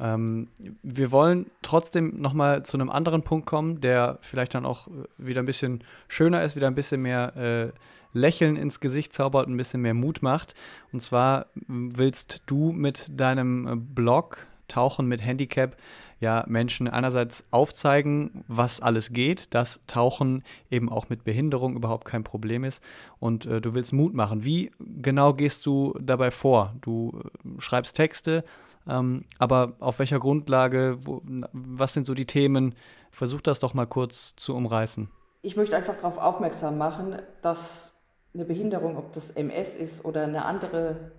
Ähm, 0.00 0.48
wir 0.82 1.10
wollen 1.10 1.50
trotzdem 1.62 2.20
nochmal 2.20 2.62
zu 2.64 2.76
einem 2.76 2.90
anderen 2.90 3.22
Punkt 3.22 3.46
kommen, 3.46 3.80
der 3.80 4.18
vielleicht 4.22 4.54
dann 4.54 4.64
auch 4.64 4.88
äh, 4.88 4.90
wieder 5.18 5.42
ein 5.42 5.46
bisschen 5.46 5.84
schöner 6.08 6.42
ist, 6.42 6.56
wieder 6.56 6.66
ein 6.66 6.74
bisschen 6.74 7.02
mehr 7.02 7.36
äh, 7.36 7.72
Lächeln 8.12 8.56
ins 8.56 8.80
Gesicht 8.80 9.12
zaubert, 9.12 9.48
ein 9.48 9.56
bisschen 9.56 9.82
mehr 9.82 9.94
Mut 9.94 10.22
macht. 10.22 10.54
Und 10.92 11.00
zwar 11.00 11.46
willst 11.66 12.42
du 12.46 12.72
mit 12.72 13.08
deinem 13.18 13.66
äh, 13.66 13.76
Blog 13.76 14.46
Tauchen 14.70 15.06
mit 15.06 15.22
Handicap 15.22 15.76
ja 16.20 16.44
Menschen 16.46 16.86
einerseits 16.86 17.46
aufzeigen, 17.50 18.44
was 18.46 18.80
alles 18.80 19.12
geht, 19.12 19.54
dass 19.54 19.80
Tauchen 19.86 20.44
eben 20.70 20.88
auch 20.88 21.08
mit 21.08 21.24
Behinderung 21.24 21.74
überhaupt 21.74 22.04
kein 22.04 22.22
Problem 22.22 22.62
ist 22.64 22.84
und 23.18 23.46
äh, 23.46 23.60
du 23.60 23.74
willst 23.74 23.92
Mut 23.92 24.14
machen. 24.14 24.44
Wie 24.44 24.70
genau 24.78 25.32
gehst 25.32 25.66
du 25.66 25.94
dabei 26.00 26.30
vor? 26.30 26.74
Du 26.82 27.20
äh, 27.24 27.60
schreibst 27.60 27.96
Texte, 27.96 28.44
ähm, 28.86 29.24
aber 29.38 29.74
auf 29.80 29.98
welcher 29.98 30.18
Grundlage, 30.18 30.98
wo, 31.00 31.22
was 31.52 31.94
sind 31.94 32.06
so 32.06 32.14
die 32.14 32.26
Themen? 32.26 32.74
Versuch 33.10 33.40
das 33.40 33.60
doch 33.60 33.74
mal 33.74 33.86
kurz 33.86 34.36
zu 34.36 34.54
umreißen. 34.54 35.10
Ich 35.42 35.56
möchte 35.56 35.74
einfach 35.74 35.96
darauf 35.96 36.18
aufmerksam 36.18 36.76
machen, 36.76 37.16
dass 37.40 37.98
eine 38.34 38.44
Behinderung, 38.44 38.96
ob 38.96 39.12
das 39.14 39.30
MS 39.30 39.74
ist 39.74 40.04
oder 40.04 40.24
eine 40.24 40.44
andere 40.44 41.12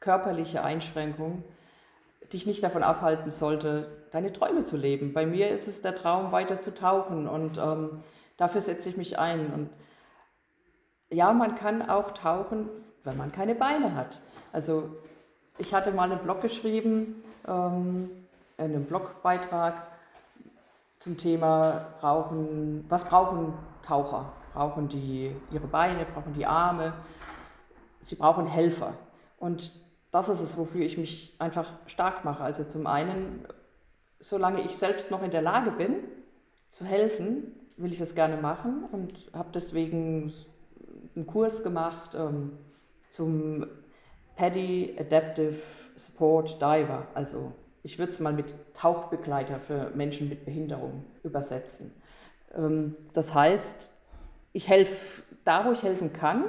körperliche 0.00 0.62
Einschränkung, 0.62 1.44
dich 2.32 2.46
nicht 2.46 2.62
davon 2.62 2.82
abhalten 2.82 3.30
sollte, 3.30 3.88
deine 4.12 4.32
Träume 4.32 4.64
zu 4.64 4.76
leben. 4.76 5.12
Bei 5.12 5.26
mir 5.26 5.50
ist 5.50 5.68
es 5.68 5.82
der 5.82 5.94
Traum, 5.94 6.32
weiter 6.32 6.60
zu 6.60 6.74
tauchen 6.74 7.28
und 7.28 7.58
ähm, 7.58 8.02
dafür 8.36 8.60
setze 8.60 8.88
ich 8.88 8.96
mich 8.96 9.18
ein. 9.18 9.52
Und 9.52 9.70
ja, 11.10 11.32
man 11.32 11.56
kann 11.56 11.88
auch 11.88 12.12
tauchen, 12.12 12.68
wenn 13.04 13.16
man 13.16 13.32
keine 13.32 13.54
Beine 13.54 13.94
hat. 13.94 14.20
Also 14.52 14.90
ich 15.58 15.74
hatte 15.74 15.90
mal 15.90 16.10
einen 16.10 16.20
Blog 16.20 16.42
geschrieben, 16.42 17.22
ähm, 17.46 18.10
einen 18.56 18.84
Blogbeitrag 18.84 19.74
zum 20.98 21.16
Thema 21.16 21.86
brauchen, 22.00 22.84
was 22.88 23.04
brauchen 23.04 23.54
Taucher? 23.86 24.32
brauchen 24.58 24.88
die 24.88 25.32
ihre 25.52 25.68
Beine, 25.68 26.04
brauchen 26.04 26.34
die 26.34 26.44
Arme, 26.44 26.92
sie 28.00 28.16
brauchen 28.16 28.44
Helfer. 28.46 28.94
Und 29.38 29.70
das 30.10 30.28
ist 30.28 30.40
es, 30.40 30.56
wofür 30.56 30.84
ich 30.84 30.96
mich 30.98 31.34
einfach 31.38 31.72
stark 31.86 32.24
mache. 32.24 32.42
Also 32.42 32.64
zum 32.64 32.86
einen, 32.86 33.44
solange 34.20 34.62
ich 34.62 34.76
selbst 34.76 35.10
noch 35.10 35.22
in 35.22 35.30
der 35.30 35.42
Lage 35.42 35.70
bin, 35.70 35.96
zu 36.68 36.84
helfen, 36.84 37.52
will 37.76 37.92
ich 37.92 37.98
das 37.98 38.14
gerne 38.14 38.36
machen 38.36 38.84
und 38.90 39.30
habe 39.32 39.50
deswegen 39.54 40.32
einen 41.14 41.26
Kurs 41.26 41.62
gemacht 41.62 42.14
ähm, 42.14 42.52
zum 43.10 43.66
Paddy 44.36 44.96
Adaptive 44.98 45.60
Support 45.96 46.60
Diver. 46.60 47.06
Also 47.14 47.52
ich 47.82 47.98
würde 47.98 48.10
es 48.10 48.20
mal 48.20 48.32
mit 48.32 48.54
Tauchbegleiter 48.74 49.60
für 49.60 49.90
Menschen 49.94 50.28
mit 50.28 50.44
Behinderung 50.44 51.04
übersetzen. 51.22 51.92
Ähm, 52.54 52.96
das 53.12 53.34
heißt, 53.34 53.90
ich 54.52 54.68
helfe 54.68 55.22
da, 55.44 55.64
wo 55.64 55.72
ich 55.72 55.82
helfen 55.82 56.12
kann, 56.12 56.44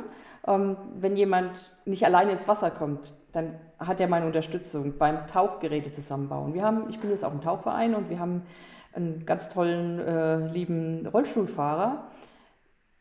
Ähm, 0.48 0.78
wenn 0.96 1.18
jemand 1.18 1.52
nicht 1.86 2.06
alleine 2.06 2.32
ins 2.32 2.48
Wasser 2.48 2.72
kommt, 2.72 3.14
dann 3.32 3.56
hat 3.78 4.00
er 4.00 4.08
meine 4.08 4.26
Unterstützung 4.26 4.98
beim 4.98 5.28
Tauchgeräte 5.28 5.92
zusammenbauen. 5.92 6.54
Wir 6.54 6.64
haben, 6.64 6.90
ich 6.90 7.00
bin 7.00 7.10
jetzt 7.10 7.24
auch 7.24 7.34
im 7.34 7.42
Tauchverein 7.42 7.96
und 7.96 8.10
wir 8.10 8.20
haben 8.20 8.44
einen 8.94 9.26
ganz 9.26 9.50
tollen, 9.50 10.00
äh, 10.00 10.48
lieben 10.48 11.06
Rollstuhlfahrer. 11.06 12.08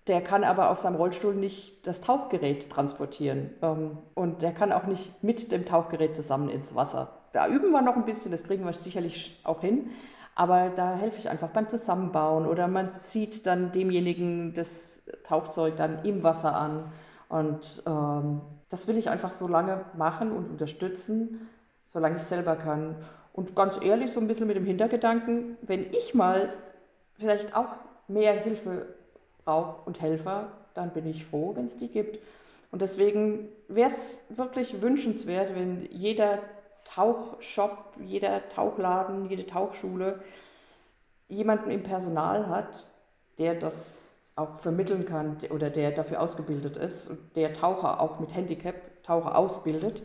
Der 0.06 0.22
kann 0.22 0.44
aber 0.44 0.70
auf 0.70 0.78
seinem 0.78 0.96
Rollstuhl 0.96 1.34
nicht 1.34 1.86
das 1.86 2.00
Tauchgerät 2.00 2.70
transportieren. 2.70 3.50
Ähm, 3.62 3.98
und 4.14 4.42
der 4.42 4.52
kann 4.52 4.72
auch 4.72 4.84
nicht 4.84 5.22
mit 5.22 5.52
dem 5.52 5.64
Tauchgerät 5.64 6.14
zusammen 6.14 6.48
ins 6.48 6.74
Wasser. 6.74 7.10
Da 7.32 7.48
üben 7.48 7.70
wir 7.70 7.82
noch 7.82 7.96
ein 7.96 8.04
bisschen, 8.04 8.32
das 8.32 8.44
kriegen 8.44 8.64
wir 8.64 8.72
sicherlich 8.72 9.40
auch 9.44 9.60
hin. 9.60 9.90
Aber 10.34 10.70
da 10.70 10.94
helfe 10.94 11.18
ich 11.18 11.28
einfach 11.28 11.48
beim 11.48 11.66
Zusammenbauen 11.66 12.46
oder 12.46 12.68
man 12.68 12.92
zieht 12.92 13.46
dann 13.46 13.72
demjenigen 13.72 14.54
das 14.54 15.02
Tauchzeug 15.24 15.76
dann 15.76 16.04
im 16.04 16.22
Wasser 16.22 16.54
an. 16.54 16.92
Und 17.28 17.82
ähm, 17.86 18.40
das 18.68 18.86
will 18.86 18.96
ich 18.96 19.10
einfach 19.10 19.32
so 19.32 19.48
lange 19.48 19.84
machen 19.96 20.32
und 20.32 20.48
unterstützen, 20.48 21.48
solange 21.88 22.16
ich 22.16 22.24
selber 22.24 22.56
kann. 22.56 22.96
Und 23.32 23.54
ganz 23.54 23.80
ehrlich, 23.82 24.12
so 24.12 24.20
ein 24.20 24.26
bisschen 24.26 24.46
mit 24.46 24.56
dem 24.56 24.64
Hintergedanken, 24.64 25.56
wenn 25.62 25.92
ich 25.92 26.14
mal 26.14 26.52
vielleicht 27.14 27.54
auch 27.54 27.76
mehr 28.08 28.32
Hilfe 28.32 28.86
brauche 29.44 29.82
und 29.86 30.00
Helfer, 30.00 30.52
dann 30.74 30.90
bin 30.90 31.06
ich 31.06 31.24
froh, 31.24 31.54
wenn 31.54 31.64
es 31.64 31.76
die 31.76 31.88
gibt. 31.88 32.18
Und 32.70 32.82
deswegen 32.82 33.48
wäre 33.68 33.90
es 33.90 34.24
wirklich 34.28 34.82
wünschenswert, 34.82 35.54
wenn 35.54 35.88
jeder 35.90 36.40
Tauchshop, 36.84 37.94
jeder 38.00 38.48
Tauchladen, 38.48 39.28
jede 39.28 39.46
Tauchschule 39.46 40.20
jemanden 41.28 41.70
im 41.70 41.82
Personal 41.82 42.48
hat, 42.48 42.86
der 43.38 43.54
das 43.54 44.07
auch 44.38 44.58
vermitteln 44.58 45.04
kann 45.04 45.38
oder 45.50 45.68
der 45.68 45.90
dafür 45.90 46.20
ausgebildet 46.20 46.76
ist 46.76 47.10
der 47.34 47.52
Taucher 47.52 48.00
auch 48.00 48.20
mit 48.20 48.34
Handicap, 48.34 49.02
Taucher 49.02 49.36
ausbildet. 49.36 50.02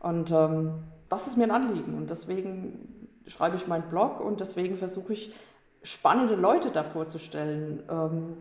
Und 0.00 0.30
ähm, 0.30 0.84
das 1.08 1.26
ist 1.26 1.36
mir 1.36 1.44
ein 1.44 1.50
Anliegen 1.50 1.96
und 1.96 2.10
deswegen 2.10 3.12
schreibe 3.26 3.56
ich 3.56 3.66
meinen 3.66 3.88
Blog 3.88 4.20
und 4.20 4.40
deswegen 4.40 4.76
versuche 4.76 5.12
ich 5.12 5.34
spannende 5.82 6.34
Leute 6.34 6.70
da 6.70 6.82
vorzustellen. 6.82 7.82
Ähm, 7.90 8.36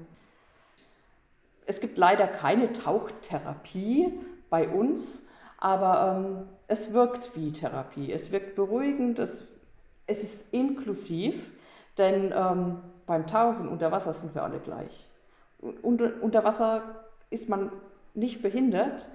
es 1.65 1.81
gibt 1.81 1.97
leider 1.97 2.27
keine 2.27 2.73
Tauchtherapie 2.73 4.13
bei 4.49 4.67
uns, 4.67 5.25
aber 5.57 6.17
ähm, 6.17 6.47
es 6.67 6.93
wirkt 6.93 7.35
wie 7.35 7.51
Therapie. 7.51 8.11
Es 8.11 8.31
wirkt 8.31 8.55
beruhigend, 8.55 9.19
es, 9.19 9.47
es 10.07 10.23
ist 10.23 10.53
inklusiv, 10.53 11.51
denn 11.97 12.33
ähm, 12.35 12.79
beim 13.05 13.27
Tauchen 13.27 13.67
unter 13.67 13.91
Wasser 13.91 14.13
sind 14.13 14.35
wir 14.35 14.43
alle 14.43 14.59
gleich. 14.59 15.07
Unter, 15.81 16.11
unter 16.21 16.43
Wasser 16.43 17.05
ist 17.29 17.49
man 17.49 17.71
nicht 18.13 18.41
behindert, 18.41 19.07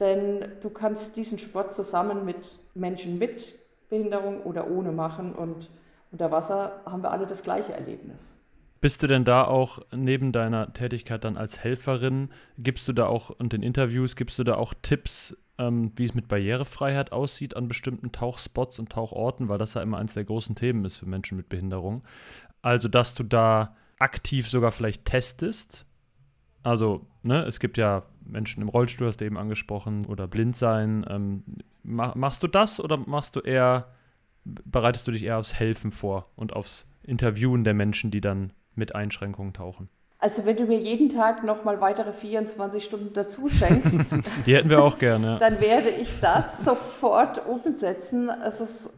denn 0.00 0.44
du 0.62 0.70
kannst 0.70 1.16
diesen 1.16 1.38
Sport 1.38 1.72
zusammen 1.72 2.24
mit 2.24 2.58
Menschen 2.74 3.18
mit 3.18 3.54
Behinderung 3.88 4.42
oder 4.42 4.70
ohne 4.70 4.92
machen 4.92 5.34
und 5.34 5.68
unter 6.12 6.30
Wasser 6.30 6.80
haben 6.86 7.02
wir 7.02 7.10
alle 7.10 7.26
das 7.26 7.42
gleiche 7.42 7.72
Erlebnis. 7.72 8.34
Bist 8.80 9.02
du 9.02 9.06
denn 9.06 9.24
da 9.24 9.44
auch 9.44 9.80
neben 9.94 10.32
deiner 10.32 10.72
Tätigkeit 10.72 11.24
dann 11.24 11.36
als 11.36 11.58
Helferin, 11.58 12.30
gibst 12.58 12.86
du 12.88 12.92
da 12.92 13.06
auch 13.06 13.30
und 13.30 13.54
in 13.54 13.62
Interviews, 13.62 14.16
gibst 14.16 14.38
du 14.38 14.44
da 14.44 14.56
auch 14.56 14.74
Tipps, 14.82 15.36
ähm, 15.58 15.92
wie 15.96 16.04
es 16.04 16.14
mit 16.14 16.28
Barrierefreiheit 16.28 17.10
aussieht 17.10 17.56
an 17.56 17.68
bestimmten 17.68 18.12
Tauchspots 18.12 18.78
und 18.78 18.90
Tauchorten, 18.90 19.48
weil 19.48 19.58
das 19.58 19.74
ja 19.74 19.82
immer 19.82 19.98
eines 19.98 20.14
der 20.14 20.24
großen 20.24 20.54
Themen 20.54 20.84
ist 20.84 20.98
für 20.98 21.06
Menschen 21.06 21.36
mit 21.36 21.48
Behinderung. 21.48 22.02
Also, 22.60 22.88
dass 22.88 23.14
du 23.14 23.22
da 23.22 23.74
aktiv 23.98 24.48
sogar 24.48 24.70
vielleicht 24.70 25.04
testest. 25.04 25.86
Also, 26.62 27.06
ne, 27.22 27.44
es 27.44 27.60
gibt 27.60 27.78
ja 27.78 28.02
Menschen 28.24 28.62
im 28.62 28.68
Rollstuhl, 28.68 29.06
hast 29.06 29.20
du 29.20 29.24
eben 29.24 29.38
angesprochen, 29.38 30.06
oder 30.06 30.26
blind 30.26 30.56
sein. 30.56 31.06
Ähm, 31.08 31.44
machst 31.82 32.42
du 32.42 32.48
das 32.48 32.80
oder 32.80 32.96
machst 32.96 33.36
du 33.36 33.40
eher, 33.40 33.92
bereitest 34.44 35.06
du 35.06 35.12
dich 35.12 35.24
eher 35.24 35.38
aufs 35.38 35.54
Helfen 35.54 35.92
vor 35.92 36.24
und 36.34 36.52
aufs 36.52 36.88
Interviewen 37.02 37.62
der 37.62 37.74
Menschen, 37.74 38.10
die 38.10 38.20
dann 38.20 38.52
mit 38.74 38.94
Einschränkungen 38.94 39.52
tauchen. 39.52 39.88
Also 40.18 40.46
wenn 40.46 40.56
du 40.56 40.64
mir 40.64 40.80
jeden 40.80 41.08
Tag 41.08 41.44
nochmal 41.44 41.80
weitere 41.80 42.12
24 42.12 42.82
Stunden 42.82 43.12
dazu 43.12 43.48
schenkst, 43.48 44.12
die 44.46 44.56
hätten 44.56 44.70
wir 44.70 44.82
auch 44.82 44.98
gerne. 44.98 45.38
dann 45.38 45.60
werde 45.60 45.90
ich 45.90 46.20
das 46.20 46.64
sofort 46.64 47.46
umsetzen. 47.46 48.30
Es 48.44 48.60
ist 48.60 48.92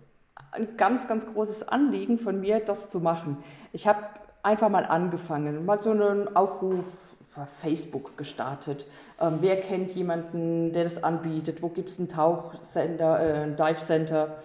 ein 0.52 0.76
ganz, 0.76 1.08
ganz 1.08 1.26
großes 1.26 1.68
Anliegen 1.68 2.18
von 2.18 2.40
mir, 2.40 2.60
das 2.60 2.88
zu 2.88 3.00
machen. 3.00 3.38
Ich 3.72 3.86
habe 3.86 3.98
einfach 4.42 4.68
mal 4.68 4.84
angefangen, 4.86 5.64
mal 5.66 5.80
so 5.80 5.90
einen 5.90 6.34
Aufruf 6.36 7.16
auf 7.36 7.48
Facebook 7.48 8.16
gestartet. 8.16 8.86
Ähm, 9.20 9.38
wer 9.40 9.60
kennt 9.60 9.92
jemanden, 9.92 10.72
der 10.72 10.84
das 10.84 11.02
anbietet? 11.02 11.62
Wo 11.62 11.68
gibt 11.68 11.88
es 11.88 11.98
einen 11.98 12.08
Tauchcenter, 12.08 13.20
äh, 13.20 13.42
ein 13.44 13.56
Dive 13.56 13.80
Center? 13.80 14.42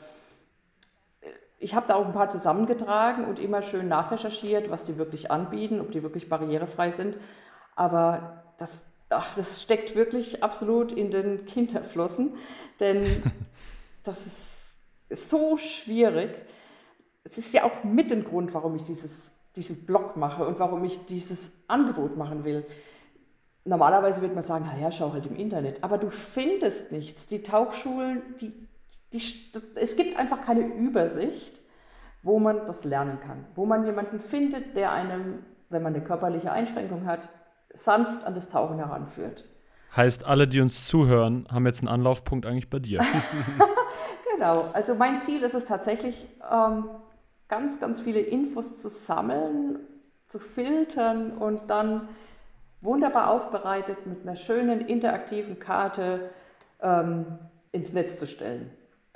Ich 1.59 1.75
habe 1.75 1.87
da 1.87 1.95
auch 1.95 2.05
ein 2.05 2.13
paar 2.13 2.29
zusammengetragen 2.29 3.25
und 3.25 3.39
immer 3.39 3.61
schön 3.61 3.87
nachrecherchiert, 3.87 4.69
was 4.69 4.85
die 4.85 4.97
wirklich 4.97 5.31
anbieten, 5.31 5.79
ob 5.79 5.91
die 5.91 6.03
wirklich 6.03 6.29
barrierefrei 6.29 6.91
sind. 6.91 7.15
Aber 7.75 8.43
das, 8.57 8.85
ach, 9.09 9.35
das 9.35 9.61
steckt 9.61 9.95
wirklich 9.95 10.43
absolut 10.43 10.91
in 10.91 11.11
den 11.11 11.45
Kinderflossen, 11.45 12.35
denn 12.79 13.05
das 14.03 14.27
ist 14.27 14.77
so 15.09 15.57
schwierig. 15.57 16.31
Es 17.23 17.37
ist 17.37 17.53
ja 17.53 17.63
auch 17.63 17.83
mit 17.83 18.11
dem 18.11 18.25
Grund, 18.25 18.53
warum 18.53 18.75
ich 18.75 18.83
dieses, 18.83 19.32
diesen 19.55 19.85
Blog 19.85 20.17
mache 20.17 20.45
und 20.45 20.59
warum 20.59 20.83
ich 20.83 21.05
dieses 21.05 21.51
Angebot 21.67 22.17
machen 22.17 22.43
will. 22.43 22.65
Normalerweise 23.65 24.21
wird 24.21 24.33
man 24.33 24.43
sagen, 24.43 24.65
naja, 24.65 24.91
schau 24.91 25.13
halt 25.13 25.25
im 25.25 25.35
Internet. 25.35 25.83
Aber 25.83 25.97
du 25.97 26.09
findest 26.09 26.91
nichts. 26.91 27.27
Die 27.27 27.43
Tauchschulen, 27.43 28.21
die 28.41 28.51
die, 29.13 29.21
es 29.75 29.95
gibt 29.95 30.17
einfach 30.17 30.41
keine 30.41 30.61
Übersicht, 30.61 31.59
wo 32.23 32.39
man 32.39 32.65
das 32.65 32.83
lernen 32.83 33.19
kann, 33.19 33.45
wo 33.55 33.65
man 33.65 33.85
jemanden 33.85 34.19
findet, 34.19 34.75
der 34.75 34.91
einem, 34.91 35.43
wenn 35.69 35.83
man 35.83 35.93
eine 35.93 36.03
körperliche 36.03 36.51
Einschränkung 36.51 37.05
hat, 37.05 37.29
sanft 37.73 38.23
an 38.23 38.35
das 38.35 38.49
Tauchen 38.49 38.77
heranführt. 38.77 39.45
Heißt, 39.95 40.25
alle, 40.25 40.47
die 40.47 40.59
uns 40.61 40.87
zuhören, 40.87 41.47
haben 41.51 41.65
jetzt 41.65 41.81
einen 41.81 41.89
Anlaufpunkt 41.89 42.45
eigentlich 42.45 42.69
bei 42.69 42.79
dir. 42.79 42.99
genau, 44.33 44.69
also 44.73 44.95
mein 44.95 45.19
Ziel 45.19 45.43
ist 45.43 45.53
es 45.53 45.65
tatsächlich, 45.65 46.27
ähm, 46.51 46.85
ganz, 47.47 47.79
ganz 47.79 48.01
viele 48.01 48.19
Infos 48.19 48.81
zu 48.81 48.89
sammeln, 48.89 49.79
zu 50.25 50.39
filtern 50.39 51.31
und 51.37 51.69
dann 51.69 52.07
wunderbar 52.81 53.29
aufbereitet 53.29 54.05
mit 54.05 54.23
einer 54.23 54.35
schönen 54.35 54.81
interaktiven 54.81 55.59
Karte 55.59 56.29
ähm, 56.81 57.25
ins 57.71 57.93
Netz 57.93 58.19
zu 58.19 58.27
stellen. 58.27 58.69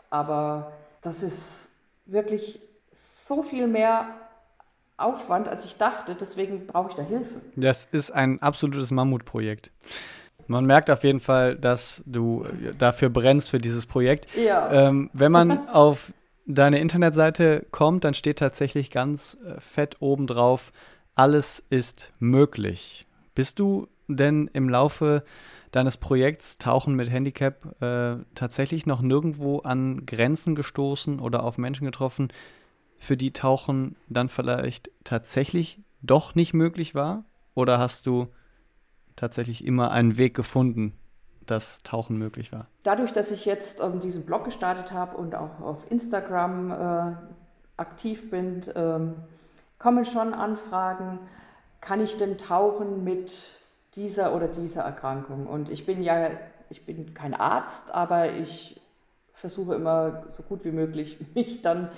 Aber 0.10 0.72
das 1.02 1.24
ist 1.24 1.76
wirklich 2.06 2.62
so 2.92 3.44
viel 3.44 3.68
mehr 3.68 4.08
Aufwand, 4.96 5.48
als 5.48 5.66
ich 5.66 5.78
dachte. 5.78 6.16
Deswegen 6.16 6.66
brauche 6.66 6.90
ich 6.90 6.96
da 6.96 7.04
Hilfe. 7.04 7.42
Das 7.56 7.88
ist 7.92 8.12
ein 8.12 8.42
absolutes 8.42 8.92
Mammutprojekt. 8.92 9.72
Man 10.48 10.66
merkt 10.66 10.90
auf 10.90 11.04
jeden 11.04 11.20
Fall, 11.20 11.56
dass 11.56 12.04
du 12.06 12.46
dafür 12.78 13.10
brennst 13.10 13.50
für 13.50 13.60
dieses 13.60 13.86
Projekt. 13.86 14.28
Ja. 14.36 14.88
Ähm, 14.88 15.10
wenn 15.14 15.32
man 15.32 15.68
auf 15.74 16.14
deine 16.48 16.80
Internetseite 16.80 17.68
kommt, 17.72 18.04
dann 18.04 18.14
steht 18.14 18.40
tatsächlich 18.40 18.90
ganz 18.90 19.38
äh, 19.46 19.60
fett 19.60 19.98
oben 20.00 20.26
drauf, 20.26 20.72
alles 21.14 21.64
ist 21.70 22.12
möglich. 22.20 23.06
Bist 23.36 23.60
du 23.60 23.88
denn 24.08 24.50
im 24.54 24.70
Laufe 24.70 25.24
deines 25.72 25.98
Projekts 25.98 26.58
Tauchen 26.58 26.96
mit 26.96 27.12
Handicap 27.12 27.82
äh, 27.82 28.24
tatsächlich 28.34 28.86
noch 28.86 29.02
nirgendwo 29.02 29.60
an 29.60 30.06
Grenzen 30.06 30.56
gestoßen 30.56 31.20
oder 31.20 31.44
auf 31.44 31.58
Menschen 31.58 31.86
getroffen, 31.86 32.30
für 32.98 33.18
die 33.18 33.34
Tauchen 33.34 33.96
dann 34.08 34.30
vielleicht 34.30 34.90
tatsächlich 35.04 35.82
doch 36.02 36.34
nicht 36.34 36.54
möglich 36.54 36.96
war? 36.96 37.26
Oder 37.54 37.78
hast 37.80 38.08
du 38.08 38.28
tatsächlich 39.16 39.66
immer 39.66 39.92
einen 39.92 40.18
Weg 40.18 40.34
gefunden, 40.34 40.94
dass 41.48 41.82
Tauchen 41.84 42.18
möglich 42.18 42.52
war? 42.52 42.68
Dadurch, 42.84 43.14
dass 43.14 43.32
ich 43.32 43.46
jetzt 43.46 43.82
ähm, 43.82 44.00
diesen 44.00 44.26
Blog 44.26 44.46
gestartet 44.46 44.92
habe 44.92 45.18
und 45.18 45.36
auch 45.36 45.60
auf 45.62 45.90
Instagram 45.90 46.72
äh, 46.72 47.16
aktiv 47.78 48.30
bin, 48.30 48.64
ähm, 48.76 49.16
kommen 49.80 50.06
schon 50.06 50.34
Anfragen, 50.34 51.20
kann 51.82 52.02
ich 52.02 52.18
denn 52.18 52.38
tauchen 52.38 53.04
mit 53.04 53.32
dieser 53.96 54.36
oder 54.36 54.48
dieser 54.48 54.84
Erkrankung. 54.84 55.48
Und 55.48 55.70
ich 55.70 55.86
bin 55.86 56.02
ja, 56.02 56.30
ich 56.70 56.86
bin 56.86 57.14
kein 57.14 57.34
Arzt, 57.34 57.94
aber 57.94 58.32
ich 58.34 58.80
versuche 59.34 59.76
immer 59.76 60.24
so 60.30 60.44
gut 60.44 60.66
wie 60.66 60.72
möglich 60.72 61.18
mich 61.36 61.62
dann 61.62 61.90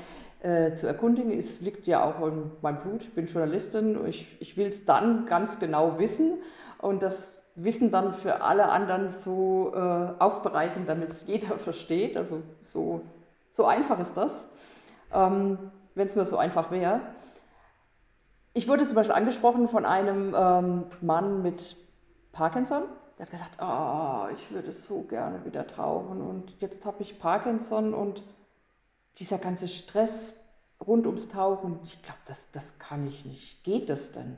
äh, 0.42 0.74
zu 0.74 0.88
erkundigen. 0.88 1.32
Es 1.38 1.62
liegt 1.62 1.88
ja 1.88 2.04
auch 2.04 2.26
in 2.28 2.52
meinem 2.62 2.82
Blut, 2.82 3.02
ich 3.02 3.14
bin 3.14 3.28
Journalistin, 3.28 3.98
ich, 4.08 4.38
ich 4.42 4.58
will 4.58 4.68
es 4.68 4.86
dann 4.86 5.26
ganz 5.26 5.60
genau 5.60 6.00
wissen 6.00 6.38
und 6.78 7.02
das 7.02 7.44
Wissen 7.64 7.92
dann 7.92 8.14
für 8.14 8.42
alle 8.42 8.70
anderen 8.70 9.10
so 9.10 9.74
äh, 9.76 10.20
aufbereiten, 10.20 10.86
damit 10.86 11.10
es 11.10 11.28
jeder 11.28 11.58
versteht. 11.58 12.18
Also 12.18 12.42
so, 12.62 13.02
so 13.52 13.66
einfach 13.66 14.00
ist 14.00 14.16
das, 14.16 14.50
ähm, 15.14 15.58
wenn 15.96 16.06
es 16.06 16.16
nur 16.16 16.26
so 16.26 16.38
einfach 16.38 16.72
wäre. 16.72 17.02
Ich 18.54 18.68
wurde 18.68 18.86
zum 18.86 18.96
Beispiel 18.96 19.16
angesprochen 19.16 19.68
von 19.68 19.86
einem 19.86 20.34
ähm, 20.36 20.86
Mann 21.02 21.44
mit 21.44 21.78
Parkinson. 22.32 22.84
Sie 23.14 23.24
hat 23.24 23.32
gesagt, 23.32 23.58
oh, 23.62 24.32
ich 24.34 24.52
würde 24.52 24.72
so 24.72 25.02
gerne 25.04 25.44
wieder 25.46 25.68
tauchen 25.68 26.22
und 26.22 26.54
jetzt 26.60 26.86
habe 26.86 27.02
ich 27.02 27.20
Parkinson 27.20 27.94
und 27.94 28.24
dieser 29.18 29.38
ganze 29.38 29.68
Stress 29.68 30.40
rund 30.86 31.06
ums 31.06 31.28
Tauchen, 31.28 31.80
ich 31.84 32.02
glaube, 32.02 32.20
das, 32.28 32.52
das 32.52 32.80
kann 32.80 33.06
ich 33.06 33.26
nicht. 33.26 33.64
Geht 33.64 33.90
das 33.90 34.14
denn? 34.14 34.38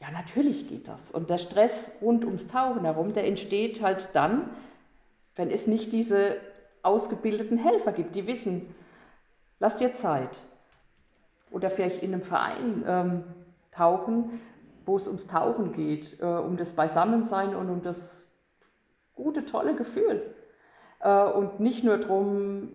Ja, 0.00 0.10
natürlich 0.12 0.68
geht 0.68 0.88
das. 0.88 1.10
Und 1.10 1.28
der 1.30 1.38
Stress 1.38 1.92
rund 2.00 2.24
ums 2.24 2.46
Tauchen 2.46 2.84
herum, 2.84 3.12
der 3.12 3.26
entsteht 3.26 3.82
halt 3.82 4.10
dann, 4.12 4.50
wenn 5.34 5.50
es 5.50 5.66
nicht 5.66 5.92
diese 5.92 6.36
ausgebildeten 6.82 7.58
Helfer 7.58 7.92
gibt, 7.92 8.14
die 8.14 8.26
wissen, 8.26 8.74
lass 9.58 9.76
dir 9.76 9.92
Zeit. 9.92 10.40
Oder 11.50 11.70
vielleicht 11.70 12.02
in 12.02 12.12
einem 12.12 12.22
Verein 12.22 12.84
ähm, 12.86 13.24
tauchen, 13.70 14.40
wo 14.86 14.96
es 14.96 15.06
ums 15.06 15.26
Tauchen 15.26 15.72
geht, 15.72 16.20
äh, 16.20 16.24
um 16.24 16.56
das 16.56 16.72
Beisammensein 16.74 17.54
und 17.54 17.68
um 17.68 17.82
das 17.82 18.32
gute, 19.14 19.44
tolle 19.44 19.74
Gefühl. 19.74 20.34
Äh, 21.00 21.24
und 21.24 21.60
nicht 21.60 21.84
nur 21.84 21.98
darum, 21.98 22.72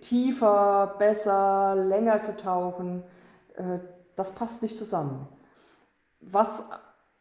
tiefer, 0.00 0.96
besser, 0.98 1.74
länger 1.76 2.20
zu 2.20 2.36
tauchen. 2.36 3.02
Äh, 3.54 3.78
das 4.16 4.34
passt 4.34 4.62
nicht 4.62 4.76
zusammen. 4.76 5.28
Was 6.20 6.64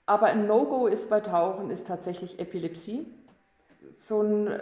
aber 0.06 0.28
ein 0.28 0.48
No-Go 0.48 0.88
ist 0.88 1.10
bei 1.10 1.20
Tauchen, 1.20 1.70
ist 1.70 1.88
tatsächlich 1.88 2.40
Epilepsie. 2.40 3.06
So 3.96 4.22
ein 4.22 4.48
äh, 4.48 4.60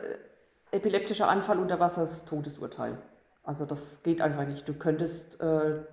epileptischer 0.72 1.30
Anfall 1.30 1.60
unter 1.60 1.80
Wasser 1.80 2.04
ist 2.04 2.28
Todesurteil. 2.28 2.98
Also 3.44 3.66
das 3.66 4.02
geht 4.04 4.22
einfach 4.22 4.48
nicht. 4.48 4.68
Du 4.68 4.74
könntest 4.74 5.40
äh, 5.42 5.84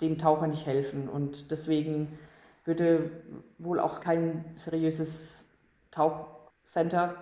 dem 0.00 0.18
Taucher 0.18 0.48
nicht 0.48 0.66
helfen 0.66 1.08
und 1.08 1.50
deswegen 1.50 2.18
würde 2.64 3.10
wohl 3.58 3.78
auch 3.78 4.00
kein 4.00 4.44
seriöses 4.54 5.48
Tauchcenter 5.90 7.14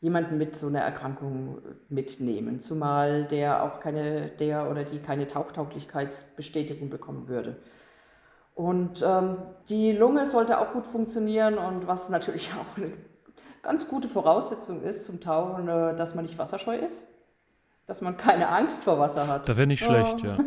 jemanden 0.00 0.36
mit 0.36 0.54
so 0.54 0.66
einer 0.66 0.80
Erkrankung 0.80 1.62
mitnehmen, 1.88 2.60
zumal 2.60 3.24
der 3.24 3.62
auch 3.62 3.80
keine, 3.80 4.28
der 4.28 4.70
oder 4.70 4.84
die 4.84 4.98
keine 4.98 5.26
Tauchtauglichkeitsbestätigung 5.26 6.90
bekommen 6.90 7.28
würde. 7.28 7.56
Und 8.54 9.04
ähm, 9.06 9.36
die 9.68 9.92
Lunge 9.92 10.26
sollte 10.26 10.60
auch 10.60 10.72
gut 10.72 10.86
funktionieren 10.86 11.58
und 11.58 11.86
was 11.86 12.08
natürlich 12.08 12.50
auch 12.60 12.76
eine 12.76 12.92
ganz 13.62 13.88
gute 13.88 14.08
Voraussetzung 14.08 14.82
ist 14.82 15.06
zum 15.06 15.20
Tauchen, 15.20 15.68
äh, 15.68 15.96
dass 15.96 16.14
man 16.14 16.24
nicht 16.24 16.38
wasserscheu 16.38 16.76
ist, 16.76 17.04
dass 17.86 18.00
man 18.00 18.16
keine 18.16 18.48
Angst 18.48 18.84
vor 18.84 18.98
Wasser 18.98 19.26
hat. 19.26 19.48
Da 19.48 19.56
wäre 19.56 19.66
nicht 19.66 19.84
schlecht, 19.84 20.22
ja. 20.22 20.38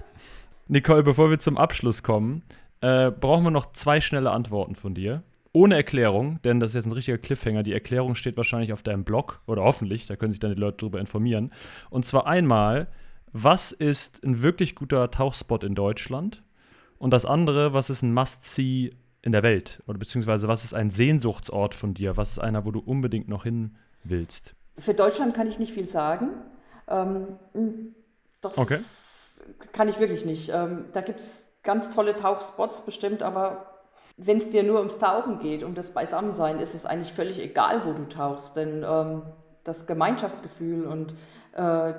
Nicole, 0.68 1.02
bevor 1.02 1.28
wir 1.28 1.38
zum 1.38 1.58
Abschluss 1.58 2.02
kommen, 2.02 2.42
äh, 2.80 3.10
brauchen 3.10 3.44
wir 3.44 3.50
noch 3.50 3.72
zwei 3.72 4.00
schnelle 4.00 4.30
Antworten 4.30 4.74
von 4.74 4.94
dir. 4.94 5.22
Ohne 5.52 5.74
Erklärung, 5.74 6.40
denn 6.44 6.60
das 6.60 6.70
ist 6.70 6.76
jetzt 6.76 6.86
ein 6.86 6.92
richtiger 6.92 7.18
Cliffhanger. 7.18 7.62
Die 7.62 7.74
Erklärung 7.74 8.14
steht 8.14 8.38
wahrscheinlich 8.38 8.72
auf 8.72 8.82
deinem 8.82 9.04
Blog 9.04 9.42
oder 9.46 9.62
hoffentlich, 9.62 10.06
da 10.06 10.16
können 10.16 10.32
sich 10.32 10.40
dann 10.40 10.54
die 10.54 10.60
Leute 10.60 10.78
darüber 10.78 10.98
informieren. 10.98 11.52
Und 11.90 12.06
zwar 12.06 12.26
einmal, 12.26 12.86
was 13.32 13.70
ist 13.72 14.24
ein 14.24 14.40
wirklich 14.40 14.74
guter 14.74 15.10
Tauchspot 15.10 15.62
in 15.62 15.74
Deutschland? 15.74 16.42
Und 17.02 17.10
das 17.10 17.24
andere, 17.24 17.72
was 17.72 17.90
ist 17.90 18.02
ein 18.02 18.14
Must-See 18.14 18.90
in 19.22 19.32
der 19.32 19.42
Welt? 19.42 19.82
Oder 19.88 19.98
beziehungsweise 19.98 20.46
was 20.46 20.62
ist 20.62 20.72
ein 20.72 20.88
Sehnsuchtsort 20.88 21.74
von 21.74 21.94
dir? 21.94 22.16
Was 22.16 22.30
ist 22.30 22.38
einer, 22.38 22.64
wo 22.64 22.70
du 22.70 22.78
unbedingt 22.78 23.26
noch 23.26 23.42
hin 23.42 23.74
willst? 24.04 24.54
Für 24.78 24.94
Deutschland 24.94 25.34
kann 25.34 25.48
ich 25.48 25.58
nicht 25.58 25.72
viel 25.72 25.88
sagen. 25.88 26.28
Ähm, 26.86 27.26
das 28.40 28.56
okay. 28.56 28.78
kann 29.72 29.88
ich 29.88 29.98
wirklich 29.98 30.24
nicht. 30.24 30.52
Ähm, 30.54 30.84
da 30.92 31.00
gibt 31.00 31.18
es 31.18 31.52
ganz 31.64 31.92
tolle 31.92 32.14
Tauchspots 32.14 32.86
bestimmt, 32.86 33.24
aber 33.24 33.82
wenn 34.16 34.36
es 34.36 34.50
dir 34.50 34.62
nur 34.62 34.78
ums 34.78 34.98
Tauchen 34.98 35.40
geht, 35.40 35.64
um 35.64 35.74
das 35.74 35.94
Beisammensein, 35.94 36.60
ist 36.60 36.76
es 36.76 36.86
eigentlich 36.86 37.12
völlig 37.12 37.40
egal, 37.40 37.84
wo 37.84 37.94
du 37.94 38.08
tauchst. 38.08 38.56
Denn 38.56 38.86
ähm, 38.88 39.22
das 39.64 39.88
Gemeinschaftsgefühl 39.88 40.86
und 40.86 41.14
äh, 41.54 41.94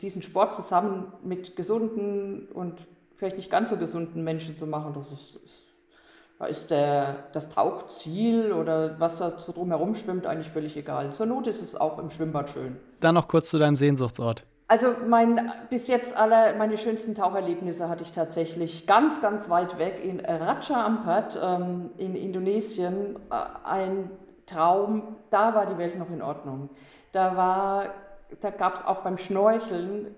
diesen 0.00 0.22
Sport 0.22 0.56
zusammen 0.56 1.12
mit 1.22 1.54
gesunden 1.54 2.48
und 2.48 2.88
vielleicht 3.20 3.36
nicht 3.36 3.50
ganz 3.50 3.68
so 3.68 3.76
gesunden 3.76 4.24
Menschen 4.24 4.56
zu 4.56 4.66
machen, 4.66 4.94
das 4.94 5.12
ist, 5.12 5.36
ist 5.36 5.70
da 6.38 6.46
ist 6.46 6.70
der, 6.70 7.24
das 7.34 7.50
Tauchziel 7.50 8.52
oder 8.52 8.98
was 8.98 9.18
da 9.18 9.30
so 9.38 9.52
drumherum 9.52 9.94
schwimmt 9.94 10.24
eigentlich 10.26 10.48
völlig 10.48 10.74
egal. 10.74 11.12
Zur 11.12 11.26
Not 11.26 11.46
ist 11.46 11.60
es 11.60 11.76
auch 11.76 11.98
im 11.98 12.08
Schwimmbad 12.08 12.48
schön. 12.48 12.78
Dann 13.00 13.14
noch 13.14 13.28
kurz 13.28 13.50
zu 13.50 13.58
deinem 13.58 13.76
Sehnsuchtsort. 13.76 14.46
Also 14.66 14.86
mein, 15.06 15.52
bis 15.68 15.86
jetzt 15.86 16.16
alle 16.16 16.56
meine 16.56 16.78
schönsten 16.78 17.14
Taucherlebnisse 17.14 17.90
hatte 17.90 18.04
ich 18.04 18.12
tatsächlich 18.12 18.86
ganz, 18.86 19.20
ganz 19.20 19.50
weit 19.50 19.78
weg 19.78 20.02
in 20.02 20.20
Raja 20.20 20.86
Ampat 20.86 21.38
ähm, 21.42 21.90
in 21.98 22.16
Indonesien. 22.16 23.16
Äh, 23.30 23.34
ein 23.68 24.10
Traum, 24.46 25.16
da 25.28 25.54
war 25.54 25.66
die 25.66 25.76
Welt 25.76 25.98
noch 25.98 26.08
in 26.08 26.22
Ordnung. 26.22 26.70
Da, 27.12 27.92
da 28.40 28.50
gab 28.50 28.76
es 28.76 28.86
auch 28.86 29.02
beim 29.02 29.18
Schnorcheln 29.18 30.14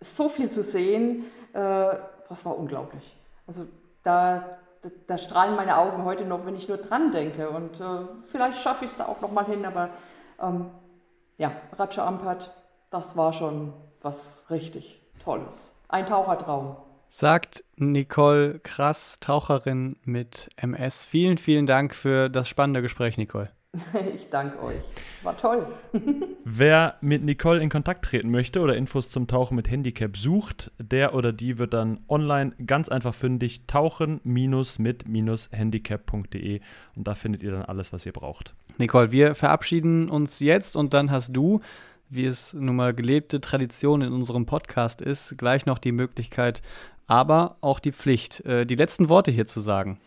so 0.00 0.28
viel 0.28 0.50
zu 0.50 0.62
sehen, 0.62 1.24
äh, 1.52 1.96
das 2.28 2.44
war 2.44 2.58
unglaublich. 2.58 3.16
Also 3.46 3.66
da, 4.02 4.58
da, 4.82 4.90
da, 5.06 5.18
strahlen 5.18 5.56
meine 5.56 5.78
Augen 5.78 6.04
heute 6.04 6.24
noch, 6.24 6.46
wenn 6.46 6.54
ich 6.54 6.68
nur 6.68 6.78
dran 6.78 7.10
denke. 7.10 7.50
Und 7.50 7.80
äh, 7.80 8.06
vielleicht 8.26 8.58
schaffe 8.58 8.84
ich 8.84 8.90
es 8.90 8.96
da 8.96 9.06
auch 9.06 9.20
noch 9.20 9.32
mal 9.32 9.44
hin, 9.44 9.64
aber 9.64 9.90
ähm, 10.40 10.70
ja, 11.36 11.52
Raja 11.76 12.06
Ampat 12.06 12.50
das 12.90 13.16
war 13.16 13.32
schon 13.32 13.72
was 14.00 14.44
richtig 14.50 15.02
Tolles. 15.22 15.74
Ein 15.88 16.06
Tauchertraum. 16.06 16.76
Sagt 17.08 17.64
Nicole 17.76 18.60
Krass, 18.60 19.18
Taucherin 19.20 19.96
mit 20.04 20.48
MS. 20.56 21.04
Vielen, 21.04 21.38
vielen 21.38 21.66
Dank 21.66 21.94
für 21.94 22.28
das 22.28 22.48
spannende 22.48 22.82
Gespräch, 22.82 23.16
Nicole. 23.16 23.50
Ich 24.14 24.30
danke 24.30 24.62
euch. 24.62 24.80
War 25.22 25.36
toll. 25.36 25.66
Wer 26.44 26.94
mit 27.00 27.24
Nicole 27.24 27.60
in 27.62 27.68
Kontakt 27.68 28.04
treten 28.04 28.30
möchte 28.30 28.60
oder 28.60 28.76
Infos 28.76 29.10
zum 29.10 29.26
Tauchen 29.26 29.56
mit 29.56 29.68
Handicap 29.70 30.16
sucht, 30.16 30.70
der 30.78 31.14
oder 31.14 31.32
die 31.32 31.58
wird 31.58 31.74
dann 31.74 31.98
online 32.08 32.52
ganz 32.66 32.88
einfach 32.88 33.14
fündig 33.14 33.66
tauchen-mit-handicap.de 33.66 36.60
und 36.96 37.08
da 37.08 37.14
findet 37.14 37.42
ihr 37.42 37.50
dann 37.52 37.62
alles, 37.62 37.92
was 37.92 38.06
ihr 38.06 38.12
braucht. 38.12 38.54
Nicole, 38.78 39.12
wir 39.12 39.34
verabschieden 39.34 40.08
uns 40.08 40.40
jetzt 40.40 40.76
und 40.76 40.94
dann 40.94 41.10
hast 41.10 41.36
du 41.36 41.60
wie 42.10 42.24
es 42.24 42.54
nun 42.54 42.76
mal 42.76 42.94
gelebte 42.94 43.40
Tradition 43.40 44.02
in 44.02 44.12
unserem 44.12 44.46
Podcast 44.46 45.02
ist, 45.02 45.36
gleich 45.36 45.66
noch 45.66 45.78
die 45.78 45.92
Möglichkeit, 45.92 46.62
aber 47.06 47.56
auch 47.60 47.80
die 47.80 47.92
Pflicht, 47.92 48.44
äh, 48.46 48.66
die 48.66 48.76
letzten 48.76 49.08
Worte 49.08 49.30
hier 49.30 49.46
zu 49.46 49.60
sagen. 49.60 49.98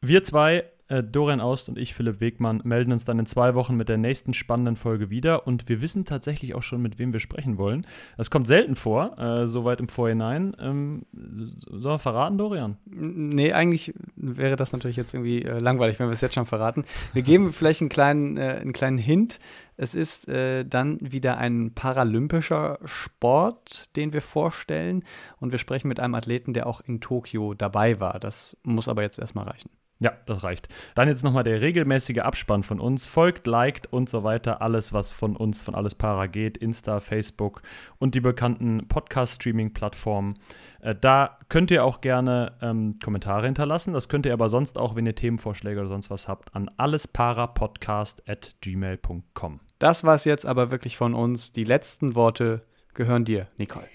Wir 0.00 0.22
zwei 0.22 0.64
äh, 0.88 1.02
Dorian 1.02 1.40
Aust 1.40 1.68
und 1.68 1.78
ich, 1.78 1.94
Philipp 1.94 2.20
Wegmann, 2.20 2.60
melden 2.64 2.92
uns 2.92 3.04
dann 3.04 3.18
in 3.18 3.26
zwei 3.26 3.54
Wochen 3.54 3.76
mit 3.76 3.88
der 3.88 3.98
nächsten 3.98 4.34
spannenden 4.34 4.76
Folge 4.76 5.10
wieder 5.10 5.46
und 5.46 5.68
wir 5.68 5.82
wissen 5.82 6.04
tatsächlich 6.04 6.54
auch 6.54 6.62
schon, 6.62 6.82
mit 6.82 6.98
wem 6.98 7.12
wir 7.12 7.20
sprechen 7.20 7.58
wollen. 7.58 7.86
Das 8.16 8.30
kommt 8.30 8.46
selten 8.46 8.74
vor, 8.74 9.18
äh, 9.18 9.46
so 9.46 9.64
weit 9.64 9.80
im 9.80 9.88
Vorhinein. 9.88 10.56
Ähm, 10.58 11.02
sollen 11.12 11.94
wir 11.94 11.98
verraten, 11.98 12.38
Dorian? 12.38 12.76
Nee, 12.86 13.52
eigentlich 13.52 13.94
wäre 14.16 14.56
das 14.56 14.72
natürlich 14.72 14.96
jetzt 14.96 15.14
irgendwie 15.14 15.42
äh, 15.42 15.58
langweilig, 15.58 15.98
wenn 15.98 16.08
wir 16.08 16.12
es 16.12 16.20
jetzt 16.20 16.34
schon 16.34 16.46
verraten. 16.46 16.84
Wir 17.12 17.22
geben 17.22 17.50
vielleicht 17.52 17.80
einen 17.80 17.90
kleinen, 17.90 18.36
äh, 18.36 18.58
einen 18.60 18.72
kleinen 18.72 18.98
Hint. 18.98 19.38
Es 19.76 19.94
ist 19.94 20.28
äh, 20.28 20.64
dann 20.64 20.98
wieder 21.00 21.38
ein 21.38 21.72
paralympischer 21.72 22.80
Sport, 22.84 23.94
den 23.94 24.12
wir 24.12 24.22
vorstellen. 24.22 25.04
Und 25.38 25.52
wir 25.52 25.58
sprechen 25.60 25.86
mit 25.86 26.00
einem 26.00 26.16
Athleten, 26.16 26.52
der 26.52 26.66
auch 26.66 26.80
in 26.80 27.00
Tokio 27.00 27.54
dabei 27.54 28.00
war. 28.00 28.18
Das 28.18 28.56
muss 28.64 28.88
aber 28.88 29.02
jetzt 29.02 29.20
erstmal 29.20 29.46
reichen. 29.46 29.70
Ja, 30.00 30.12
das 30.26 30.44
reicht. 30.44 30.68
Dann 30.94 31.08
jetzt 31.08 31.24
nochmal 31.24 31.42
der 31.42 31.60
regelmäßige 31.60 32.18
Abspann 32.18 32.62
von 32.62 32.78
uns. 32.78 33.04
Folgt, 33.04 33.48
liked 33.48 33.92
und 33.92 34.08
so 34.08 34.22
weiter. 34.22 34.62
Alles, 34.62 34.92
was 34.92 35.10
von 35.10 35.36
uns, 35.36 35.60
von 35.60 35.74
Alles 35.74 35.96
Para 35.96 36.28
geht. 36.28 36.56
Insta, 36.56 37.00
Facebook 37.00 37.62
und 37.98 38.14
die 38.14 38.20
bekannten 38.20 38.86
Podcast-Streaming-Plattformen. 38.86 40.38
Äh, 40.80 40.94
da 40.94 41.36
könnt 41.48 41.72
ihr 41.72 41.84
auch 41.84 42.00
gerne 42.00 42.52
ähm, 42.62 43.00
Kommentare 43.02 43.46
hinterlassen. 43.46 43.92
Das 43.92 44.08
könnt 44.08 44.24
ihr 44.24 44.32
aber 44.32 44.50
sonst 44.50 44.78
auch, 44.78 44.94
wenn 44.94 45.04
ihr 45.04 45.16
Themenvorschläge 45.16 45.80
oder 45.80 45.88
sonst 45.88 46.10
was 46.10 46.28
habt, 46.28 46.54
an 46.54 46.70
allesparapodcast.gmail.com. 46.76 49.60
Das 49.80 50.04
war's 50.04 50.24
jetzt 50.24 50.46
aber 50.46 50.70
wirklich 50.70 50.96
von 50.96 51.14
uns. 51.14 51.52
Die 51.52 51.64
letzten 51.64 52.14
Worte 52.14 52.62
gehören 52.94 53.24
dir, 53.24 53.48
Nicole. 53.56 53.88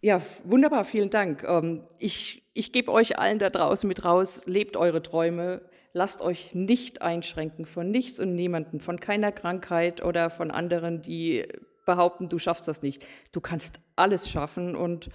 Ja, 0.00 0.22
wunderbar, 0.44 0.84
vielen 0.84 1.10
Dank. 1.10 1.44
Ähm, 1.44 1.82
ich, 1.98 2.47
ich 2.58 2.72
gebe 2.72 2.90
euch 2.90 3.20
allen 3.20 3.38
da 3.38 3.50
draußen 3.50 3.86
mit 3.86 4.04
raus, 4.04 4.42
lebt 4.46 4.76
eure 4.76 5.00
Träume, 5.00 5.62
lasst 5.92 6.22
euch 6.22 6.56
nicht 6.56 7.02
einschränken 7.02 7.64
von 7.64 7.88
nichts 7.92 8.18
und 8.18 8.34
niemanden, 8.34 8.80
von 8.80 8.98
keiner 8.98 9.30
Krankheit 9.30 10.02
oder 10.02 10.28
von 10.28 10.50
anderen, 10.50 11.00
die 11.00 11.46
behaupten, 11.86 12.28
du 12.28 12.40
schaffst 12.40 12.66
das 12.66 12.82
nicht. 12.82 13.06
Du 13.30 13.40
kannst 13.40 13.78
alles 13.94 14.28
schaffen 14.28 14.74
und 14.74 15.08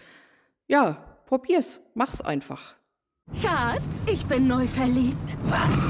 ja, 0.68 1.04
probier's, 1.26 1.82
mach's 1.96 2.22
einfach. 2.22 2.76
Schatz, 3.42 4.06
ich 4.08 4.26
bin 4.26 4.48
neu 4.48 4.66
verliebt. 4.66 5.38
Was? 5.44 5.90